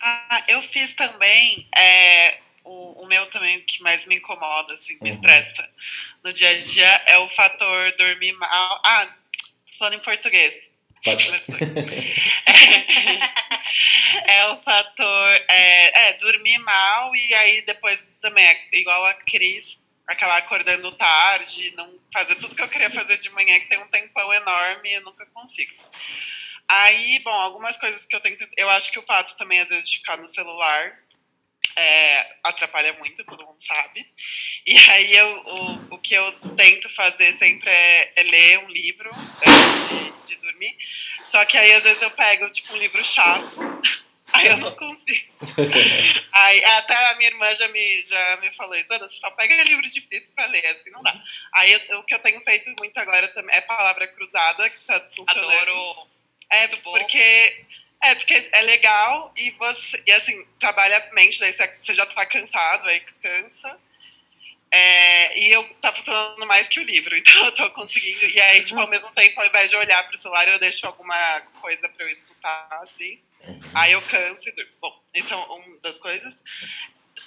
Ah, 0.00 0.44
eu 0.46 0.62
fiz 0.62 0.94
também, 0.94 1.66
é, 1.76 2.38
o, 2.62 3.02
o, 3.02 3.06
meu 3.06 3.26
também, 3.26 3.60
que 3.62 3.82
mais 3.82 4.06
me 4.06 4.14
incomoda, 4.14 4.74
assim, 4.74 4.96
me 5.02 5.10
uhum. 5.10 5.16
estressa 5.16 5.68
no 6.22 6.32
dia 6.32 6.50
a 6.50 6.62
dia, 6.62 7.02
é 7.06 7.18
o 7.18 7.28
fator 7.28 7.92
dormir 7.96 8.32
mal. 8.34 8.80
Ah, 8.84 9.21
falando 9.82 9.94
em 9.94 9.98
português. 9.98 10.80
É, 14.24 14.38
é, 14.38 14.48
o 14.50 14.60
fator 14.60 15.32
é, 15.48 16.08
é, 16.08 16.12
dormir 16.18 16.58
mal 16.58 17.14
e 17.16 17.34
aí 17.34 17.62
depois 17.62 18.06
também 18.20 18.44
é 18.44 18.68
igual 18.74 19.04
a 19.06 19.14
Cris 19.14 19.80
acabar 20.06 20.36
acordando 20.36 20.92
tarde, 20.92 21.72
não 21.74 21.98
fazer 22.12 22.34
tudo 22.36 22.54
que 22.54 22.62
eu 22.62 22.68
queria 22.68 22.90
fazer 22.90 23.18
de 23.18 23.30
manhã, 23.30 23.58
que 23.58 23.68
tem 23.68 23.78
um 23.78 23.88
tempão 23.88 24.32
enorme 24.32 24.90
e 24.90 24.94
eu 24.94 25.02
nunca 25.02 25.24
consigo. 25.26 25.72
Aí, 26.68 27.18
bom, 27.20 27.32
algumas 27.32 27.76
coisas 27.78 28.04
que 28.04 28.14
eu 28.14 28.20
tento. 28.20 28.46
Eu 28.56 28.70
acho 28.70 28.92
que 28.92 28.98
o 28.98 29.06
fato 29.06 29.36
também, 29.36 29.60
às 29.60 29.68
vezes, 29.68 29.90
de 29.90 29.98
ficar 29.98 30.18
no 30.18 30.28
celular 30.28 30.98
é, 31.76 32.36
atrapalha 32.44 32.92
muito, 32.94 33.24
todo 33.24 33.46
mundo 33.46 33.60
sabe. 33.60 34.06
E 34.66 34.76
aí 34.90 35.16
eu, 35.16 35.36
o, 35.36 35.94
o 35.94 35.98
que 35.98 36.14
eu 36.14 36.32
tento 36.56 36.88
fazer 36.90 37.32
sempre 37.32 37.70
é, 37.70 38.12
é 38.16 38.22
ler 38.22 38.58
um 38.60 38.68
livro 38.68 39.10
né, 39.14 40.12
de, 40.24 40.34
de, 40.34 40.42
dormir. 40.42 40.76
Só 41.24 41.44
que 41.44 41.56
aí 41.56 41.72
às 41.72 41.84
vezes 41.84 42.02
eu 42.02 42.10
pego 42.10 42.50
tipo 42.50 42.74
um 42.74 42.78
livro 42.78 43.02
chato. 43.04 43.56
Aí 44.34 44.46
eu 44.46 44.56
não 44.56 44.74
consigo. 44.74 45.30
Aí 46.32 46.64
até 46.64 47.10
a 47.10 47.16
minha 47.16 47.28
irmã 47.28 47.54
já 47.54 47.68
me, 47.68 48.04
já 48.06 48.38
me 48.38 48.50
falou 48.54 48.74
isso, 48.74 48.90
Ana, 48.94 49.06
você 49.06 49.18
só 49.18 49.30
pega 49.32 49.62
livro 49.62 49.86
difícil 49.86 50.32
para 50.34 50.46
ler, 50.46 50.64
assim 50.64 50.90
não 50.90 51.02
dá. 51.02 51.22
Aí 51.52 51.70
eu, 51.70 51.98
o 51.98 52.02
que 52.02 52.14
eu 52.14 52.18
tenho 52.18 52.40
feito 52.40 52.74
muito 52.78 52.96
agora 52.96 53.28
também 53.28 53.54
é 53.54 53.60
palavra 53.60 54.08
cruzada, 54.08 54.70
que 54.70 54.80
tá 54.86 55.06
funcionando. 55.14 55.52
Adoro. 55.52 56.08
É, 56.48 56.66
porque 56.68 57.66
é, 58.02 58.14
porque 58.16 58.50
é 58.52 58.60
legal 58.62 59.32
e 59.36 59.50
você, 59.52 60.02
e 60.06 60.12
assim, 60.12 60.44
trabalha 60.58 60.98
a 60.98 61.14
mente, 61.14 61.38
daí 61.38 61.52
você 61.52 61.94
já 61.94 62.04
tá 62.04 62.26
cansado, 62.26 62.88
aí 62.88 63.00
cansa. 63.22 63.78
É, 64.74 65.38
e 65.38 65.52
eu 65.52 65.62
tá 65.74 65.92
funcionando 65.92 66.46
mais 66.46 66.66
que 66.66 66.80
o 66.80 66.82
livro, 66.82 67.14
então 67.16 67.44
eu 67.44 67.52
tô 67.52 67.70
conseguindo. 67.70 68.24
E 68.26 68.40
aí, 68.40 68.64
tipo, 68.64 68.80
ao 68.80 68.88
mesmo 68.88 69.10
tempo, 69.12 69.40
ao 69.40 69.46
invés 69.46 69.70
de 69.70 69.76
olhar 69.76 70.06
pro 70.06 70.16
celular, 70.16 70.48
eu 70.48 70.58
deixo 70.58 70.86
alguma 70.86 71.40
coisa 71.60 71.88
pra 71.90 72.04
eu 72.04 72.08
escutar, 72.08 72.68
assim. 72.82 73.20
Aí 73.74 73.92
eu 73.92 74.02
canso 74.02 74.48
e 74.48 74.52
durmo. 74.52 74.72
Bom, 74.80 75.02
isso 75.14 75.32
é 75.32 75.36
uma 75.36 75.80
das 75.80 75.98
coisas. 75.98 76.42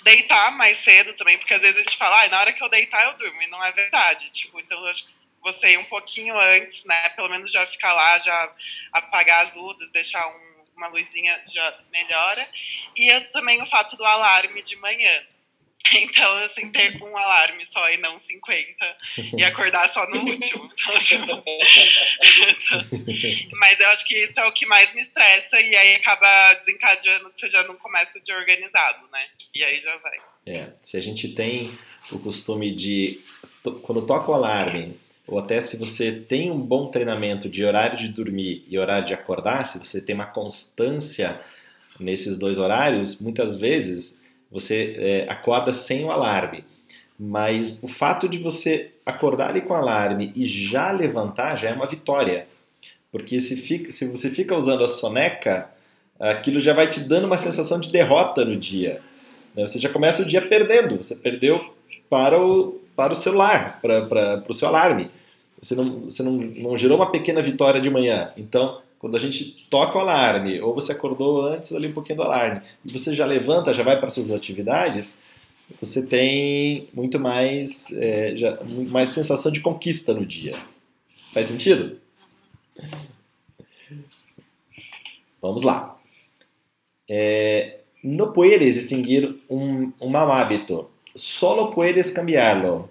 Deitar 0.03 0.51
mais 0.51 0.77
cedo 0.77 1.13
também, 1.13 1.37
porque 1.37 1.53
às 1.53 1.61
vezes 1.61 1.77
a 1.77 1.83
gente 1.83 1.97
fala, 1.97 2.23
ah, 2.23 2.27
na 2.29 2.39
hora 2.39 2.53
que 2.53 2.63
eu 2.63 2.69
deitar 2.69 3.05
eu 3.05 3.13
durmo, 3.13 3.41
e 3.41 3.47
não 3.47 3.63
é 3.63 3.71
verdade. 3.71 4.31
Tipo, 4.31 4.59
então 4.59 4.79
eu 4.81 4.87
acho 4.87 5.05
que 5.05 5.11
você 5.41 5.73
ir 5.73 5.77
um 5.77 5.85
pouquinho 5.85 6.37
antes, 6.39 6.83
né, 6.85 7.09
pelo 7.09 7.29
menos 7.29 7.51
já 7.51 7.65
ficar 7.67 7.93
lá, 7.93 8.17
já 8.19 8.51
apagar 8.91 9.43
as 9.43 9.53
luzes, 9.53 9.91
deixar 9.91 10.27
um 10.27 10.54
uma 10.75 10.87
luzinha 10.87 11.39
já 11.47 11.79
melhora. 11.91 12.47
E 12.95 13.07
eu, 13.07 13.31
também 13.31 13.61
o 13.61 13.65
fato 13.65 13.95
do 13.95 14.05
alarme 14.05 14.61
de 14.61 14.75
manhã. 14.77 15.25
Então, 15.93 16.31
assim, 16.37 16.71
ter 16.71 16.99
um 17.01 17.15
alarme 17.15 17.63
só 17.65 17.89
e 17.91 17.97
não 17.97 18.19
50 18.19 18.97
e 19.37 19.43
acordar 19.43 19.87
só 19.87 20.09
no 20.09 20.17
último. 20.17 20.65
Então, 20.75 20.99
tipo... 20.99 21.43
Mas 23.59 23.79
eu 23.79 23.87
acho 23.89 24.05
que 24.05 24.15
isso 24.15 24.39
é 24.39 24.45
o 24.45 24.51
que 24.51 24.65
mais 24.65 24.93
me 24.93 25.01
estressa 25.01 25.61
e 25.61 25.75
aí 25.75 25.95
acaba 25.95 26.53
desencadeando 26.55 27.29
que 27.29 27.39
você 27.39 27.49
já 27.49 27.63
não 27.63 27.75
começa 27.75 28.17
o 28.17 28.21
dia 28.21 28.35
organizado, 28.35 29.07
né? 29.11 29.19
E 29.55 29.63
aí 29.63 29.79
já 29.79 29.95
vai. 29.97 30.19
É, 30.45 30.71
se 30.83 30.97
a 30.97 31.01
gente 31.01 31.29
tem 31.29 31.77
o 32.11 32.19
costume 32.19 32.75
de, 32.75 33.23
quando 33.83 34.05
toca 34.05 34.29
o 34.29 34.33
alarme, 34.33 34.99
ou 35.27 35.39
até 35.39 35.59
se 35.59 35.77
você 35.77 36.11
tem 36.11 36.51
um 36.51 36.59
bom 36.59 36.87
treinamento 36.87 37.49
de 37.49 37.65
horário 37.65 37.97
de 37.97 38.09
dormir 38.09 38.63
e 38.69 38.77
horário 38.77 39.07
de 39.07 39.13
acordar, 39.13 39.65
se 39.65 39.79
você 39.79 39.99
tem 39.99 40.13
uma 40.13 40.25
constância 40.25 41.39
nesses 41.99 42.37
dois 42.37 42.57
horários, 42.57 43.19
muitas 43.21 43.57
vezes 43.57 44.21
você 44.51 44.95
é, 44.97 45.25
acorda 45.29 45.73
sem 45.73 46.05
o 46.05 46.11
alarme. 46.11 46.63
Mas 47.17 47.81
o 47.81 47.87
fato 47.87 48.27
de 48.27 48.37
você 48.37 48.91
acordar 49.05 49.49
ali 49.49 49.61
com 49.61 49.73
o 49.73 49.77
alarme 49.77 50.31
e 50.35 50.45
já 50.45 50.91
levantar 50.91 51.55
já 51.55 51.69
é 51.69 51.73
uma 51.73 51.85
vitória. 51.85 52.45
Porque 53.11 53.39
se, 53.39 53.55
fica, 53.55 53.91
se 53.91 54.05
você 54.07 54.29
fica 54.29 54.55
usando 54.55 54.83
a 54.83 54.87
soneca, 54.89 55.69
aquilo 56.19 56.59
já 56.59 56.73
vai 56.73 56.89
te 56.89 56.99
dando 56.99 57.25
uma 57.25 57.37
sensação 57.37 57.79
de 57.79 57.91
derrota 57.91 58.43
no 58.43 58.57
dia. 58.57 59.01
Né? 59.55 59.65
Você 59.67 59.79
já 59.79 59.89
começa 59.89 60.21
o 60.21 60.25
dia 60.25 60.41
perdendo. 60.41 60.97
Você 60.97 61.15
perdeu 61.15 61.73
para 62.09 62.39
o, 62.39 62.81
para 62.95 63.13
o 63.13 63.15
celular, 63.15 63.79
para, 63.81 64.05
para, 64.05 64.43
o 64.47 64.53
seu 64.53 64.67
alarme. 64.67 65.09
Você, 65.61 65.75
não, 65.75 66.01
você 66.01 66.23
não, 66.23 66.33
não 66.33 66.77
gerou 66.77 66.97
uma 66.97 67.11
pequena 67.11 67.41
vitória 67.41 67.81
de 67.81 67.89
manhã. 67.89 68.31
Então, 68.37 68.81
quando 68.99 69.15
a 69.15 69.19
gente 69.19 69.67
toca 69.69 69.97
o 69.97 70.01
alarme, 70.01 70.59
ou 70.61 70.73
você 70.73 70.91
acordou 70.91 71.45
antes 71.45 71.73
ali 71.73 71.87
um 71.87 71.93
pouquinho 71.93 72.17
do 72.17 72.23
alarme, 72.23 72.61
e 72.83 72.91
você 72.91 73.13
já 73.13 73.25
levanta, 73.25 73.73
já 73.73 73.83
vai 73.83 73.99
para 73.99 74.09
suas 74.09 74.31
atividades, 74.31 75.19
você 75.81 76.05
tem 76.05 76.87
muito 76.93 77.19
mais, 77.19 77.91
é, 77.93 78.35
já, 78.35 78.59
mais 78.89 79.09
sensação 79.09 79.51
de 79.51 79.59
conquista 79.59 80.13
no 80.13 80.25
dia. 80.25 80.57
Faz 81.33 81.47
sentido? 81.47 81.97
Vamos 85.41 85.63
lá. 85.63 85.97
É, 87.07 87.79
no 88.03 88.31
puedes 88.31 88.77
extinguir 88.77 89.41
un, 89.49 89.93
un 89.99 90.09
mal 90.11 90.31
hábito, 90.31 90.89
solo 91.15 91.71
puedes 91.71 92.11
cambiarlo. 92.11 92.89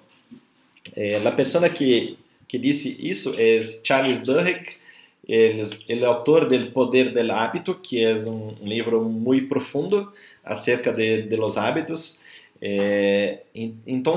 Eh, 0.96 1.20
la 1.22 1.30
persona 1.30 1.68
que, 1.68 2.16
que 2.48 2.58
disse 2.58 2.96
isso 3.00 3.34
é 3.38 3.60
Charles 3.84 4.20
Duhigg 4.22 4.84
Ele, 5.26 5.62
é 5.88 6.04
autor 6.04 6.48
del 6.48 6.70
Poder 6.70 7.12
del 7.12 7.30
Hábito, 7.30 7.76
que 7.76 8.04
é 8.04 8.14
um, 8.14 8.54
livro 8.60 9.02
muito 9.02 9.48
profundo 9.48 10.12
acerca 10.44 10.92
de, 10.92 11.22
de 11.22 11.36
los 11.36 11.56
hábitos. 11.56 12.20
É, 12.60 13.40
então, 13.86 14.14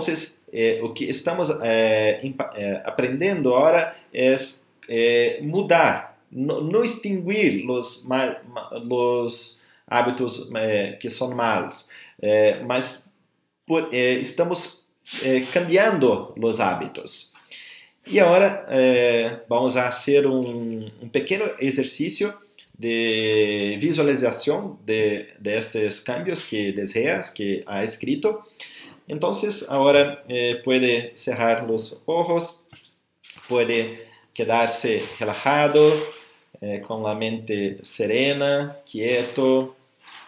é, 0.51 0.79
o 0.81 0.89
que 0.89 1.05
estamos 1.05 1.49
é, 1.61 2.19
é, 2.55 2.81
aprendendo 2.85 3.55
agora 3.55 3.95
é, 4.13 4.35
é 4.89 5.39
mudar, 5.41 6.19
não, 6.29 6.83
extinguir 6.83 7.65
os, 7.69 8.05
os 8.89 9.63
hábitos 9.87 10.51
é, 10.55 10.93
que 10.93 11.09
são 11.09 11.33
maus, 11.33 11.87
mas 12.65 13.06
por, 13.67 13.93
estamos 13.93 14.87
cambiando 15.53 16.33
os 16.41 16.59
hábitos. 16.59 17.33
E 18.05 18.19
agora 18.19 18.65
vamos 19.47 19.77
a 19.77 19.91
fazer 19.91 20.25
um, 20.25 20.89
um 21.01 21.09
pequeno 21.09 21.45
exercício 21.59 22.33
de 22.77 23.77
visualização 23.79 24.79
de, 24.85 25.27
de 25.39 25.57
estes 25.57 25.99
cambios 25.99 26.43
que 26.43 26.71
deseas, 26.71 27.29
que 27.29 27.63
ha 27.65 27.83
escrito. 27.83 28.41
Entonces, 29.07 29.65
ahora 29.69 30.23
eh, 30.27 30.61
puede 30.63 31.15
cerrar 31.15 31.67
los 31.67 32.03
ojos, 32.05 32.67
puede 33.47 34.05
quedarse 34.33 35.03
relajado, 35.19 35.91
eh, 36.61 36.81
con 36.85 37.01
la 37.03 37.15
mente 37.15 37.77
serena, 37.81 38.77
quieto, 38.89 39.75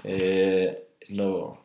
eh, 0.03 0.85
no, 1.09 1.58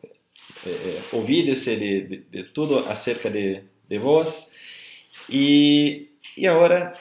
eh, 0.65 1.01
olvídese 1.11 1.77
de, 1.77 2.01
de, 2.01 2.23
de, 2.31 2.43
todo 2.43 2.87
acerca 2.87 3.29
de, 3.29 3.63
de 3.87 3.99
vos. 3.99 4.51
Y, 5.27 6.09
y 6.35 6.45
ahora 6.45 6.93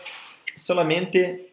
solamente 0.56 1.52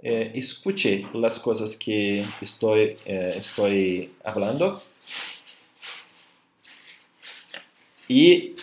eh, 0.00 0.32
escuche 0.34 1.06
las 1.14 1.38
cosas 1.40 1.76
que 1.76 2.24
estoy, 2.40 2.96
eh, 3.04 3.34
estoy 3.36 4.12
hablando. 4.24 4.82
E 8.08 8.56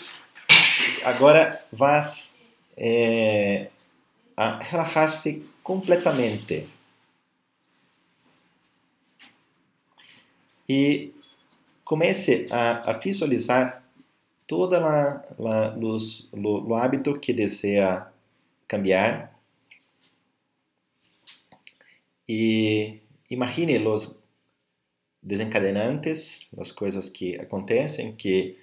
agora 1.03 1.63
vas 1.71 2.41
é, 2.75 3.69
a 4.35 4.57
relaxar-se 4.57 5.45
completamente. 5.61 6.67
E 10.67 11.13
comece 11.85 12.47
a, 12.51 12.91
a 12.91 12.93
visualizar 12.97 13.85
lo, 16.33 16.61
lo 16.61 16.77
hábito 16.77 17.21
que 17.21 17.33
deseja 17.33 18.11
cambiar. 18.67 19.33
E 22.27 22.99
imagine 23.29 23.77
os 23.87 24.21
desencadenantes, 25.21 26.49
as 26.57 26.71
coisas 26.71 27.09
que 27.09 27.39
acontecem, 27.39 28.15
que 28.15 28.57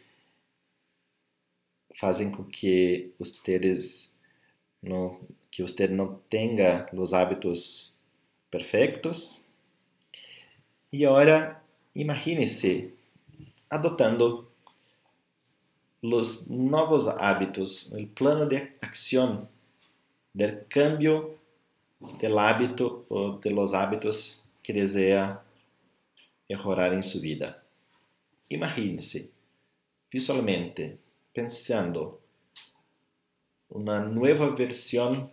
fazem 1.94 2.30
com 2.30 2.44
que 2.44 3.12
vocês 3.18 4.14
não 4.82 5.20
que 5.50 5.62
você 5.62 5.86
não 5.86 6.14
tenha 6.30 6.88
os 6.94 7.12
hábitos 7.12 7.98
perfeitos. 8.50 9.46
E 10.90 11.04
agora 11.04 11.62
imagine-se 11.94 12.94
adotando 13.72 14.46
os 16.02 16.46
novos 16.48 17.08
hábitos, 17.08 17.90
o 17.92 18.06
plano 18.08 18.46
de 18.46 18.70
ação 18.82 19.48
do 20.34 20.64
cambio 20.68 21.38
do 21.98 22.38
hábito 22.38 23.06
ou 23.08 23.38
de 23.38 23.48
los 23.50 23.72
hábitos 23.72 24.44
que 24.62 24.72
deseja 24.72 25.40
melhorar 26.48 26.92
em 26.92 27.02
sua 27.02 27.20
vida. 27.20 27.62
Imagine-se 28.50 29.30
visualmente 30.10 30.98
pensando 31.32 32.20
una 33.70 34.00
nueva 34.00 34.50
versión 34.50 35.30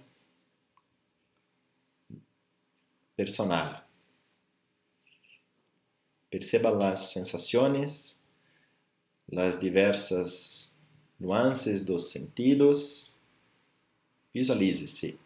personal. 3.15 3.85
Perceba 6.29 6.71
las 6.71 7.11
sensaciones, 7.11 8.18
las 9.31 9.59
diversas 9.59 10.73
nuances 11.19 11.85
dos 11.85 12.11
sentidos. 12.11 13.15
Visualize-se 14.33 15.17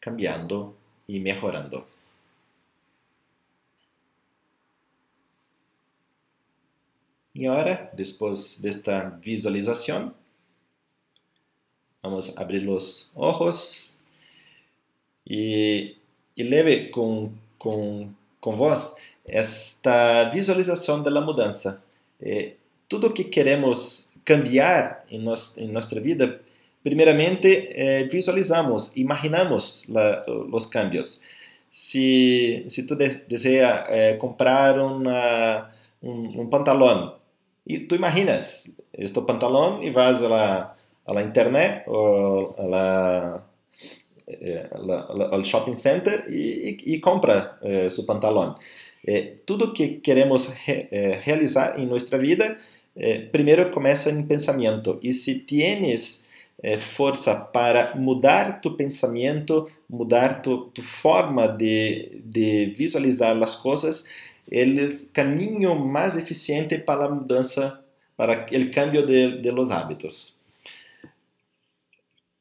cambiando 0.00 0.74
e 1.06 1.20
mejorando. 1.20 1.86
E 7.34 7.46
agora, 7.46 7.90
depois 7.94 8.60
desta 8.60 9.10
visualização, 9.10 10.12
vamos 12.02 12.36
abrir 12.36 12.68
os 12.68 13.12
olhos 13.14 13.96
e, 15.24 15.96
e 16.36 16.42
leve 16.42 16.88
com, 16.88 17.32
com, 17.58 18.10
com 18.40 18.56
vós 18.56 18.96
esta 19.24 20.24
visualização 20.30 21.02
da 21.02 21.20
mudança. 21.20 21.80
É, 22.20 22.54
tudo 22.88 23.12
que 23.12 23.24
queremos 23.24 24.10
cambiar 24.24 25.04
em, 25.10 25.20
nos, 25.20 25.56
em 25.58 25.68
nossa 25.68 26.00
vida, 26.00 26.40
primeiramente 26.82 27.68
é, 27.70 28.04
visualizamos, 28.04 28.96
imaginamos 28.96 29.86
la, 29.88 30.24
os 30.52 30.66
cambios. 30.66 31.20
Se, 31.70 32.64
se 32.68 32.86
tu 32.86 32.96
deseja 32.96 33.86
é, 33.88 34.14
comprar 34.14 34.78
uma, 34.78 35.70
um, 36.02 36.42
um 36.42 36.46
pantalão, 36.46 37.16
e 37.66 37.80
tu 37.80 37.94
imaginas 37.94 38.74
este 38.94 39.20
pantalão 39.20 39.82
e 39.82 39.90
vas 39.90 40.22
a 40.22 40.74
la 41.06 41.22
internet 41.22 41.84
ou 41.86 42.54
la, 42.58 43.42
eh, 44.26 44.68
ao 45.30 45.44
shopping 45.44 45.74
center 45.74 46.24
e, 46.28 46.80
e, 46.86 46.94
e 46.94 47.00
compra 47.00 47.58
eh, 47.62 47.88
seu 47.88 48.04
pantalão. 48.04 48.56
Eh, 49.06 49.34
tudo 49.46 49.72
que 49.72 50.00
queremos 50.00 50.48
re, 50.48 50.88
eh, 50.90 51.20
realizar 51.22 51.78
em 51.78 51.86
nossa 51.86 52.18
vida, 52.18 52.58
eh, 52.98 53.20
primeiro 53.30 53.70
começa 53.70 54.10
em 54.10 54.22
pensamento. 54.26 54.98
E 55.02 55.12
se 55.12 55.38
tienes 55.38 56.28
eh, 56.60 56.78
força 56.78 57.34
para 57.36 57.94
mudar 57.94 58.60
tu 58.60 58.72
pensamento, 58.72 59.70
mudar 59.88 60.42
tu, 60.42 60.70
tu 60.74 60.82
forma 60.82 61.46
de, 61.46 62.20
de 62.24 62.74
visualizar 62.76 63.40
as 63.40 63.54
coisas, 63.54 64.08
eles 64.50 65.10
caminho 65.14 65.76
mais 65.76 66.16
eficiente 66.16 66.76
para 66.78 67.04
a 67.04 67.08
mudança, 67.08 67.80
para 68.16 68.46
o 68.50 68.70
cambio 68.72 69.06
de, 69.06 69.40
de 69.40 69.50
los 69.52 69.70
hábitos. 69.70 70.42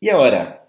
E 0.01 0.09
agora, 0.09 0.63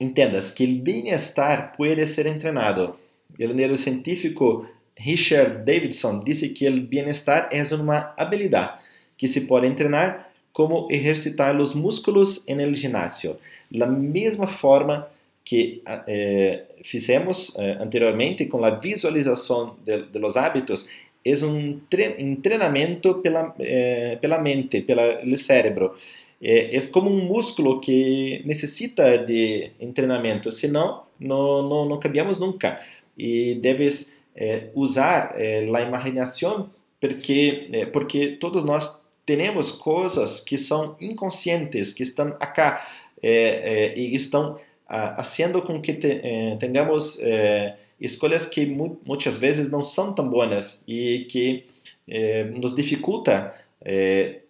entendas 0.00 0.50
que 0.50 0.64
o 0.64 0.82
bem-estar 0.82 1.76
pode 1.76 2.04
ser 2.06 2.26
entrenado. 2.26 2.96
O 3.38 3.54
neurocientífico 3.54 4.66
Richard 4.96 5.64
Davidson 5.64 6.24
disse 6.24 6.48
que 6.48 6.68
o 6.68 6.80
bem-estar 6.80 7.48
é 7.52 7.62
uma 7.74 8.12
habilidade 8.16 8.87
que 9.18 9.28
se 9.28 9.42
pode 9.42 9.70
treinar 9.74 10.30
como 10.52 10.88
exercitar 10.90 11.60
os 11.60 11.74
músculos 11.74 12.46
no 12.48 12.74
ginásio. 12.74 13.36
Da 13.70 13.86
mesma 13.86 14.46
forma 14.46 15.08
que 15.44 15.82
eh, 16.06 16.64
fizemos 16.84 17.56
eh, 17.58 17.78
anteriormente 17.80 18.46
com 18.46 18.64
a 18.64 18.70
visualização 18.70 19.76
de, 19.84 20.04
de 20.04 20.18
los 20.18 20.36
hábitos, 20.36 20.88
é 21.24 21.34
um 21.44 21.80
tre 21.90 22.36
treinamento 22.42 23.16
pela, 23.16 23.54
eh, 23.58 24.18
pela 24.20 24.38
mente, 24.38 24.82
pelo 24.82 25.36
cérebro. 25.36 25.94
É, 26.40 26.76
é 26.76 26.80
como 26.92 27.10
um 27.10 27.24
músculo 27.24 27.80
que 27.80 28.42
necessita 28.44 29.18
de 29.18 29.70
treinamento, 29.94 30.52
senão 30.52 31.02
não, 31.18 31.62
não, 31.68 31.88
não 31.88 31.98
cambiamos 31.98 32.38
nunca. 32.38 32.80
E 33.16 33.56
deves 33.56 34.16
eh, 34.36 34.68
usar 34.74 35.34
eh, 35.36 35.68
a 35.74 35.80
imaginação 35.82 36.70
porque, 37.00 37.68
eh, 37.72 37.86
porque 37.86 38.36
todos 38.40 38.64
nós 38.64 39.07
temos 39.36 39.70
coisas 39.70 40.40
que 40.40 40.56
são 40.56 40.96
inconscientes, 40.98 41.92
que 41.92 42.02
estão 42.02 42.28
acá 42.40 42.88
e 43.22 44.14
estão 44.14 44.58
fazendo 44.88 45.60
com 45.60 45.82
que 45.82 45.92
te, 45.92 46.06
eh, 46.06 46.56
tenhamos 46.58 47.20
eh, 47.20 47.76
escolhas 48.00 48.46
que 48.46 48.64
mu 48.64 48.98
muitas 49.04 49.36
vezes 49.36 49.70
não 49.70 49.82
são 49.82 50.14
tão 50.14 50.28
boas 50.28 50.82
e 50.88 51.26
que 51.30 51.66
eh, 52.08 52.44
nos 52.44 52.74
dificulta 52.74 53.54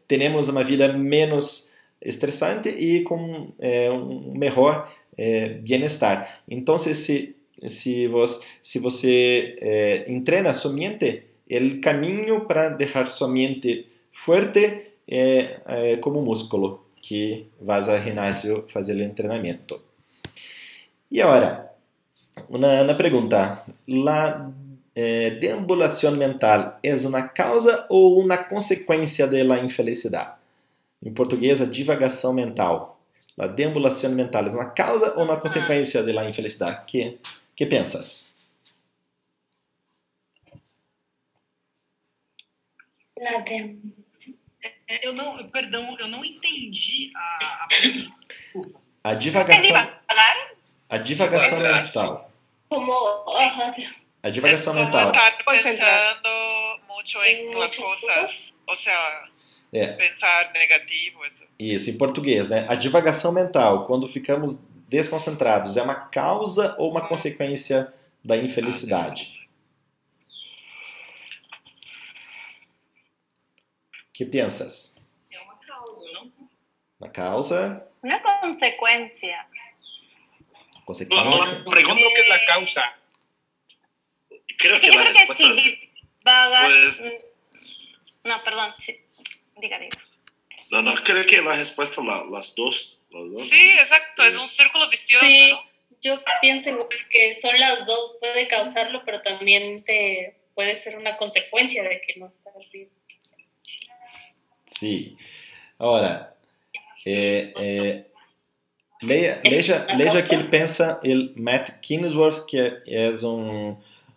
termos 0.07 0.49
uma 0.49 0.65
vida 0.65 0.93
menos 0.93 1.73
estressante 2.01 2.69
e 2.69 3.03
com 3.03 3.53
um 3.61 4.33
melhor 4.35 4.91
bem-estar. 5.63 6.41
Então, 6.49 6.79
se, 6.79 6.95
se, 7.69 8.07
vos, 8.09 8.41
se 8.63 8.79
você 8.79 10.05
entrena 10.09 10.55
sua 10.55 10.73
mente, 10.73 11.25
o 11.51 11.81
caminho 11.81 12.47
para 12.47 12.71
deixar 12.71 13.07
sua 13.07 13.29
mente 13.29 13.87
forte 14.19 14.95
é, 15.07 15.61
é 15.67 15.97
como 15.99 16.21
músculo 16.21 16.87
que 17.01 17.49
vas 17.61 17.89
ao 17.89 17.99
ginásio 17.99 18.67
fazer 18.69 18.97
treinamento. 19.15 19.81
E 21.11 21.23
agora, 21.23 21.73
una, 22.51 22.83
una 22.83 22.97
pregunta. 22.97 23.65
¿La 23.87 24.51
eh, 24.95 25.39
deambulación 25.41 26.19
mental 26.19 26.79
es 26.83 27.05
una 27.05 27.33
causa 27.33 27.87
ou 27.89 28.19
una 28.19 28.49
consequência 28.49 29.27
de 29.27 29.45
la 29.45 29.59
infelicidad? 29.61 30.37
Em 31.03 31.13
português, 31.13 31.63
a 31.63 31.67
divagação 31.67 32.35
mental. 32.35 33.01
A 33.39 33.47
deambulação 33.47 34.11
mental 34.11 34.47
é 34.47 34.51
uma 34.51 34.71
causa 34.71 35.15
ou 35.17 35.25
uma 35.25 35.37
consequência 35.37 36.03
de 36.03 36.13
la 36.13 36.29
infelicidade? 36.29 36.85
Que 36.87 37.19
que 37.57 37.67
pensas? 37.67 38.27
La 43.17 43.43
deambulación. 43.43 44.08
É, 44.89 45.07
Eu 45.07 45.13
não, 45.13 45.37
perdão, 45.49 45.95
eu 45.99 46.09
não 46.09 46.25
entendi 46.25 47.13
a, 47.15 47.67
a 49.05 49.11
A 49.11 49.15
divagação, 49.15 49.91
a 50.89 50.99
divagação 50.99 51.61
mental. 51.61 52.33
Como, 52.69 52.93
A 54.23 54.31
divagação 54.31 54.75
Como 54.75 54.85
mental. 54.87 55.03
estar 55.03 55.45
Concentrar. 55.45 56.15
pensando 56.15 56.81
mucho 56.89 57.23
en 57.25 57.59
las 57.59 57.77
cosas, 57.77 58.55
o 58.67 58.75
sea, 58.75 59.29
É, 59.71 59.89
pensar 59.89 60.51
negativo, 60.55 61.21
isso, 61.59 61.91
em 61.91 61.99
português, 61.99 62.49
né? 62.49 62.65
A 62.71 62.75
divagação 62.75 63.31
mental, 63.33 63.87
quando 63.87 64.09
ficamos 64.09 64.67
desconcentrados, 64.89 65.77
é 65.77 65.83
uma 65.83 65.95
causa 65.95 66.75
ou 66.79 66.91
uma 66.91 67.07
consequência 67.07 67.93
da 68.25 68.35
infelicidade? 68.37 69.47
Que 74.19 74.25
pensas? 74.27 74.97
É 75.31 75.39
uma 75.39 75.57
causa, 75.61 76.13
não? 76.13 76.33
Uma 76.99 77.09
causa, 77.11 77.89
Una 78.03 78.19
consecuencia. 78.21 79.47
consequência. 80.85 81.25
No, 81.25 81.71
pregunto 81.71 82.03
qué 82.17 82.21
es 82.23 82.29
la 82.29 82.45
causa. 82.45 82.83
Creo 84.59 84.81
que 84.81 84.89
Yo 84.89 84.95
la 84.95 85.03
creo 85.03 85.13
que 85.13 85.19
respuesta... 85.21 85.45
si 85.45 85.91
divagas... 86.19 86.97
Pues- 86.99 87.25
No, 88.25 88.43
perdón. 88.43 88.75
sí. 88.81 89.01
Diga, 89.57 89.79
diga. 89.79 89.97
No, 90.71 90.83
no, 90.83 90.95
creo 90.97 91.25
que 91.25 91.41
la 91.41 91.55
respuesta 91.55 92.03
la- 92.03 92.25
las 92.29 92.55
dos. 92.57 93.01
Las 93.11 93.31
dos 93.31 93.49
Sí, 93.49 93.71
exacto, 93.79 94.25
es 94.25 94.37
un 94.37 94.49
círculo 94.49 94.89
vicioso, 94.91 95.25
Sí, 95.25 95.51
¿no? 95.53 95.63
yo 96.03 96.21
pienso 96.41 96.71
igual 96.71 96.89
que 97.11 97.35
son 97.37 97.59
las 97.61 97.87
dos, 97.87 98.17
puede 98.19 98.49
causarlo, 98.49 99.03
pero 99.05 99.23
también 99.23 99.85
te 99.85 100.37
puede 100.55 100.75
ser 100.77 100.97
una 100.97 101.17
consecuencia 101.17 101.85
de 101.85 102.01
que 102.01 102.19
no 102.19 102.27
estás 102.27 102.55
bien. 102.73 102.91
Sim. 104.79 105.17
Agora, 105.79 106.33
é, 107.07 107.53
é, 107.57 108.05
leia, 109.03 109.39
Esse- 109.45 109.73
leia, 109.73 109.87
a 109.89 109.97
leia 109.97 110.11
causa- 110.11 110.23
que 110.23 110.35
ele 110.35 110.45
pensa, 110.49 111.01
ele, 111.03 111.33
Matt 111.37 111.71
Kingsworth, 111.81 112.45
que 112.47 112.59
é, 112.59 112.83
é 112.87 113.11
um, 113.27 113.77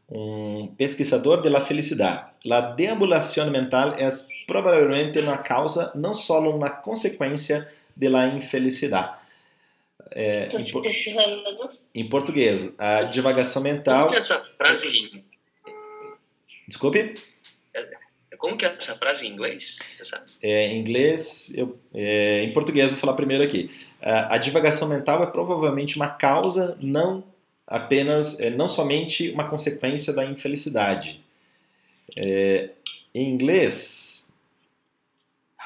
um 0.09 0.67
pesquisador 0.77 1.41
de 1.41 1.49
la 1.49 1.61
felicidade. 1.61 2.29
La 2.45 2.61
deambulação 2.61 3.49
mental 3.51 3.93
é 3.97 4.09
provavelmente 4.47 5.19
uma 5.19 5.37
causa, 5.37 5.91
não 5.95 6.13
só 6.13 6.39
uma 6.39 6.69
consequência 6.69 7.67
de 7.95 8.07
la 8.09 8.27
infelicidade. 8.27 9.19
É, 10.13 10.47
em, 10.47 10.71
por- 10.71 10.83
em 11.95 12.09
português, 12.09 12.75
a 12.77 13.01
divagação 13.03 13.61
mental. 13.61 14.09
que 14.09 14.15
é 14.15 14.17
essa 14.17 14.39
frase 14.39 14.87
em... 14.87 15.23
Desculpe? 16.67 17.15
Como 18.41 18.57
que 18.57 18.65
é 18.65 18.75
essa 18.75 18.95
frase 18.95 19.27
em 19.27 19.29
inglês? 19.29 19.77
Você 19.93 20.03
sabe? 20.03 20.25
É, 20.41 20.65
em 20.65 20.79
inglês, 20.79 21.53
eu, 21.55 21.79
é, 21.93 22.43
em 22.43 22.51
português, 22.51 22.89
vou 22.89 22.99
falar 22.99 23.13
primeiro 23.13 23.43
aqui. 23.43 23.69
A, 24.01 24.33
a 24.33 24.37
divagação 24.39 24.89
mental 24.89 25.21
é 25.21 25.27
provavelmente 25.27 25.95
uma 25.95 26.09
causa, 26.09 26.75
não 26.81 27.23
apenas, 27.67 28.39
é, 28.39 28.49
não 28.49 28.67
somente 28.67 29.29
uma 29.29 29.47
consequência 29.47 30.11
da 30.11 30.25
infelicidade. 30.25 31.23
É, 32.17 32.71
em 33.13 33.29
inglês, 33.29 34.27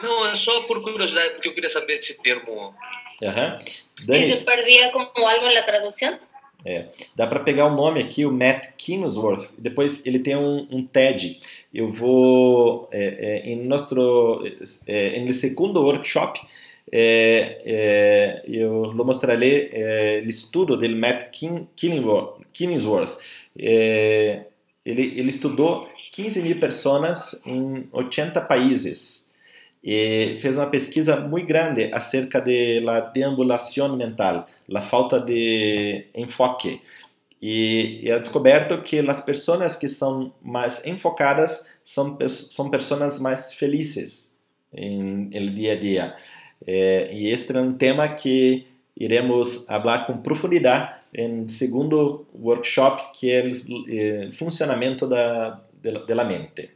Não, 0.04 0.28
é 0.28 0.36
só 0.36 0.64
por 0.64 0.82
curiosidade, 0.82 1.36
porque 1.36 1.48
eu 1.48 1.54
queria 1.54 1.70
saber 1.70 2.00
esse 2.00 2.22
termo. 2.22 2.76
aham, 3.24 3.58
Si 3.62 4.06
Dani, 4.06 4.28
se 4.28 4.36
perdía 4.38 4.92
como 4.92 5.30
algo 5.30 5.48
en 5.48 5.54
la 5.54 5.64
traducción. 5.64 6.20
É, 6.66 6.88
dá 7.16 7.28
para 7.28 7.42
pegar 7.42 7.68
o 7.68 7.76
nome 7.76 8.02
aqui, 8.02 8.26
o 8.26 8.32
Matt 8.32 8.70
Kingsworth, 8.76 9.52
depois 9.56 10.04
ele 10.04 10.18
tem 10.18 10.36
um, 10.36 10.68
um 10.72 10.84
TED. 10.84 11.40
Eu 11.72 11.92
vou, 11.92 12.90
é, 12.92 13.04
é, 13.04 13.50
em 13.52 13.64
nosso, 13.68 14.42
é, 14.88 15.20
em 15.20 15.32
segundo 15.32 15.84
workshop, 15.84 16.42
é, 16.92 17.62
é, 17.66 18.44
eu 18.48 18.86
lo 18.86 19.06
mostraré 19.06 19.70
é, 19.72 20.24
o 20.26 20.30
estudo 20.30 20.76
do 20.76 20.96
Matt. 20.96 21.26
É, 23.58 24.42
ele, 24.84 25.20
ele 25.20 25.30
estudou 25.30 25.88
15 26.12 26.42
mil 26.42 26.60
pessoas 26.60 27.42
em 27.46 27.88
80 27.92 28.42
países 28.42 29.25
e 29.86 30.38
fez 30.40 30.58
uma 30.58 30.66
pesquisa 30.66 31.20
muito 31.20 31.46
grande 31.46 31.92
acerca 31.94 32.42
de 32.42 32.80
la 32.80 33.02
deambulação 33.02 33.96
mental, 33.96 34.48
la 34.68 34.82
falta 34.82 35.20
de 35.22 36.08
enfoque. 36.16 36.82
E, 37.40 38.02
e 38.04 38.10
é 38.10 38.18
descoberto 38.18 38.82
que 38.82 38.98
as 39.00 39.24
pessoas 39.24 39.76
que 39.76 39.88
são 39.88 40.34
mais 40.42 40.88
enfocadas 40.88 41.70
são, 41.84 42.18
são 42.28 42.72
pessoas 42.72 43.20
mais 43.20 43.54
felizes 43.54 44.34
el 44.74 45.54
dia 45.54 45.74
a 45.74 45.76
dia. 45.76 46.16
Eh, 46.66 47.10
e 47.14 47.28
este 47.28 47.56
é 47.56 47.62
um 47.62 47.74
tema 47.74 48.10
que 48.10 48.66
iremos 48.98 49.66
falar 49.66 50.08
com 50.08 50.18
profundidade 50.18 50.96
em 51.14 51.48
segundo 51.48 52.26
workshop, 52.34 53.18
que 53.18 53.30
é 53.32 53.46
o 53.46 53.52
eh, 53.88 54.30
funcionamento 54.32 55.08
da, 55.08 55.62
de, 55.82 55.92
de 55.92 56.24
mente. 56.24 56.75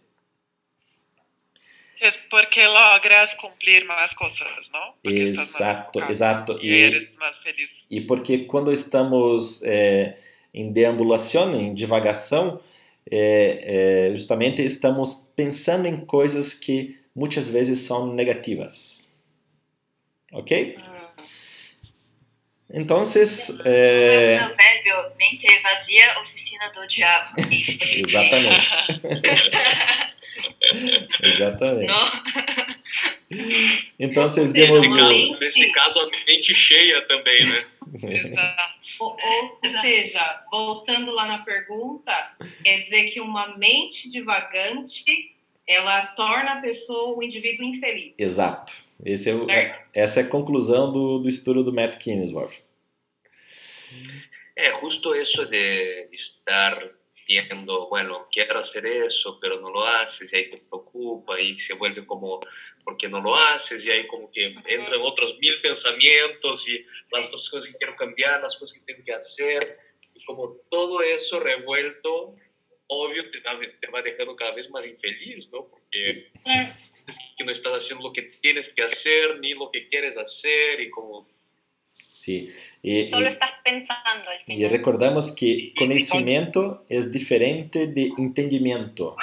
Es 2.00 2.18
porque 2.30 2.66
logras 2.66 3.36
cumplir 3.36 3.86
más 3.86 4.14
cosas, 4.14 4.72
¿no? 4.72 4.95
Porque 5.04 5.24
estás 5.24 5.52
más 5.52 5.56
Exato, 5.56 6.00
enfocado 6.00 6.12
exato. 6.12 6.58
y 6.62 6.82
eres 6.84 7.18
más 7.20 7.43
feliz. 7.43 7.86
E 7.89 8.02
porque 8.02 8.45
quando 8.47 8.72
estamos 8.72 9.62
é, 9.64 10.18
em 10.54 10.72
deambulação, 10.72 11.54
em 11.54 11.74
divagação, 11.74 12.62
é, 13.12 14.08
é, 14.10 14.16
justamente 14.16 14.62
estamos 14.62 15.30
pensando 15.36 15.88
em 15.88 16.06
coisas 16.06 16.54
que 16.54 17.00
muitas 17.14 17.50
vezes 17.50 17.80
são 17.80 18.14
negativas. 18.14 19.12
Ok? 20.32 20.78
Então, 22.72 23.02
é, 23.02 24.36
O 24.36 24.47
provérbio, 24.47 25.12
mente 25.18 25.60
vazia, 25.64 26.20
oficina 26.22 26.70
do 26.72 26.88
diabo. 26.88 27.34
exatamente. 27.52 28.68
exatamente. 31.24 31.88
Não? 31.88 32.10
Então, 33.99 34.24
vocês 34.24 34.51
Nesse 34.53 34.82
vemos 34.82 34.97
caso, 34.97 35.32
o... 35.34 35.39
nesse 35.39 35.72
caso, 35.72 35.99
a 35.99 36.10
mente 36.26 36.55
cheia 36.55 37.05
também, 37.05 37.45
né? 37.45 37.64
Ou, 38.99 39.16
ou 39.64 39.70
seja, 39.82 40.43
voltando 40.51 41.12
lá 41.12 41.28
na 41.28 41.38
pergunta, 41.39 42.12
quer 42.64 42.80
dizer 42.80 43.12
que 43.12 43.22
uma 43.22 43.55
mente 43.57 44.10
divagante 44.10 45.36
ela 45.68 46.07
torna 46.07 46.53
a 46.53 46.62
pessoa, 46.62 47.16
o 47.16 47.22
indivíduo 47.22 47.66
infeliz. 47.66 48.18
Exato. 48.18 48.74
Esse 49.05 49.30
é 49.30 49.36
o- 49.36 49.45
Certo. 49.45 49.80
essa 49.93 50.20
é 50.22 50.24
a 50.24 50.28
conclusão 50.28 50.91
do, 50.91 51.20
do 51.20 51.30
estudo 51.30 51.64
do 51.64 51.72
Matt 51.74 51.97
Kingsworth. 51.97 52.57
É 54.55 54.72
justo 54.80 55.14
eso 55.14 55.45
de 55.45 56.07
estar 56.12 56.80
viendo, 57.30 57.88
bueno, 57.89 58.27
quiero 58.32 58.59
hacer 58.59 58.88
eso, 58.88 59.38
pero 59.39 59.59
no 59.61 59.69
lo 59.69 59.86
haces, 59.86 60.34
y 60.34 60.38
ahí 60.38 60.49
te 60.49 60.57
preocupa, 60.57 61.39
y 61.39 61.59
se 61.59 61.75
vuelve 61.75 62.03
como, 62.07 62.39
¿por 62.84 62.97
qué 62.97 63.07
no 63.07 63.21
lo 63.21 63.36
haces? 63.36 63.86
Y 63.86 63.91
ahí 63.91 64.07
como 64.07 64.32
que 64.32 64.47
entran 64.65 64.99
otros 65.01 65.38
mil 65.38 65.61
pensamientos, 65.61 66.67
y 66.67 66.84
las 67.11 67.30
dos 67.30 67.47
cosas 67.51 67.69
que 67.71 67.77
quiero 67.77 67.95
cambiar, 67.95 68.41
las 68.41 68.57
cosas 68.57 68.80
que 68.80 68.84
tengo 68.86 69.05
que 69.05 69.13
hacer, 69.13 69.77
y 70.15 70.25
como 70.25 70.55
todo 70.71 71.01
eso 71.03 71.39
revuelto, 71.39 72.36
obvio 72.88 73.30
te, 73.30 73.39
va- 73.41 73.59
te 73.80 73.88
va 73.91 74.01
dejando 74.01 74.36
cada 74.36 74.55
vez 74.55 74.67
más 74.71 74.88
infeliz, 74.88 75.51
¿no? 75.53 75.69
Porque 75.69 76.32
es 77.07 77.17
que 77.38 77.43
no 77.43 77.51
estás 77.51 77.73
haciendo 77.73 78.07
lo 78.07 78.13
que 78.13 78.23
tienes 78.23 78.73
que 78.73 78.82
hacer, 78.82 79.39
ni 79.39 79.53
lo 79.53 79.69
que 79.71 79.88
quieres 79.88 80.17
hacer, 80.17 80.82
y 80.82 80.89
como... 80.89 81.27
Sim. 82.30 82.49
E, 82.84 83.07
Solo 83.07 83.27
estás 83.27 83.51
pensando 83.63 84.30
al 84.30 84.39
final. 84.45 84.69
recordamos 84.69 85.32
que 85.32 85.73
conhecimento 85.77 86.82
é 86.89 86.99
diferente 87.01 87.88
de 87.88 88.13
entendimento. 88.17 89.15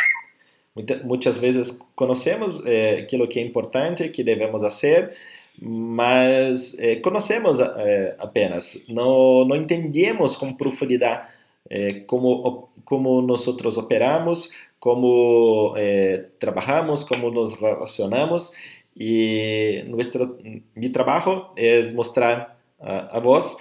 Muita, 0.74 1.02
muitas 1.04 1.38
vezes 1.38 1.80
conhecemos 1.94 2.62
eh, 2.66 3.00
aquilo 3.04 3.26
que 3.28 3.38
é 3.38 3.42
importante, 3.42 4.10
que 4.10 4.22
devemos 4.22 4.60
fazer, 4.62 5.10
mas 5.58 6.78
eh, 6.78 6.96
conhecemos 6.96 7.60
eh, 7.60 8.14
apenas, 8.18 8.84
não, 8.88 9.44
não 9.46 9.56
entendemos 9.56 10.36
com 10.36 10.52
profundidade 10.52 11.28
eh, 11.70 12.04
como 12.06 12.68
como 12.84 13.20
nós 13.22 13.48
operamos, 13.48 14.52
como 14.78 15.74
eh, 15.76 16.26
trabalhamos, 16.38 17.02
como 17.04 17.30
nos 17.30 17.58
relacionamos 17.58 18.52
e 18.96 19.82
nuestro 19.88 20.38
mi 20.74 20.88
trabajo 20.90 21.52
é 21.56 21.92
mostrar 21.92 22.55
a, 22.80 23.16
a 23.16 23.20
vós 23.20 23.56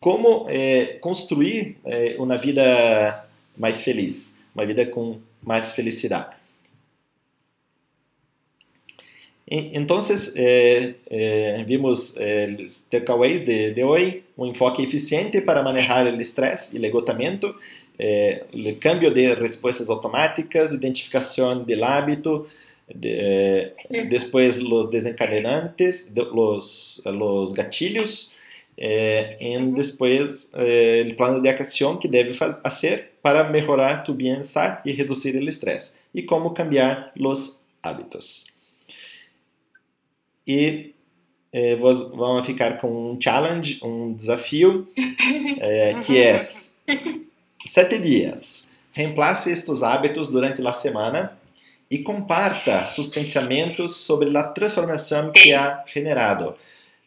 como 0.00 0.46
é, 0.48 0.98
construir 1.00 1.78
é, 1.84 2.16
uma 2.18 2.36
vida 2.36 3.24
mais 3.56 3.82
feliz, 3.82 4.40
uma 4.54 4.66
vida 4.66 4.84
com 4.86 5.20
mais 5.42 5.72
felicidade. 5.72 6.42
Então, 9.54 9.98
eh, 10.34 10.94
eh, 11.10 11.64
vimos 11.66 12.16
eh, 12.16 12.56
os 12.64 12.86
takeaways 12.86 13.42
de, 13.42 13.72
de 13.72 13.84
hoje, 13.84 14.22
um 14.38 14.46
enfoque 14.46 14.82
eficiente 14.82 15.42
para 15.42 15.62
manejar 15.62 16.06
o 16.06 16.20
estresse 16.20 16.74
e 16.74 16.80
o 16.80 16.86
esgotamento, 16.86 17.54
eh, 17.98 18.44
o 18.50 18.80
cambio 18.80 19.10
de 19.10 19.34
respostas 19.34 19.90
automáticas, 19.90 20.72
identificação 20.72 21.62
do 21.62 21.84
hábito, 21.84 22.46
de, 22.94 23.72
depois 24.08 24.58
os 24.58 24.88
desencadenantes, 24.88 26.10
de, 26.10 26.22
los 26.22 27.52
gatilhos, 27.52 28.32
eh, 28.76 29.36
e 29.40 29.58
depois 29.72 30.50
eh, 30.54 31.08
o 31.10 31.16
plano 31.16 31.40
de 31.40 31.48
ação 31.48 31.96
que 31.96 32.08
deve 32.08 32.34
fazer 32.34 33.12
para 33.22 33.44
melhorar 33.44 34.02
tu 34.02 34.12
bem-estar 34.14 34.82
e 34.84 34.92
reduzir 34.92 35.36
o 35.36 35.48
estresse, 35.48 35.94
e 36.14 36.22
como 36.22 36.50
cambiar 36.50 37.12
os 37.18 37.62
hábitos. 37.82 38.46
E 40.46 40.92
eh, 41.52 41.76
vamos 41.76 42.46
ficar 42.46 42.78
com 42.78 43.12
um 43.12 43.20
challenge, 43.20 43.78
um 43.82 44.14
desafio, 44.14 44.88
eh, 45.60 46.00
que 46.04 46.18
é 46.18 46.38
sete 47.66 47.98
dias. 47.98 48.66
Reemplace 48.92 49.50
estes 49.50 49.82
hábitos 49.82 50.30
durante 50.30 50.66
a 50.66 50.72
semana 50.72 51.38
e 51.90 51.98
comparta 51.98 52.86
seus 52.86 53.08
pensamentos 53.08 53.96
sobre 53.96 54.34
a 54.36 54.42
transformação 54.42 55.30
que 55.30 55.52
ha 55.52 55.84
generado. 55.86 56.54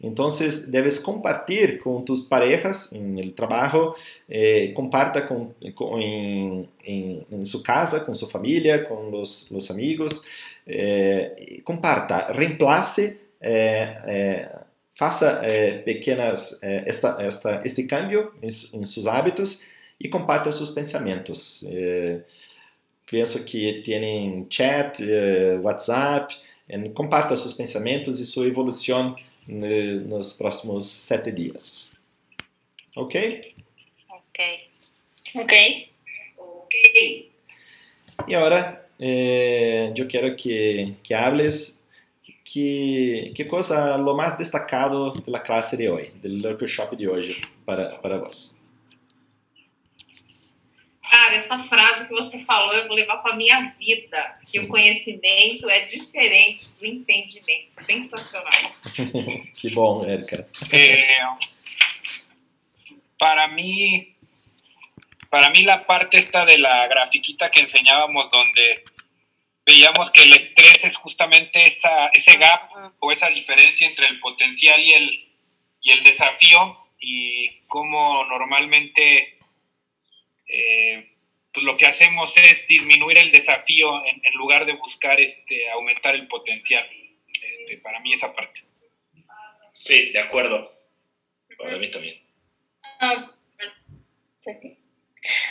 Então, 0.02 0.28
debes 0.68 1.00
compartilhar 1.00 1.78
com 1.80 2.02
tus 2.02 2.22
parejas 2.22 2.92
el 2.94 3.32
trabalho, 3.32 3.96
eh, 4.30 4.72
comparta 4.76 5.22
com, 5.22 5.52
com, 5.74 6.00
em, 6.00 7.46
sua 7.46 7.64
casa, 7.64 8.02
com 8.02 8.14
sua 8.14 8.28
família, 8.28 8.84
com 8.84 9.10
os, 9.22 9.50
os 9.52 9.72
amigos, 9.72 10.24
eh, 10.68 11.62
comparta, 11.64 12.32
reemplace 12.34 13.18
é, 13.48 14.02
é, 14.08 14.50
faça 14.96 15.42
é, 15.44 15.78
pequenas 15.80 16.58
é, 16.64 16.84
esta, 16.88 17.18
esta, 17.20 17.62
este 17.64 17.84
cambio 17.84 18.34
em, 18.42 18.50
seus 18.86 19.06
hábitos 19.06 19.64
e 20.00 20.10
comparta 20.10 20.52
seus 20.52 20.72
pensamentos. 20.72 21.64
Penso 23.10 23.44
que 23.46 23.84
tem 23.84 24.48
chat, 24.50 25.00
WhatsApp, 25.62 26.36
comparta 26.96 27.36
seus 27.36 27.54
pensamentos 27.54 28.20
e 28.20 28.26
sua 28.26 28.48
evolução 28.48 29.16
nos 29.48 30.34
próximos 30.34 30.88
sete 30.88 31.32
dias. 31.32 31.96
Ok? 32.96 33.54
Ok. 34.10 34.70
Ok. 35.36 35.90
Ok. 36.38 37.32
E 38.28 38.36
agora, 38.36 38.88
eu 39.00 40.08
quero 40.08 40.36
que, 40.36 40.96
que 41.04 41.14
hables 41.14 41.84
que, 42.44 43.34
que 43.36 43.44
coisa 43.44 43.98
o 43.98 44.16
mais 44.16 44.38
destacado 44.38 45.12
da 45.28 45.40
classe 45.40 45.76
de 45.76 45.90
hoje, 45.90 46.12
do 46.22 46.48
workshop 46.48 46.96
de 46.96 47.10
hoje 47.10 47.42
para, 47.66 47.98
para 47.98 48.18
vós? 48.18 48.62
Cara, 51.16 51.34
essa 51.34 51.58
frase 51.58 52.10
que 52.10 52.14
você 52.14 52.44
falou 52.44 52.74
eu 52.74 52.90
vou 52.90 52.96
levar 52.98 53.16
para 53.20 53.32
a 53.32 53.38
minha 53.38 53.74
vida, 53.80 54.38
que 54.46 54.60
o 54.60 54.68
conhecimento 54.68 55.70
é 55.70 55.80
diferente 55.80 56.74
do 56.78 56.86
entendimento. 56.86 57.72
Sensacional. 57.72 58.76
que 59.56 59.70
bom, 59.70 60.06
Érica. 60.06 60.46
É, 60.70 61.26
para 63.18 63.48
mim, 63.48 64.14
para 65.30 65.52
mí 65.52 65.64
la 65.64 65.88
parte 65.88 66.18
esta 66.18 66.44
de 66.44 66.58
la 66.58 66.86
grafiquita 66.88 67.50
que 67.50 67.62
enseñábamos 67.62 68.30
donde 68.30 68.84
veíamos 69.66 70.12
que 70.12 70.24
el 70.24 70.34
estrés 70.34 70.84
es 70.84 70.98
justamente 70.98 71.66
esa, 71.66 72.08
ese 72.08 72.36
gap 72.36 72.68
o 73.00 73.14
esa 73.14 73.30
diferencia 73.30 73.88
entre 73.88 74.08
el 74.08 74.20
potencial 74.20 74.82
y 74.84 74.92
el, 74.92 75.10
y 75.82 75.92
el 75.92 76.04
desafío 76.04 76.78
y 77.00 77.62
cómo 77.68 78.26
normalmente 78.26 79.35
eh, 80.48 81.12
pues 81.54 81.66
lo 81.66 81.78
que 81.78 81.86
hacemos 81.86 82.38
es 82.38 82.68
disminuir 82.68 83.18
el 83.18 83.32
desafío 83.32 84.06
en, 84.06 84.22
en, 84.24 84.34
lugar 84.34 84.66
de 84.66 84.74
buscar 84.74 85.20
este, 85.20 85.70
aumentar 85.72 86.16
el 86.16 86.28
potencial. 86.28 86.88
Este, 87.42 87.78
para 87.78 88.00
mí 88.00 88.14
esa 88.14 88.36
parte. 88.36 88.62
Sí, 89.72 90.12
de 90.12 90.20
acuerdo. 90.20 90.74
Para 91.58 91.78
mí 91.78 91.90
también. 91.90 92.22
Ah, 93.00 93.32
pues. 94.44 94.60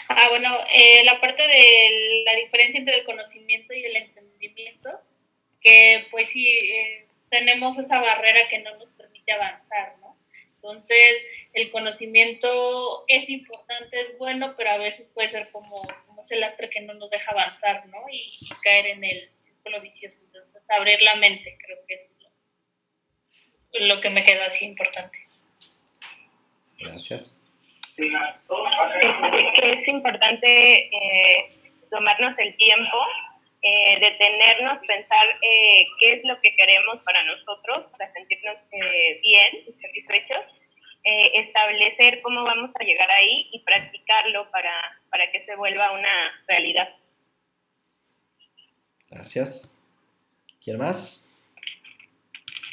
Ah, 0.08 0.28
bueno, 0.28 0.56
eh, 0.72 1.02
la 1.04 1.20
parte 1.20 1.42
de 1.42 2.22
la 2.24 2.36
diferencia 2.36 2.78
entre 2.78 2.98
el 2.98 3.04
conocimiento 3.04 3.74
y 3.74 3.84
el 3.84 3.96
entendimiento, 3.96 4.90
que 5.60 6.06
pues 6.10 6.28
sí, 6.28 6.46
eh, 6.48 7.06
tenemos 7.30 7.78
esa 7.78 8.00
barrera 8.00 8.48
que 8.48 8.60
no 8.60 8.76
nos 8.76 8.90
permite 8.90 9.32
avanzar, 9.32 9.96
¿no? 10.00 10.03
Entonces, 10.64 11.26
el 11.52 11.70
conocimiento 11.70 13.04
es 13.06 13.28
importante, 13.28 14.00
es 14.00 14.16
bueno, 14.16 14.54
pero 14.56 14.70
a 14.70 14.78
veces 14.78 15.12
puede 15.12 15.28
ser 15.28 15.50
como, 15.50 15.86
como 16.06 16.22
ese 16.22 16.36
lastre 16.36 16.70
que 16.70 16.80
no 16.80 16.94
nos 16.94 17.10
deja 17.10 17.32
avanzar, 17.32 17.86
¿no? 17.88 17.98
Y, 18.10 18.38
y 18.40 18.48
caer 18.62 18.86
en 18.86 19.04
el 19.04 19.28
círculo 19.34 19.82
vicioso. 19.82 20.22
Entonces, 20.24 20.66
abrir 20.70 21.02
la 21.02 21.16
mente, 21.16 21.58
creo 21.66 21.76
que 21.86 21.94
es 21.96 22.08
lo, 23.78 23.86
lo 23.88 24.00
que 24.00 24.08
me 24.08 24.24
queda 24.24 24.46
así 24.46 24.64
importante. 24.64 25.18
Gracias. 26.80 27.38
Es 27.98 29.88
importante 29.88 30.78
eh, 30.78 31.50
tomarnos 31.90 32.38
el 32.38 32.56
tiempo, 32.56 32.96
eh, 33.66 33.98
detenernos, 33.98 34.78
pensar 34.86 35.26
eh, 35.40 35.86
qué 35.98 36.12
es 36.12 36.24
lo 36.24 36.38
que 36.42 36.54
queremos 36.54 36.98
para 37.02 37.24
nosotros, 37.24 37.86
para 37.92 38.12
sentirnos 38.12 38.56
eh, 38.72 39.20
bien 39.22 39.64
y 39.66 39.72
satisfechos, 39.80 40.44
eh, 41.04 41.30
establecer 41.34 42.20
cómo 42.20 42.44
vamos 42.44 42.70
a 42.78 42.84
llegar 42.84 43.10
ahí 43.10 43.48
y 43.52 43.60
practicarlo 43.60 44.50
para, 44.50 44.74
para 45.08 45.30
que 45.32 45.46
se 45.46 45.56
vuelva 45.56 45.92
una 45.92 46.44
realidad. 46.46 46.94
Gracias. 49.08 49.74
¿Quién 50.62 50.78
más? 50.78 51.30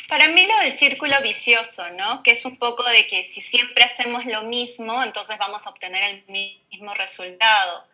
Para 0.10 0.28
mí 0.28 0.46
lo 0.46 0.58
del 0.60 0.74
círculo 0.74 1.22
vicioso, 1.22 1.90
¿no? 1.92 2.22
Que 2.22 2.32
es 2.32 2.44
un 2.44 2.58
poco 2.58 2.84
de 2.84 3.08
que 3.08 3.24
si 3.24 3.40
siempre 3.40 3.86
hacemos 3.86 4.26
lo 4.26 4.44
mismo, 4.44 5.02
entonces 5.04 5.38
vamos 5.38 5.66
a 5.66 5.70
obtener 5.70 6.04
el 6.04 6.26
mismo 6.28 6.94
resultado. 6.96 7.86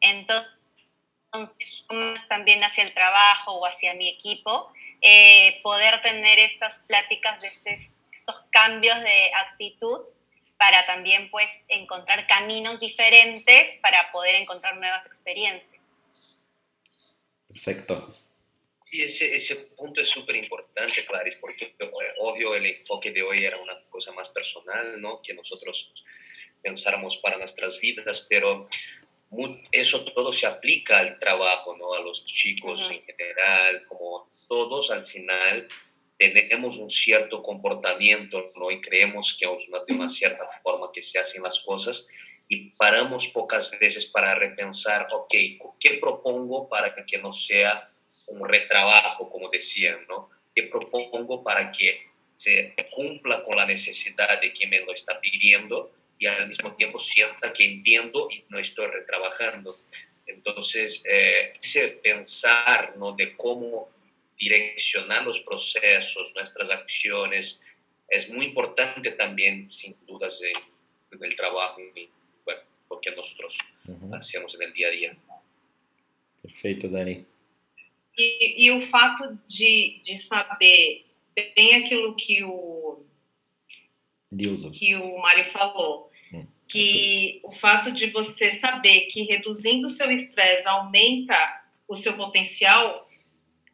Entonces, 0.00 0.50
también 2.28 2.62
hacia 2.62 2.84
el 2.84 2.92
trabajo 2.94 3.52
o 3.54 3.66
hacia 3.66 3.94
mi 3.94 4.08
equipo, 4.08 4.72
eh, 5.00 5.60
poder 5.62 6.00
tener 6.02 6.38
estas 6.38 6.84
pláticas 6.86 7.40
de 7.40 7.48
este, 7.48 7.74
estos 8.12 8.40
cambios 8.50 9.00
de 9.00 9.32
actitud 9.34 10.00
para 10.58 10.86
también 10.86 11.30
pues 11.30 11.64
encontrar 11.68 12.26
caminos 12.26 12.78
diferentes 12.78 13.78
para 13.80 14.12
poder 14.12 14.36
encontrar 14.36 14.76
nuevas 14.76 15.06
experiencias. 15.06 16.00
Perfecto. 17.48 18.16
Sí, 18.84 19.02
ese, 19.02 19.34
ese 19.34 19.56
punto 19.56 20.02
es 20.02 20.08
súper 20.08 20.36
importante, 20.36 21.04
Clarice, 21.06 21.38
porque 21.40 21.74
eh, 21.78 21.90
obvio 22.18 22.54
el 22.54 22.66
enfoque 22.66 23.10
de 23.10 23.22
hoy 23.22 23.44
era 23.44 23.56
una 23.56 23.82
cosa 23.88 24.12
más 24.12 24.28
personal, 24.28 25.00
¿no? 25.00 25.20
Que 25.22 25.34
nosotros 25.34 26.04
pensáramos 26.62 27.16
para 27.16 27.38
nuestras 27.38 27.80
vidas, 27.80 28.26
pero 28.28 28.68
eso 29.70 30.04
todo 30.04 30.32
se 30.32 30.46
aplica 30.46 30.98
al 30.98 31.18
trabajo, 31.18 31.76
¿no? 31.76 31.94
A 31.94 32.00
los 32.00 32.24
chicos 32.24 32.90
en 32.90 33.02
general, 33.02 33.86
como 33.88 34.28
todos 34.48 34.90
al 34.90 35.04
final 35.04 35.66
tenemos 36.18 36.76
un 36.76 36.90
cierto 36.90 37.42
comportamiento, 37.42 38.52
¿no? 38.56 38.70
Y 38.70 38.80
creemos 38.80 39.36
que 39.38 39.46
es 39.46 39.68
una, 39.68 39.84
de 39.84 39.94
una 39.94 40.08
cierta 40.08 40.46
forma 40.62 40.90
que 40.92 41.02
se 41.02 41.18
hacen 41.18 41.42
las 41.42 41.60
cosas 41.60 42.08
y 42.48 42.70
paramos 42.70 43.28
pocas 43.28 43.70
veces 43.80 44.06
para 44.06 44.34
repensar, 44.34 45.08
ok, 45.10 45.34
¿qué 45.80 45.98
propongo 46.00 46.68
para 46.68 46.94
que 46.94 47.18
no 47.18 47.32
sea 47.32 47.90
un 48.26 48.46
retrabajo, 48.46 49.30
como 49.30 49.48
decían, 49.48 50.06
¿no? 50.08 50.28
Que 50.54 50.64
propongo 50.64 51.42
para 51.42 51.72
que 51.72 52.12
se 52.36 52.74
cumpla 52.94 53.42
con 53.44 53.56
la 53.56 53.66
necesidad 53.66 54.40
de 54.40 54.52
quien 54.52 54.70
me 54.70 54.80
lo 54.80 54.92
está 54.92 55.20
pidiendo 55.20 55.92
y 56.22 56.26
al 56.26 56.46
mismo 56.46 56.72
tiempo 56.76 57.00
sienta 57.00 57.52
que 57.52 57.64
entiendo 57.64 58.28
y 58.30 58.44
no 58.48 58.56
estoy 58.60 58.86
retrabajando. 58.86 59.80
Entonces, 60.24 61.02
eh, 61.04 61.52
ese 61.60 61.88
pensar 62.00 62.96
¿no? 62.96 63.10
de 63.10 63.36
cómo 63.36 63.88
direccionar 64.38 65.24
los 65.24 65.40
procesos, 65.40 66.32
nuestras 66.36 66.70
acciones, 66.70 67.60
es 68.08 68.30
muy 68.30 68.46
importante 68.46 69.10
también, 69.10 69.68
sin 69.72 69.96
dudas, 70.06 70.40
en, 70.42 70.54
en 71.10 71.24
el 71.24 71.34
trabajo 71.34 71.80
y 71.80 72.08
bueno, 72.44 72.60
lo 72.88 73.00
que 73.00 73.10
nosotros 73.10 73.58
uh 73.88 73.92
-huh. 73.92 74.16
hacemos 74.16 74.54
en 74.54 74.62
el 74.62 74.72
día 74.72 74.88
a 74.88 74.90
día. 74.90 75.16
Perfeito, 76.40 76.88
Dani. 76.88 77.26
E, 78.16 78.64
e 78.64 78.70
o 78.70 78.80
fato 78.80 79.36
de, 79.58 80.00
de 80.06 80.16
saber 80.16 81.04
bem 81.56 81.74
aquilo 81.74 82.14
que 82.14 82.44
o, 82.44 83.04
Dilson. 84.30 84.70
que 84.70 84.94
o 84.94 85.18
Mário 85.18 85.44
falou, 85.46 86.11
que 86.72 87.38
o 87.44 87.52
fato 87.52 87.92
de 87.92 88.06
você 88.06 88.50
saber 88.50 89.02
que 89.02 89.24
reduzindo 89.24 89.86
o 89.86 89.90
seu 89.90 90.10
estresse 90.10 90.66
aumenta 90.66 91.36
o 91.86 91.94
seu 91.94 92.14
potencial, 92.14 93.06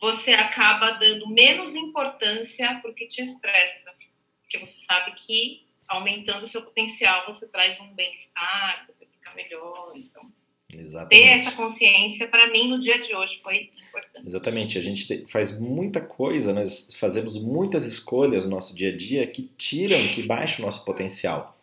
você 0.01 0.33
acaba 0.33 0.91
dando 0.91 1.29
menos 1.29 1.77
importância 1.77 2.75
para 2.83 2.91
o 2.91 2.95
que 2.95 3.07
te 3.07 3.23
estressa. 3.23 3.95
Porque 4.43 4.59
você 4.59 4.85
sabe 4.85 5.13
que 5.13 5.65
aumentando 5.87 6.43
o 6.43 6.47
seu 6.47 6.61
potencial, 6.61 7.25
você 7.25 7.49
traz 7.49 7.81
um 7.81 7.95
bem-estar, 7.95 8.85
você 8.91 9.07
fica 9.07 9.33
melhor. 9.33 9.93
Então, 9.95 10.33
Exatamente. 10.69 11.23
ter 11.23 11.29
essa 11.29 11.53
consciência, 11.53 12.27
para 12.27 12.51
mim, 12.51 12.69
no 12.69 12.81
dia 12.81 12.99
de 12.99 13.15
hoje, 13.15 13.39
foi 13.41 13.71
importante. 13.89 14.27
Exatamente, 14.27 14.77
a 14.77 14.83
gente 14.83 15.25
faz 15.29 15.59
muita 15.59 16.01
coisa, 16.01 16.53
nós 16.53 16.93
fazemos 16.95 17.41
muitas 17.41 17.85
escolhas 17.85 18.45
no 18.45 18.51
nosso 18.51 18.75
dia 18.75 18.93
a 18.93 18.97
dia 18.97 19.25
que 19.27 19.51
tiram, 19.57 19.99
que 20.09 20.23
baixam 20.25 20.65
o 20.65 20.67
nosso 20.67 20.85
potencial. 20.85 21.58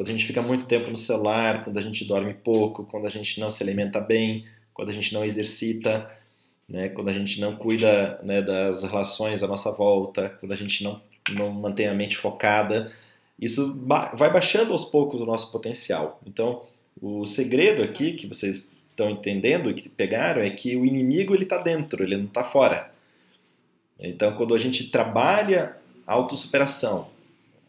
Quando 0.00 0.08
a 0.08 0.12
gente 0.12 0.24
fica 0.24 0.40
muito 0.40 0.64
tempo 0.64 0.90
no 0.90 0.96
celular, 0.96 1.62
quando 1.62 1.76
a 1.76 1.82
gente 1.82 2.06
dorme 2.06 2.32
pouco, 2.32 2.84
quando 2.84 3.04
a 3.04 3.10
gente 3.10 3.38
não 3.38 3.50
se 3.50 3.62
alimenta 3.62 4.00
bem, 4.00 4.46
quando 4.72 4.88
a 4.88 4.94
gente 4.94 5.12
não 5.12 5.22
exercita, 5.22 6.10
né, 6.66 6.88
quando 6.88 7.10
a 7.10 7.12
gente 7.12 7.38
não 7.38 7.54
cuida 7.54 8.18
né, 8.24 8.40
das 8.40 8.82
relações 8.82 9.42
à 9.42 9.46
nossa 9.46 9.70
volta, 9.70 10.30
quando 10.40 10.52
a 10.52 10.56
gente 10.56 10.82
não, 10.82 11.02
não 11.32 11.50
mantém 11.50 11.86
a 11.86 11.92
mente 11.92 12.16
focada, 12.16 12.90
isso 13.38 13.74
ba 13.74 14.10
vai 14.14 14.32
baixando 14.32 14.72
aos 14.72 14.86
poucos 14.86 15.20
o 15.20 15.26
nosso 15.26 15.52
potencial. 15.52 16.18
Então, 16.26 16.62
o 16.98 17.26
segredo 17.26 17.82
aqui 17.82 18.14
que 18.14 18.26
vocês 18.26 18.74
estão 18.88 19.10
entendendo, 19.10 19.74
que 19.74 19.86
pegaram, 19.90 20.40
é 20.40 20.48
que 20.48 20.78
o 20.78 20.86
inimigo 20.86 21.34
ele 21.34 21.42
está 21.42 21.58
dentro, 21.58 22.02
ele 22.02 22.16
não 22.16 22.24
está 22.24 22.42
fora. 22.42 22.90
Então, 23.98 24.34
quando 24.34 24.54
a 24.54 24.58
gente 24.58 24.88
trabalha 24.88 25.76
autossuperação, 26.06 27.10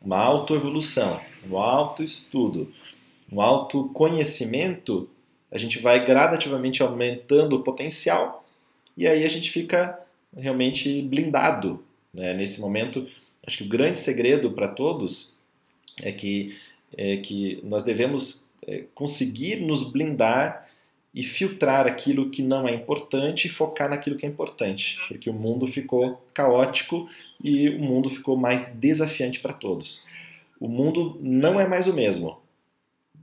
uma 0.02 0.18
autoevolução, 0.18 1.22
um 1.50 1.58
autoestudo, 1.58 2.74
um 3.32 3.42
autoconhecimento, 3.42 5.10
a 5.52 5.58
gente 5.58 5.80
vai 5.80 6.06
gradativamente 6.06 6.82
aumentando 6.82 7.58
o 7.58 7.64
potencial 7.64 8.44
e 8.98 9.08
aí 9.08 9.24
a 9.24 9.30
gente 9.30 9.52
fica 9.52 10.00
realmente 10.36 11.02
blindado. 11.04 11.84
Né? 12.14 12.34
Nesse 12.34 12.60
momento, 12.60 13.08
acho 13.46 13.60
que 13.60 13.64
o 13.64 13.70
grande 13.70 13.98
segredo 13.98 14.52
para 14.52 14.68
todos 14.68 15.36
é 16.02 16.12
que, 16.12 16.58
é 16.98 17.18
que 17.18 17.60
nós 17.64 17.84
devemos 17.84 18.46
é, 18.66 18.84
conseguir 18.96 19.58
nos 19.58 19.84
blindar 19.84 20.70
e 21.14 21.24
filtrar 21.24 21.88
aquilo 21.88 22.30
que 22.30 22.42
não 22.42 22.68
é 22.68 22.74
importante 22.74 23.46
e 23.46 23.50
focar 23.50 23.90
naquilo 23.90 24.16
que 24.16 24.26
é 24.26 24.30
importante, 24.30 24.98
porque 25.08 25.30
o 25.30 25.34
mundo 25.34 25.68
ficou 25.68 26.26
caótico 26.34 27.10
e 27.44 27.70
o 27.70 27.80
mundo 27.80 28.10
ficou 28.10 28.38
mais 28.38 28.68
desafiante 28.74 29.40
para 29.40 29.54
todos. 29.54 30.06
O 30.60 30.68
mundo 30.68 31.18
não 31.22 31.60
é 31.60 31.68
mais 31.68 31.88
o 31.88 31.94
mesmo. 31.94 32.40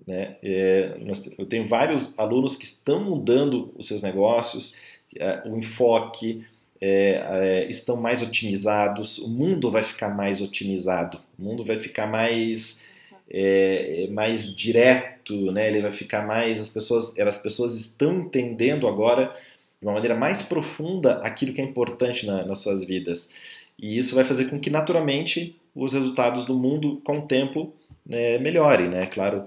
Né? 0.06 0.36
É, 0.42 0.96
eu 1.38 1.46
tenho 1.46 1.68
vários 1.68 2.18
alunos 2.18 2.56
que 2.56 2.64
estão 2.64 3.02
mudando 3.02 3.72
os 3.76 3.86
seus 3.86 4.02
negócios, 4.02 4.76
é, 5.16 5.42
o 5.46 5.56
enfoque, 5.56 6.44
é, 6.80 7.24
é, 7.64 7.70
estão 7.70 7.96
mais 7.96 8.22
otimizados, 8.22 9.18
o 9.18 9.28
mundo 9.28 9.70
vai 9.70 9.82
ficar 9.82 10.08
mais 10.10 10.40
otimizado, 10.40 11.20
o 11.38 11.42
mundo 11.42 11.64
vai 11.64 11.76
ficar 11.76 12.06
mais, 12.06 12.86
é, 13.30 14.08
mais 14.10 14.54
direto, 14.54 15.17
né? 15.52 15.68
ele 15.68 15.82
vai 15.82 15.90
ficar 15.90 16.26
mais. 16.26 16.60
As 16.60 16.68
pessoas, 16.68 17.18
as 17.18 17.38
pessoas 17.38 17.74
estão 17.74 18.20
entendendo 18.20 18.86
agora 18.86 19.34
de 19.80 19.86
uma 19.86 19.94
maneira 19.94 20.16
mais 20.16 20.42
profunda 20.42 21.18
aquilo 21.18 21.52
que 21.52 21.60
é 21.60 21.64
importante 21.64 22.26
na, 22.26 22.44
nas 22.44 22.58
suas 22.58 22.84
vidas. 22.84 23.30
E 23.78 23.96
isso 23.96 24.14
vai 24.14 24.24
fazer 24.24 24.46
com 24.50 24.58
que 24.58 24.70
naturalmente 24.70 25.56
os 25.74 25.92
resultados 25.92 26.44
do 26.44 26.54
mundo 26.54 27.00
com 27.04 27.18
o 27.18 27.22
tempo 27.22 27.72
né, 28.04 28.38
melhorem. 28.38 28.88
Né? 28.88 29.06
Claro, 29.06 29.46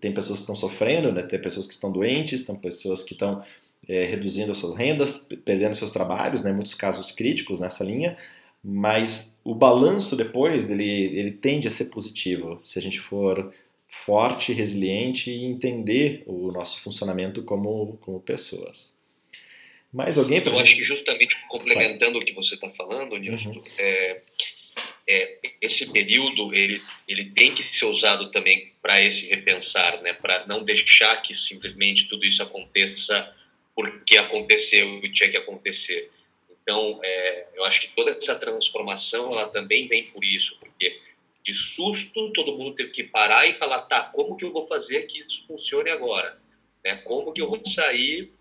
tem 0.00 0.12
pessoas 0.12 0.40
que 0.40 0.42
estão 0.42 0.56
sofrendo, 0.56 1.12
né? 1.12 1.22
tem 1.22 1.40
pessoas 1.40 1.66
que 1.66 1.72
estão 1.72 1.90
doentes, 1.90 2.42
tem 2.42 2.54
pessoas 2.54 3.02
que 3.02 3.14
estão 3.14 3.42
é, 3.88 4.04
reduzindo 4.04 4.52
as 4.52 4.58
suas 4.58 4.76
rendas, 4.76 5.26
perdendo 5.44 5.74
seus 5.74 5.90
trabalhos, 5.90 6.42
né, 6.42 6.52
muitos 6.52 6.74
casos 6.74 7.10
críticos 7.10 7.58
nessa 7.60 7.82
linha, 7.82 8.16
mas 8.62 9.36
o 9.42 9.54
balanço 9.54 10.14
depois 10.14 10.70
ele, 10.70 10.84
ele 10.84 11.32
tende 11.32 11.66
a 11.66 11.70
ser 11.70 11.86
positivo 11.86 12.60
se 12.62 12.78
a 12.78 12.82
gente 12.82 13.00
for 13.00 13.52
forte, 13.90 14.52
resiliente 14.52 15.30
e 15.30 15.44
entender 15.44 16.22
o 16.26 16.50
nosso 16.52 16.80
funcionamento 16.80 17.44
como, 17.44 17.98
como 18.00 18.20
pessoas. 18.20 18.98
Mais 19.92 20.16
alguém? 20.16 20.40
Eu 20.44 20.58
acho 20.58 20.76
que 20.76 20.84
justamente 20.84 21.36
complementando 21.48 22.12
Vai. 22.12 22.22
o 22.22 22.24
que 22.24 22.32
você 22.32 22.54
está 22.54 22.70
falando, 22.70 23.16
Nilson, 23.16 23.50
uhum. 23.50 23.62
é, 23.76 24.22
é, 25.08 25.38
esse 25.60 25.92
período 25.92 26.54
ele, 26.54 26.80
ele 27.08 27.30
tem 27.30 27.52
que 27.52 27.62
ser 27.62 27.86
usado 27.86 28.30
também 28.30 28.72
para 28.80 29.02
esse 29.02 29.28
repensar, 29.28 30.00
né? 30.02 30.12
para 30.12 30.46
não 30.46 30.62
deixar 30.62 31.20
que 31.20 31.34
simplesmente 31.34 32.08
tudo 32.08 32.24
isso 32.24 32.42
aconteça 32.42 33.34
porque 33.74 34.16
aconteceu 34.16 35.00
e 35.02 35.12
tinha 35.12 35.28
que 35.28 35.36
acontecer. 35.36 36.10
Então, 36.62 37.00
é, 37.02 37.46
eu 37.56 37.64
acho 37.64 37.80
que 37.80 37.88
toda 37.88 38.12
essa 38.12 38.36
transformação 38.36 39.32
ela 39.32 39.48
também 39.48 39.88
vem 39.88 40.04
por 40.04 40.24
isso, 40.24 40.56
porque 40.60 41.00
de 41.42 41.54
susto 41.54 42.32
todo 42.32 42.56
mundo 42.56 42.76
teve 42.76 42.90
que 42.90 43.04
parar 43.04 43.46
e 43.46 43.54
falar, 43.54 43.82
tá, 43.82 44.02
como 44.02 44.36
que 44.36 44.44
eu 44.44 44.52
vou 44.52 44.66
fazer 44.66 45.02
que 45.02 45.20
isso 45.20 45.46
funcione 45.46 45.90
agora? 45.90 46.40
Né? 46.84 46.96
Como 46.96 47.32
que 47.32 47.40
eu 47.40 47.48
vou 47.48 47.60
sair 47.66 48.32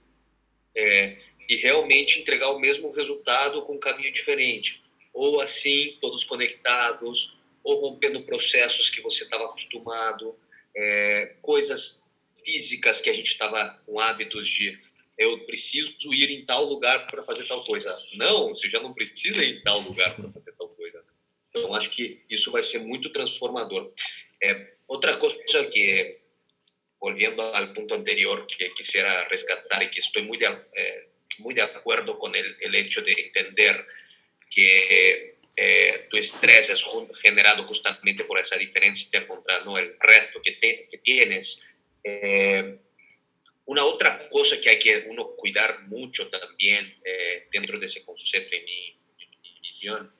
é, 0.76 1.18
e 1.47 1.56
realmente 1.56 2.20
entregar 2.20 2.50
o 2.50 2.60
mesmo 2.60 2.91
resultado 2.91 3.62
com 3.64 3.76
um 3.76 3.80
caminho 3.80 4.12
diferente? 4.12 4.82
Ou 5.14 5.41
assim, 5.41 5.97
todos 6.02 6.24
conectados, 6.24 7.38
ou 7.64 7.80
rompendo 7.80 8.24
processos 8.24 8.89
que 8.89 9.02
você 9.02 9.24
estava 9.24 9.45
acostumado, 9.45 10.36
é, 10.76 11.36
coisas 11.41 12.04
físicas 12.43 13.02
que 13.02 13.10
a 13.10 13.14
gente 13.14 13.28
estava 13.28 13.80
com 13.86 14.00
hábitos 14.00 14.47
de 14.47 14.80
eu 15.18 15.38
preciso 15.39 16.14
ir 16.14 16.30
em 16.30 16.45
tal 16.45 16.64
lugar 16.64 17.06
para 17.06 17.22
fazer 17.22 17.45
tal 17.45 17.62
coisa. 17.66 17.97
Não, 18.14 18.47
você 18.50 18.70
já 18.70 18.82
não 18.82 18.93
precisa 18.93 19.43
ir 19.43 19.58
em 19.58 19.62
tal 19.62 19.82
lugar 19.82 20.16
para 20.16 20.32
fazer 20.32 20.54
tal 20.54 20.70
coisa. 20.70 21.04
Então, 21.50 21.74
acho 21.74 21.89
que 21.89 22.24
isso 22.30 22.52
vai 22.52 22.64
ser 22.64 22.80
muito 22.80 23.12
transformador. 23.12 23.91
É, 24.41 24.74
outra 24.88 25.18
coisa 25.18 25.66
que, 25.68 26.20
volviendo 27.00 27.41
ao 27.41 27.74
ponto 27.74 27.93
anterior, 27.93 28.45
que 28.45 28.70
quisiera 28.70 29.28
rescatar 29.28 29.82
e 29.82 29.89
que 29.89 30.00
estou 30.00 30.24
muito 30.24 30.45
muy 31.39 31.54
de 31.54 31.62
acuerdo 31.62 32.20
con 32.20 32.36
el, 32.36 32.76
hecho 32.76 33.02
de 33.02 33.14
entender 33.14 33.86
que 34.50 35.38
eh, 35.56 36.08
tu 36.10 36.18
estrés 36.18 36.70
es 36.70 36.86
generado 37.22 37.66
justamente 37.66 38.26
por 38.26 38.39
esa 38.39 38.58
diferencia 38.58 39.26
contra 39.26 39.62
¿no? 39.62 39.78
el 39.78 39.95
reto 40.00 40.41
que, 40.41 40.54
te, 40.54 40.88
que 40.89 40.97
tienes. 40.97 41.66
Una 43.70 43.86
otra 43.86 44.28
cosa 44.30 44.60
que 44.60 44.70
hay 44.72 44.80
que 44.80 45.06
uno 45.08 45.36
cuidar 45.36 45.88
mucho 45.88 46.28
también 46.28 47.00
eh, 47.06 47.47
dentro 47.52 47.78
de 47.78 47.86
ese 47.86 48.04
concepto 48.04 48.56
y 48.56 48.62
mi, 48.62 49.00
mi 49.16 49.60
visión, 49.62 50.12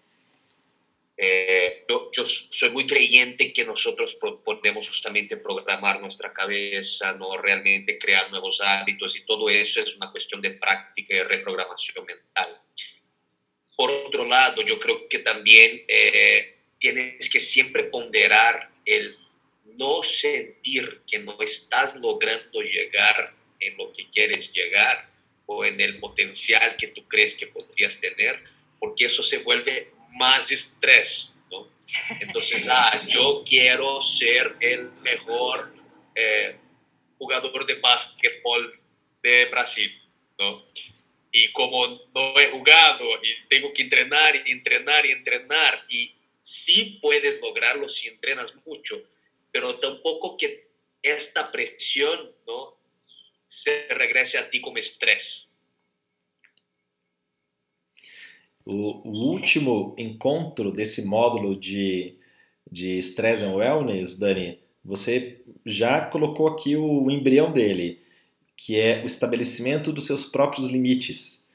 eh, 1.22 1.84
yo, 1.90 2.10
yo, 2.14 2.24
soy 2.24 2.70
muy 2.70 2.88
creyente 2.88 3.52
que 3.52 3.66
nosotros 3.66 4.18
podemos 4.46 4.88
justamente 4.88 5.36
programar 5.36 6.00
nuestra 6.00 6.32
cabeza, 6.32 7.12
no 7.12 7.36
realmente 7.36 7.98
crear 7.98 8.32
nuevos 8.32 8.62
hábitos 8.62 9.18
y 9.18 9.26
todo 9.26 9.50
eso 9.50 9.82
es 9.82 9.98
una 9.98 10.12
cuestión 10.12 10.42
de 10.42 10.52
práctica 10.52 11.16
y 11.16 11.24
reprogramación 11.24 12.06
mental. 12.06 12.62
Por 13.76 13.92
otro 13.92 14.26
lado, 14.26 14.62
yo 14.62 14.80
creo 14.80 15.10
que 15.10 15.20
también 15.20 15.84
eh, 15.90 16.56
tienes 16.80 17.30
que 17.30 17.42
siempre 17.42 17.84
ponderar 17.84 18.72
el 18.86 19.18
no 19.76 20.02
sentir 20.04 21.02
que 21.06 21.20
no 21.20 21.38
estás 21.42 21.98
logrando 21.98 22.62
llegar 22.62 23.36
en 23.60 23.76
lo 23.76 23.92
que 23.92 24.10
quieres 24.10 24.54
llegar 24.54 25.10
o 25.48 25.66
en 25.66 25.82
el 25.82 26.00
potencial 26.00 26.78
que 26.78 26.88
tú 26.88 27.06
crees 27.10 27.34
que 27.34 27.48
podrías 27.48 28.00
tener, 28.00 28.42
porque 28.80 29.06
eso 29.06 29.22
se 29.22 29.40
vuelve 29.40 29.92
más 30.12 30.52
estrés, 30.52 31.36
¿no? 31.52 31.68
Entonces, 32.20 32.68
ah, 32.70 33.06
yo 33.08 33.44
quiero 33.46 34.02
ser 34.02 34.56
el 34.60 34.92
mejor 35.02 35.74
eh, 36.16 36.58
jugador 37.18 37.66
de 37.66 37.76
básquetbol 37.76 38.72
de 39.22 39.46
Brasil, 39.46 39.92
¿no? 40.38 40.66
Y 41.32 41.52
como 41.52 41.88
no 41.88 42.40
he 42.40 42.50
jugado 42.50 43.06
y 43.24 43.48
tengo 43.48 43.72
que 43.74 43.84
entrenar 43.84 44.36
y 44.36 44.52
entrenar 44.52 45.06
y 45.06 45.12
entrenar, 45.12 45.86
y 45.90 46.16
sí 46.42 47.00
puedes 47.02 47.40
lograrlo 47.42 47.88
si 47.88 48.08
entrenas 48.08 48.54
mucho, 48.66 49.02
pero 49.52 49.76
tampoco 49.76 50.38
que 50.38 50.70
esta 51.04 51.52
presión, 51.52 52.32
¿no? 52.48 52.74
se 53.50 53.88
regresse 53.90 54.38
a 54.38 54.50
ti 54.50 54.62
como 54.62 54.78
estresse. 54.78 55.49
O, 58.72 59.02
o 59.04 59.32
último 59.32 59.96
encontro 59.98 60.72
desse 60.72 61.08
módulo 61.08 61.60
de, 61.60 62.14
de 62.72 63.00
Stress 63.00 63.44
and 63.44 63.56
Wellness, 63.56 64.20
Dani, 64.20 64.60
você 64.86 65.42
já 65.66 66.02
colocou 66.02 66.48
aqui 66.48 66.76
o 66.76 67.10
embrião 67.10 67.52
dele, 67.52 68.00
que 68.56 68.80
é 68.80 69.02
o 69.02 69.08
estabelecimento 69.08 69.92
dos 69.92 70.06
seus 70.06 70.24
próprios 70.24 70.68
limites. 70.68 71.48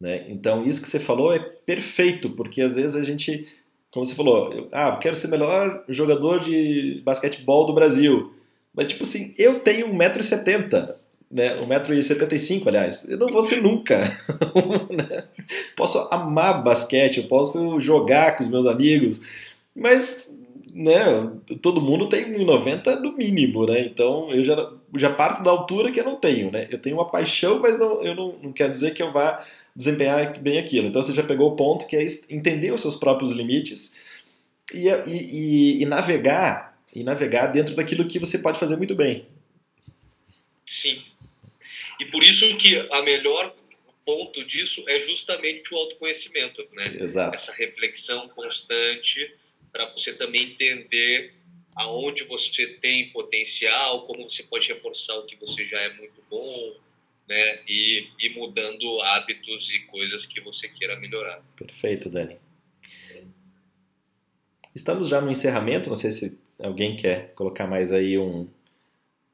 Né? 0.00 0.24
Então, 0.30 0.64
isso 0.64 0.80
que 0.80 0.88
você 0.88 0.98
falou 0.98 1.34
é 1.34 1.38
perfeito, 1.38 2.30
porque 2.30 2.62
às 2.62 2.76
vezes 2.76 2.96
a 2.96 3.04
gente, 3.04 3.46
como 3.90 4.06
você 4.06 4.14
falou, 4.14 4.50
eu, 4.50 4.68
ah, 4.72 4.96
quero 4.96 5.16
ser 5.16 5.28
melhor 5.28 5.84
jogador 5.86 6.40
de 6.40 7.02
basquetebol 7.04 7.66
do 7.66 7.74
Brasil. 7.74 8.32
Mas, 8.72 8.88
tipo 8.88 9.02
assim, 9.02 9.34
eu 9.36 9.60
tenho 9.60 9.88
1,70m, 9.88 10.94
né? 11.30 11.56
1,75m, 11.60 12.66
aliás. 12.66 13.08
Eu 13.08 13.18
não 13.18 13.28
vou 13.28 13.42
ser 13.42 13.62
nunca. 13.62 13.98
né? 14.90 15.24
Posso 15.76 15.98
amar 16.10 16.62
basquete, 16.62 17.18
eu 17.18 17.28
posso 17.28 17.78
jogar 17.80 18.36
com 18.36 18.44
os 18.44 18.50
meus 18.50 18.66
amigos, 18.66 19.20
mas 19.74 20.28
né, 20.72 21.30
todo 21.60 21.80
mundo 21.80 22.08
tem 22.08 22.24
1,90 22.38 23.00
no 23.00 23.16
mínimo, 23.16 23.66
né? 23.66 23.80
Então 23.80 24.32
eu 24.32 24.44
já, 24.44 24.70
já 24.96 25.10
parto 25.10 25.42
da 25.42 25.50
altura 25.50 25.90
que 25.90 25.98
eu 25.98 26.04
não 26.04 26.16
tenho, 26.16 26.52
né? 26.52 26.68
Eu 26.70 26.78
tenho 26.78 26.96
uma 26.96 27.10
paixão, 27.10 27.58
mas 27.58 27.78
não, 27.78 28.02
eu 28.02 28.14
não, 28.14 28.34
não 28.42 28.52
quer 28.52 28.70
dizer 28.70 28.94
que 28.94 29.02
eu 29.02 29.12
vá 29.12 29.44
desempenhar 29.74 30.38
bem 30.40 30.58
aquilo. 30.58 30.88
Então 30.88 31.02
você 31.02 31.12
já 31.12 31.22
pegou 31.22 31.52
o 31.52 31.56
ponto 31.56 31.86
que 31.86 31.96
é 31.96 32.06
entender 32.30 32.72
os 32.72 32.80
seus 32.80 32.96
próprios 32.96 33.32
limites 33.32 33.94
e, 34.72 34.88
e, 34.88 35.82
e, 35.82 35.86
navegar 35.86 36.78
e 36.94 37.02
navegar 37.02 37.46
dentro 37.48 37.74
daquilo 37.74 38.06
que 38.06 38.18
você 38.18 38.38
pode 38.38 38.58
fazer 38.58 38.76
muito 38.76 38.94
bem. 38.94 39.26
Sim. 40.66 41.02
E 42.00 42.06
por 42.06 42.22
isso 42.22 42.56
que 42.58 42.76
a 42.92 43.02
melhor 43.02 43.54
ponto 44.04 44.44
disso 44.44 44.84
é 44.88 45.00
justamente 45.00 45.74
o 45.74 45.76
autoconhecimento, 45.76 46.66
né? 46.72 46.96
Exato. 47.00 47.34
Essa 47.34 47.52
reflexão 47.52 48.28
constante 48.30 49.34
para 49.70 49.90
você 49.90 50.14
também 50.14 50.52
entender 50.52 51.34
aonde 51.74 52.24
você 52.24 52.66
tem 52.66 53.10
potencial, 53.10 54.06
como 54.06 54.24
você 54.24 54.42
pode 54.42 54.68
reforçar 54.68 55.14
o 55.16 55.26
que 55.26 55.36
você 55.36 55.64
já 55.66 55.78
é 55.80 55.92
muito 55.94 56.20
bom, 56.30 56.76
né? 57.28 57.60
E, 57.68 58.08
e 58.18 58.30
mudando 58.30 59.00
hábitos 59.02 59.70
e 59.70 59.80
coisas 59.80 60.24
que 60.24 60.40
você 60.40 60.68
queira 60.68 60.98
melhorar. 60.98 61.42
Perfeito, 61.56 62.08
Dani. 62.08 62.36
Estamos 64.74 65.08
já 65.08 65.20
no 65.20 65.30
encerramento, 65.30 65.88
não 65.88 65.96
sei 65.96 66.10
se 66.10 66.38
alguém 66.58 66.96
quer 66.96 67.34
colocar 67.34 67.66
mais 67.66 67.92
aí 67.92 68.16
um 68.16 68.48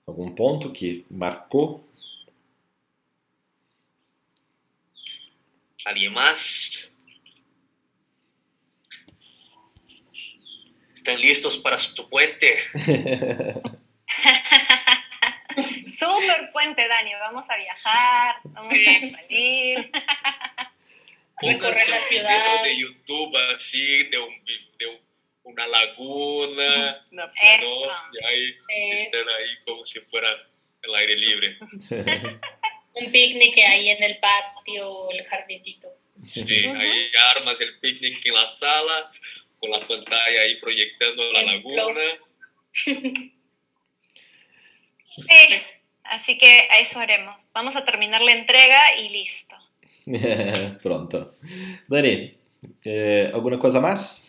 algum 0.06 0.30
ponto 0.30 0.70
que 0.70 1.04
marcou. 1.10 1.83
¿Alguien 5.84 6.12
más? 6.12 6.90
¿Están 10.92 11.20
listos 11.20 11.58
para 11.58 11.76
su 11.78 12.08
puente? 12.08 12.58
Super 15.86 16.50
puente, 16.52 16.88
Dani. 16.88 17.12
Vamos 17.20 17.48
a 17.50 17.56
viajar, 17.56 18.36
vamos 18.44 18.72
a 18.72 19.08
salir. 19.16 19.90
Pónganse 21.40 21.92
un 21.92 22.08
video 22.10 22.62
de 22.62 22.78
YouTube 22.80 23.36
así, 23.54 24.04
de, 24.04 24.18
un, 24.18 24.44
de 24.78 24.86
un, 24.86 24.98
una 25.42 25.66
laguna, 25.66 27.04
¿no? 27.10 27.24
Y 27.34 28.24
ahí 28.24 28.56
Eh. 28.70 29.02
están 29.02 29.28
ahí 29.28 29.56
como 29.66 29.84
si 29.84 30.00
fuera 30.00 30.28
el 30.82 30.94
aire 30.94 31.16
libre. 31.16 31.58
Un 32.94 33.10
picnic 33.10 33.58
ahí 33.58 33.90
en 33.90 34.02
el 34.02 34.18
patio, 34.18 35.10
el 35.10 35.24
jardincito. 35.24 35.88
Sí, 36.24 36.42
ahí 36.42 37.10
armas 37.36 37.60
el 37.60 37.78
picnic 37.80 38.24
en 38.24 38.34
la 38.34 38.46
sala, 38.46 39.10
con 39.58 39.70
la 39.70 39.80
pantalla 39.80 40.40
ahí 40.42 40.56
proyectando 40.60 41.32
la 41.32 41.42
laguna. 41.42 42.02
Sí, 42.72 43.22
así 46.04 46.38
que 46.38 46.68
a 46.70 46.78
eso 46.78 47.00
haremos. 47.00 47.40
Vamos 47.52 47.76
a 47.76 47.84
terminar 47.84 48.20
la 48.20 48.32
entrega 48.32 48.98
y 48.98 49.08
listo. 49.08 49.56
Pronto. 50.82 51.32
Dani, 51.88 52.36
é, 52.84 53.30
alguma 53.32 53.58
coisa 53.58 53.78
a 53.78 53.80
mais? 53.80 54.24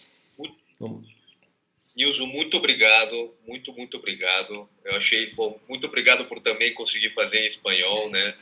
Nilson, 1.95 2.25
muito 2.27 2.57
obrigado, 2.57 3.33
muito, 3.47 3.71
muito 3.73 3.97
obrigado. 3.97 4.69
Eu 4.83 4.95
achei, 4.97 5.31
bom, 5.33 5.59
muito 5.67 5.87
obrigado 5.87 6.25
por 6.25 6.41
também 6.41 6.73
conseguir 6.73 7.11
fazer 7.13 7.39
em 7.39 7.45
espanhol, 7.45 8.09
né? 8.09 8.35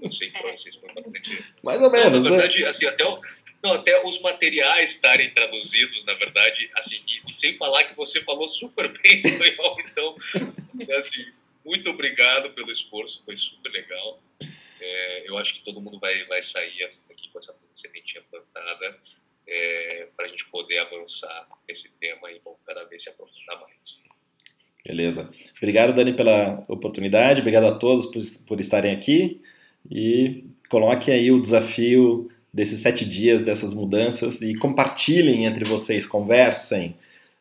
Eu 0.00 0.12
sei 0.12 0.30
que 0.30 0.38
para 0.40 0.52
vocês 0.52 0.76
foi 0.76 0.92
bastante. 0.94 1.44
Mais 1.62 1.82
ou 1.82 1.90
menos, 1.90 2.24
Na 2.24 2.30
né? 2.30 2.36
verdade, 2.36 2.64
assim, 2.64 2.86
até, 2.86 3.04
o- 3.04 3.20
não, 3.62 3.72
até 3.74 4.00
os 4.06 4.20
materiais 4.20 4.90
estarem 4.90 5.30
traduzidos, 5.34 6.04
na 6.04 6.14
verdade, 6.14 6.70
assim, 6.76 7.02
e, 7.06 7.28
e 7.28 7.32
sem 7.32 7.56
falar 7.56 7.84
que 7.84 7.96
você 7.96 8.22
falou 8.22 8.48
super 8.48 8.88
bem 9.02 9.16
espanhol, 9.16 9.76
então, 9.80 10.16
assim, 10.96 11.26
muito 11.64 11.90
obrigado 11.90 12.50
pelo 12.52 12.70
esforço, 12.70 13.22
foi 13.24 13.36
super 13.36 13.70
legal. 13.72 14.22
É, 14.80 15.24
eu 15.28 15.36
acho 15.36 15.54
que 15.54 15.62
todo 15.62 15.80
mundo 15.80 15.98
vai, 15.98 16.24
vai 16.24 16.40
sair 16.42 16.88
daqui 17.08 17.28
com 17.30 17.38
essa 17.38 17.54
sementinha 17.74 18.22
plantada 18.30 18.98
para 20.16 20.26
a 20.26 20.28
gente 20.28 20.46
poder 20.46 20.78
avançar 20.78 21.48
nesse 21.68 21.90
tema 21.98 22.30
e 22.30 22.40
cada 22.66 22.84
vez 22.84 23.02
se 23.02 23.08
aprofundar 23.08 23.60
mais. 23.60 24.00
Beleza. 24.84 25.30
Obrigado, 25.58 25.94
Dani, 25.94 26.12
pela 26.12 26.64
oportunidade. 26.68 27.40
Obrigado 27.40 27.64
a 27.64 27.74
todos 27.74 28.06
por, 28.06 28.22
por 28.46 28.60
estarem 28.60 28.94
aqui. 28.94 29.42
E 29.90 30.44
coloquem 30.68 31.14
aí 31.14 31.30
o 31.30 31.40
desafio 31.40 32.30
desses 32.52 32.80
sete 32.80 33.04
dias, 33.04 33.42
dessas 33.42 33.74
mudanças, 33.74 34.42
e 34.42 34.54
compartilhem 34.56 35.46
entre 35.46 35.64
vocês, 35.64 36.06
conversem, 36.06 36.96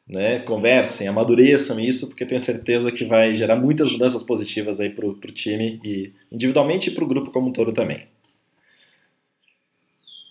né? 0.08 0.40
Conversem, 0.40 1.08
amadureçam 1.08 1.80
isso, 1.80 2.08
porque 2.08 2.26
tenho 2.26 2.42
certeza 2.42 2.92
que 2.92 3.06
vai 3.06 3.34
gerar 3.34 3.56
muitas 3.56 3.92
mudanças 3.92 4.24
positivas 4.24 4.80
aí 4.80 4.90
pro, 4.90 5.16
pro 5.16 5.32
time 5.32 5.80
e 5.84 6.14
individualmente 6.32 6.90
e 6.90 6.94
pro 6.94 7.08
grupo 7.08 7.32
como 7.32 7.50
um 7.50 7.54
todo 7.54 7.72
também. 7.72 8.08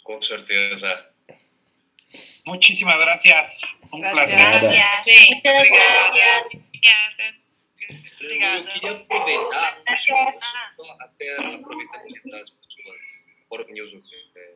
Com 0.05 0.21
certeza. 0.21 1.07
Muchísimas 2.49 2.99
gracias. 2.99 3.61
Un 3.93 4.01
placer. 4.01 4.39
Nada. 4.39 4.71
Gente, 5.05 5.35
Muchas 5.35 5.69
gracias. 5.69 6.47
obrigada. 6.55 7.35
Eu 8.21 8.65
queria 8.65 8.91
aproveitar 8.93 9.79
segundo, 9.97 10.39
só 10.77 10.97
até 11.01 11.33
aproveitar 11.35 12.03
e 12.07 12.13
lembrar 12.13 12.41
as 12.43 12.51
pessoas. 12.51 12.99
Fora 13.49 13.65
o 13.65 13.73
Nilson. 13.73 13.97
é, 14.37 14.55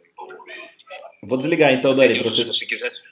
Vou 1.23 1.39
desligar 1.39 1.73
então, 1.73 1.95
Dani, 1.95 2.15
para 2.21 2.25
se 2.25 2.31
vocês. 2.31 2.49
você 2.49 2.67
quisesse. 2.67 3.03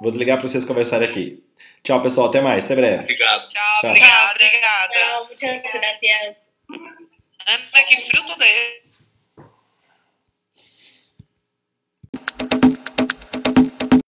Vou 0.00 0.10
desligar 0.10 0.38
para 0.38 0.46
vocês 0.48 0.64
conversarem 0.64 1.08
aqui. 1.08 1.42
Tchau, 1.82 2.02
pessoal. 2.02 2.28
Até 2.28 2.40
mais. 2.40 2.64
Até 2.64 2.76
breve. 2.76 3.02
Obrigado. 3.02 3.48
Tchau, 3.48 3.62
Tchau. 3.80 3.90
obrigada. 3.90 4.32
Obrigada. 4.34 4.94
Chao, 4.94 5.26
muchas 5.28 5.72
gracias. 5.72 6.46
Ana, 7.46 7.84
que 7.86 7.96
frio 8.00 8.24
todo 8.26 8.42
é 8.42 8.80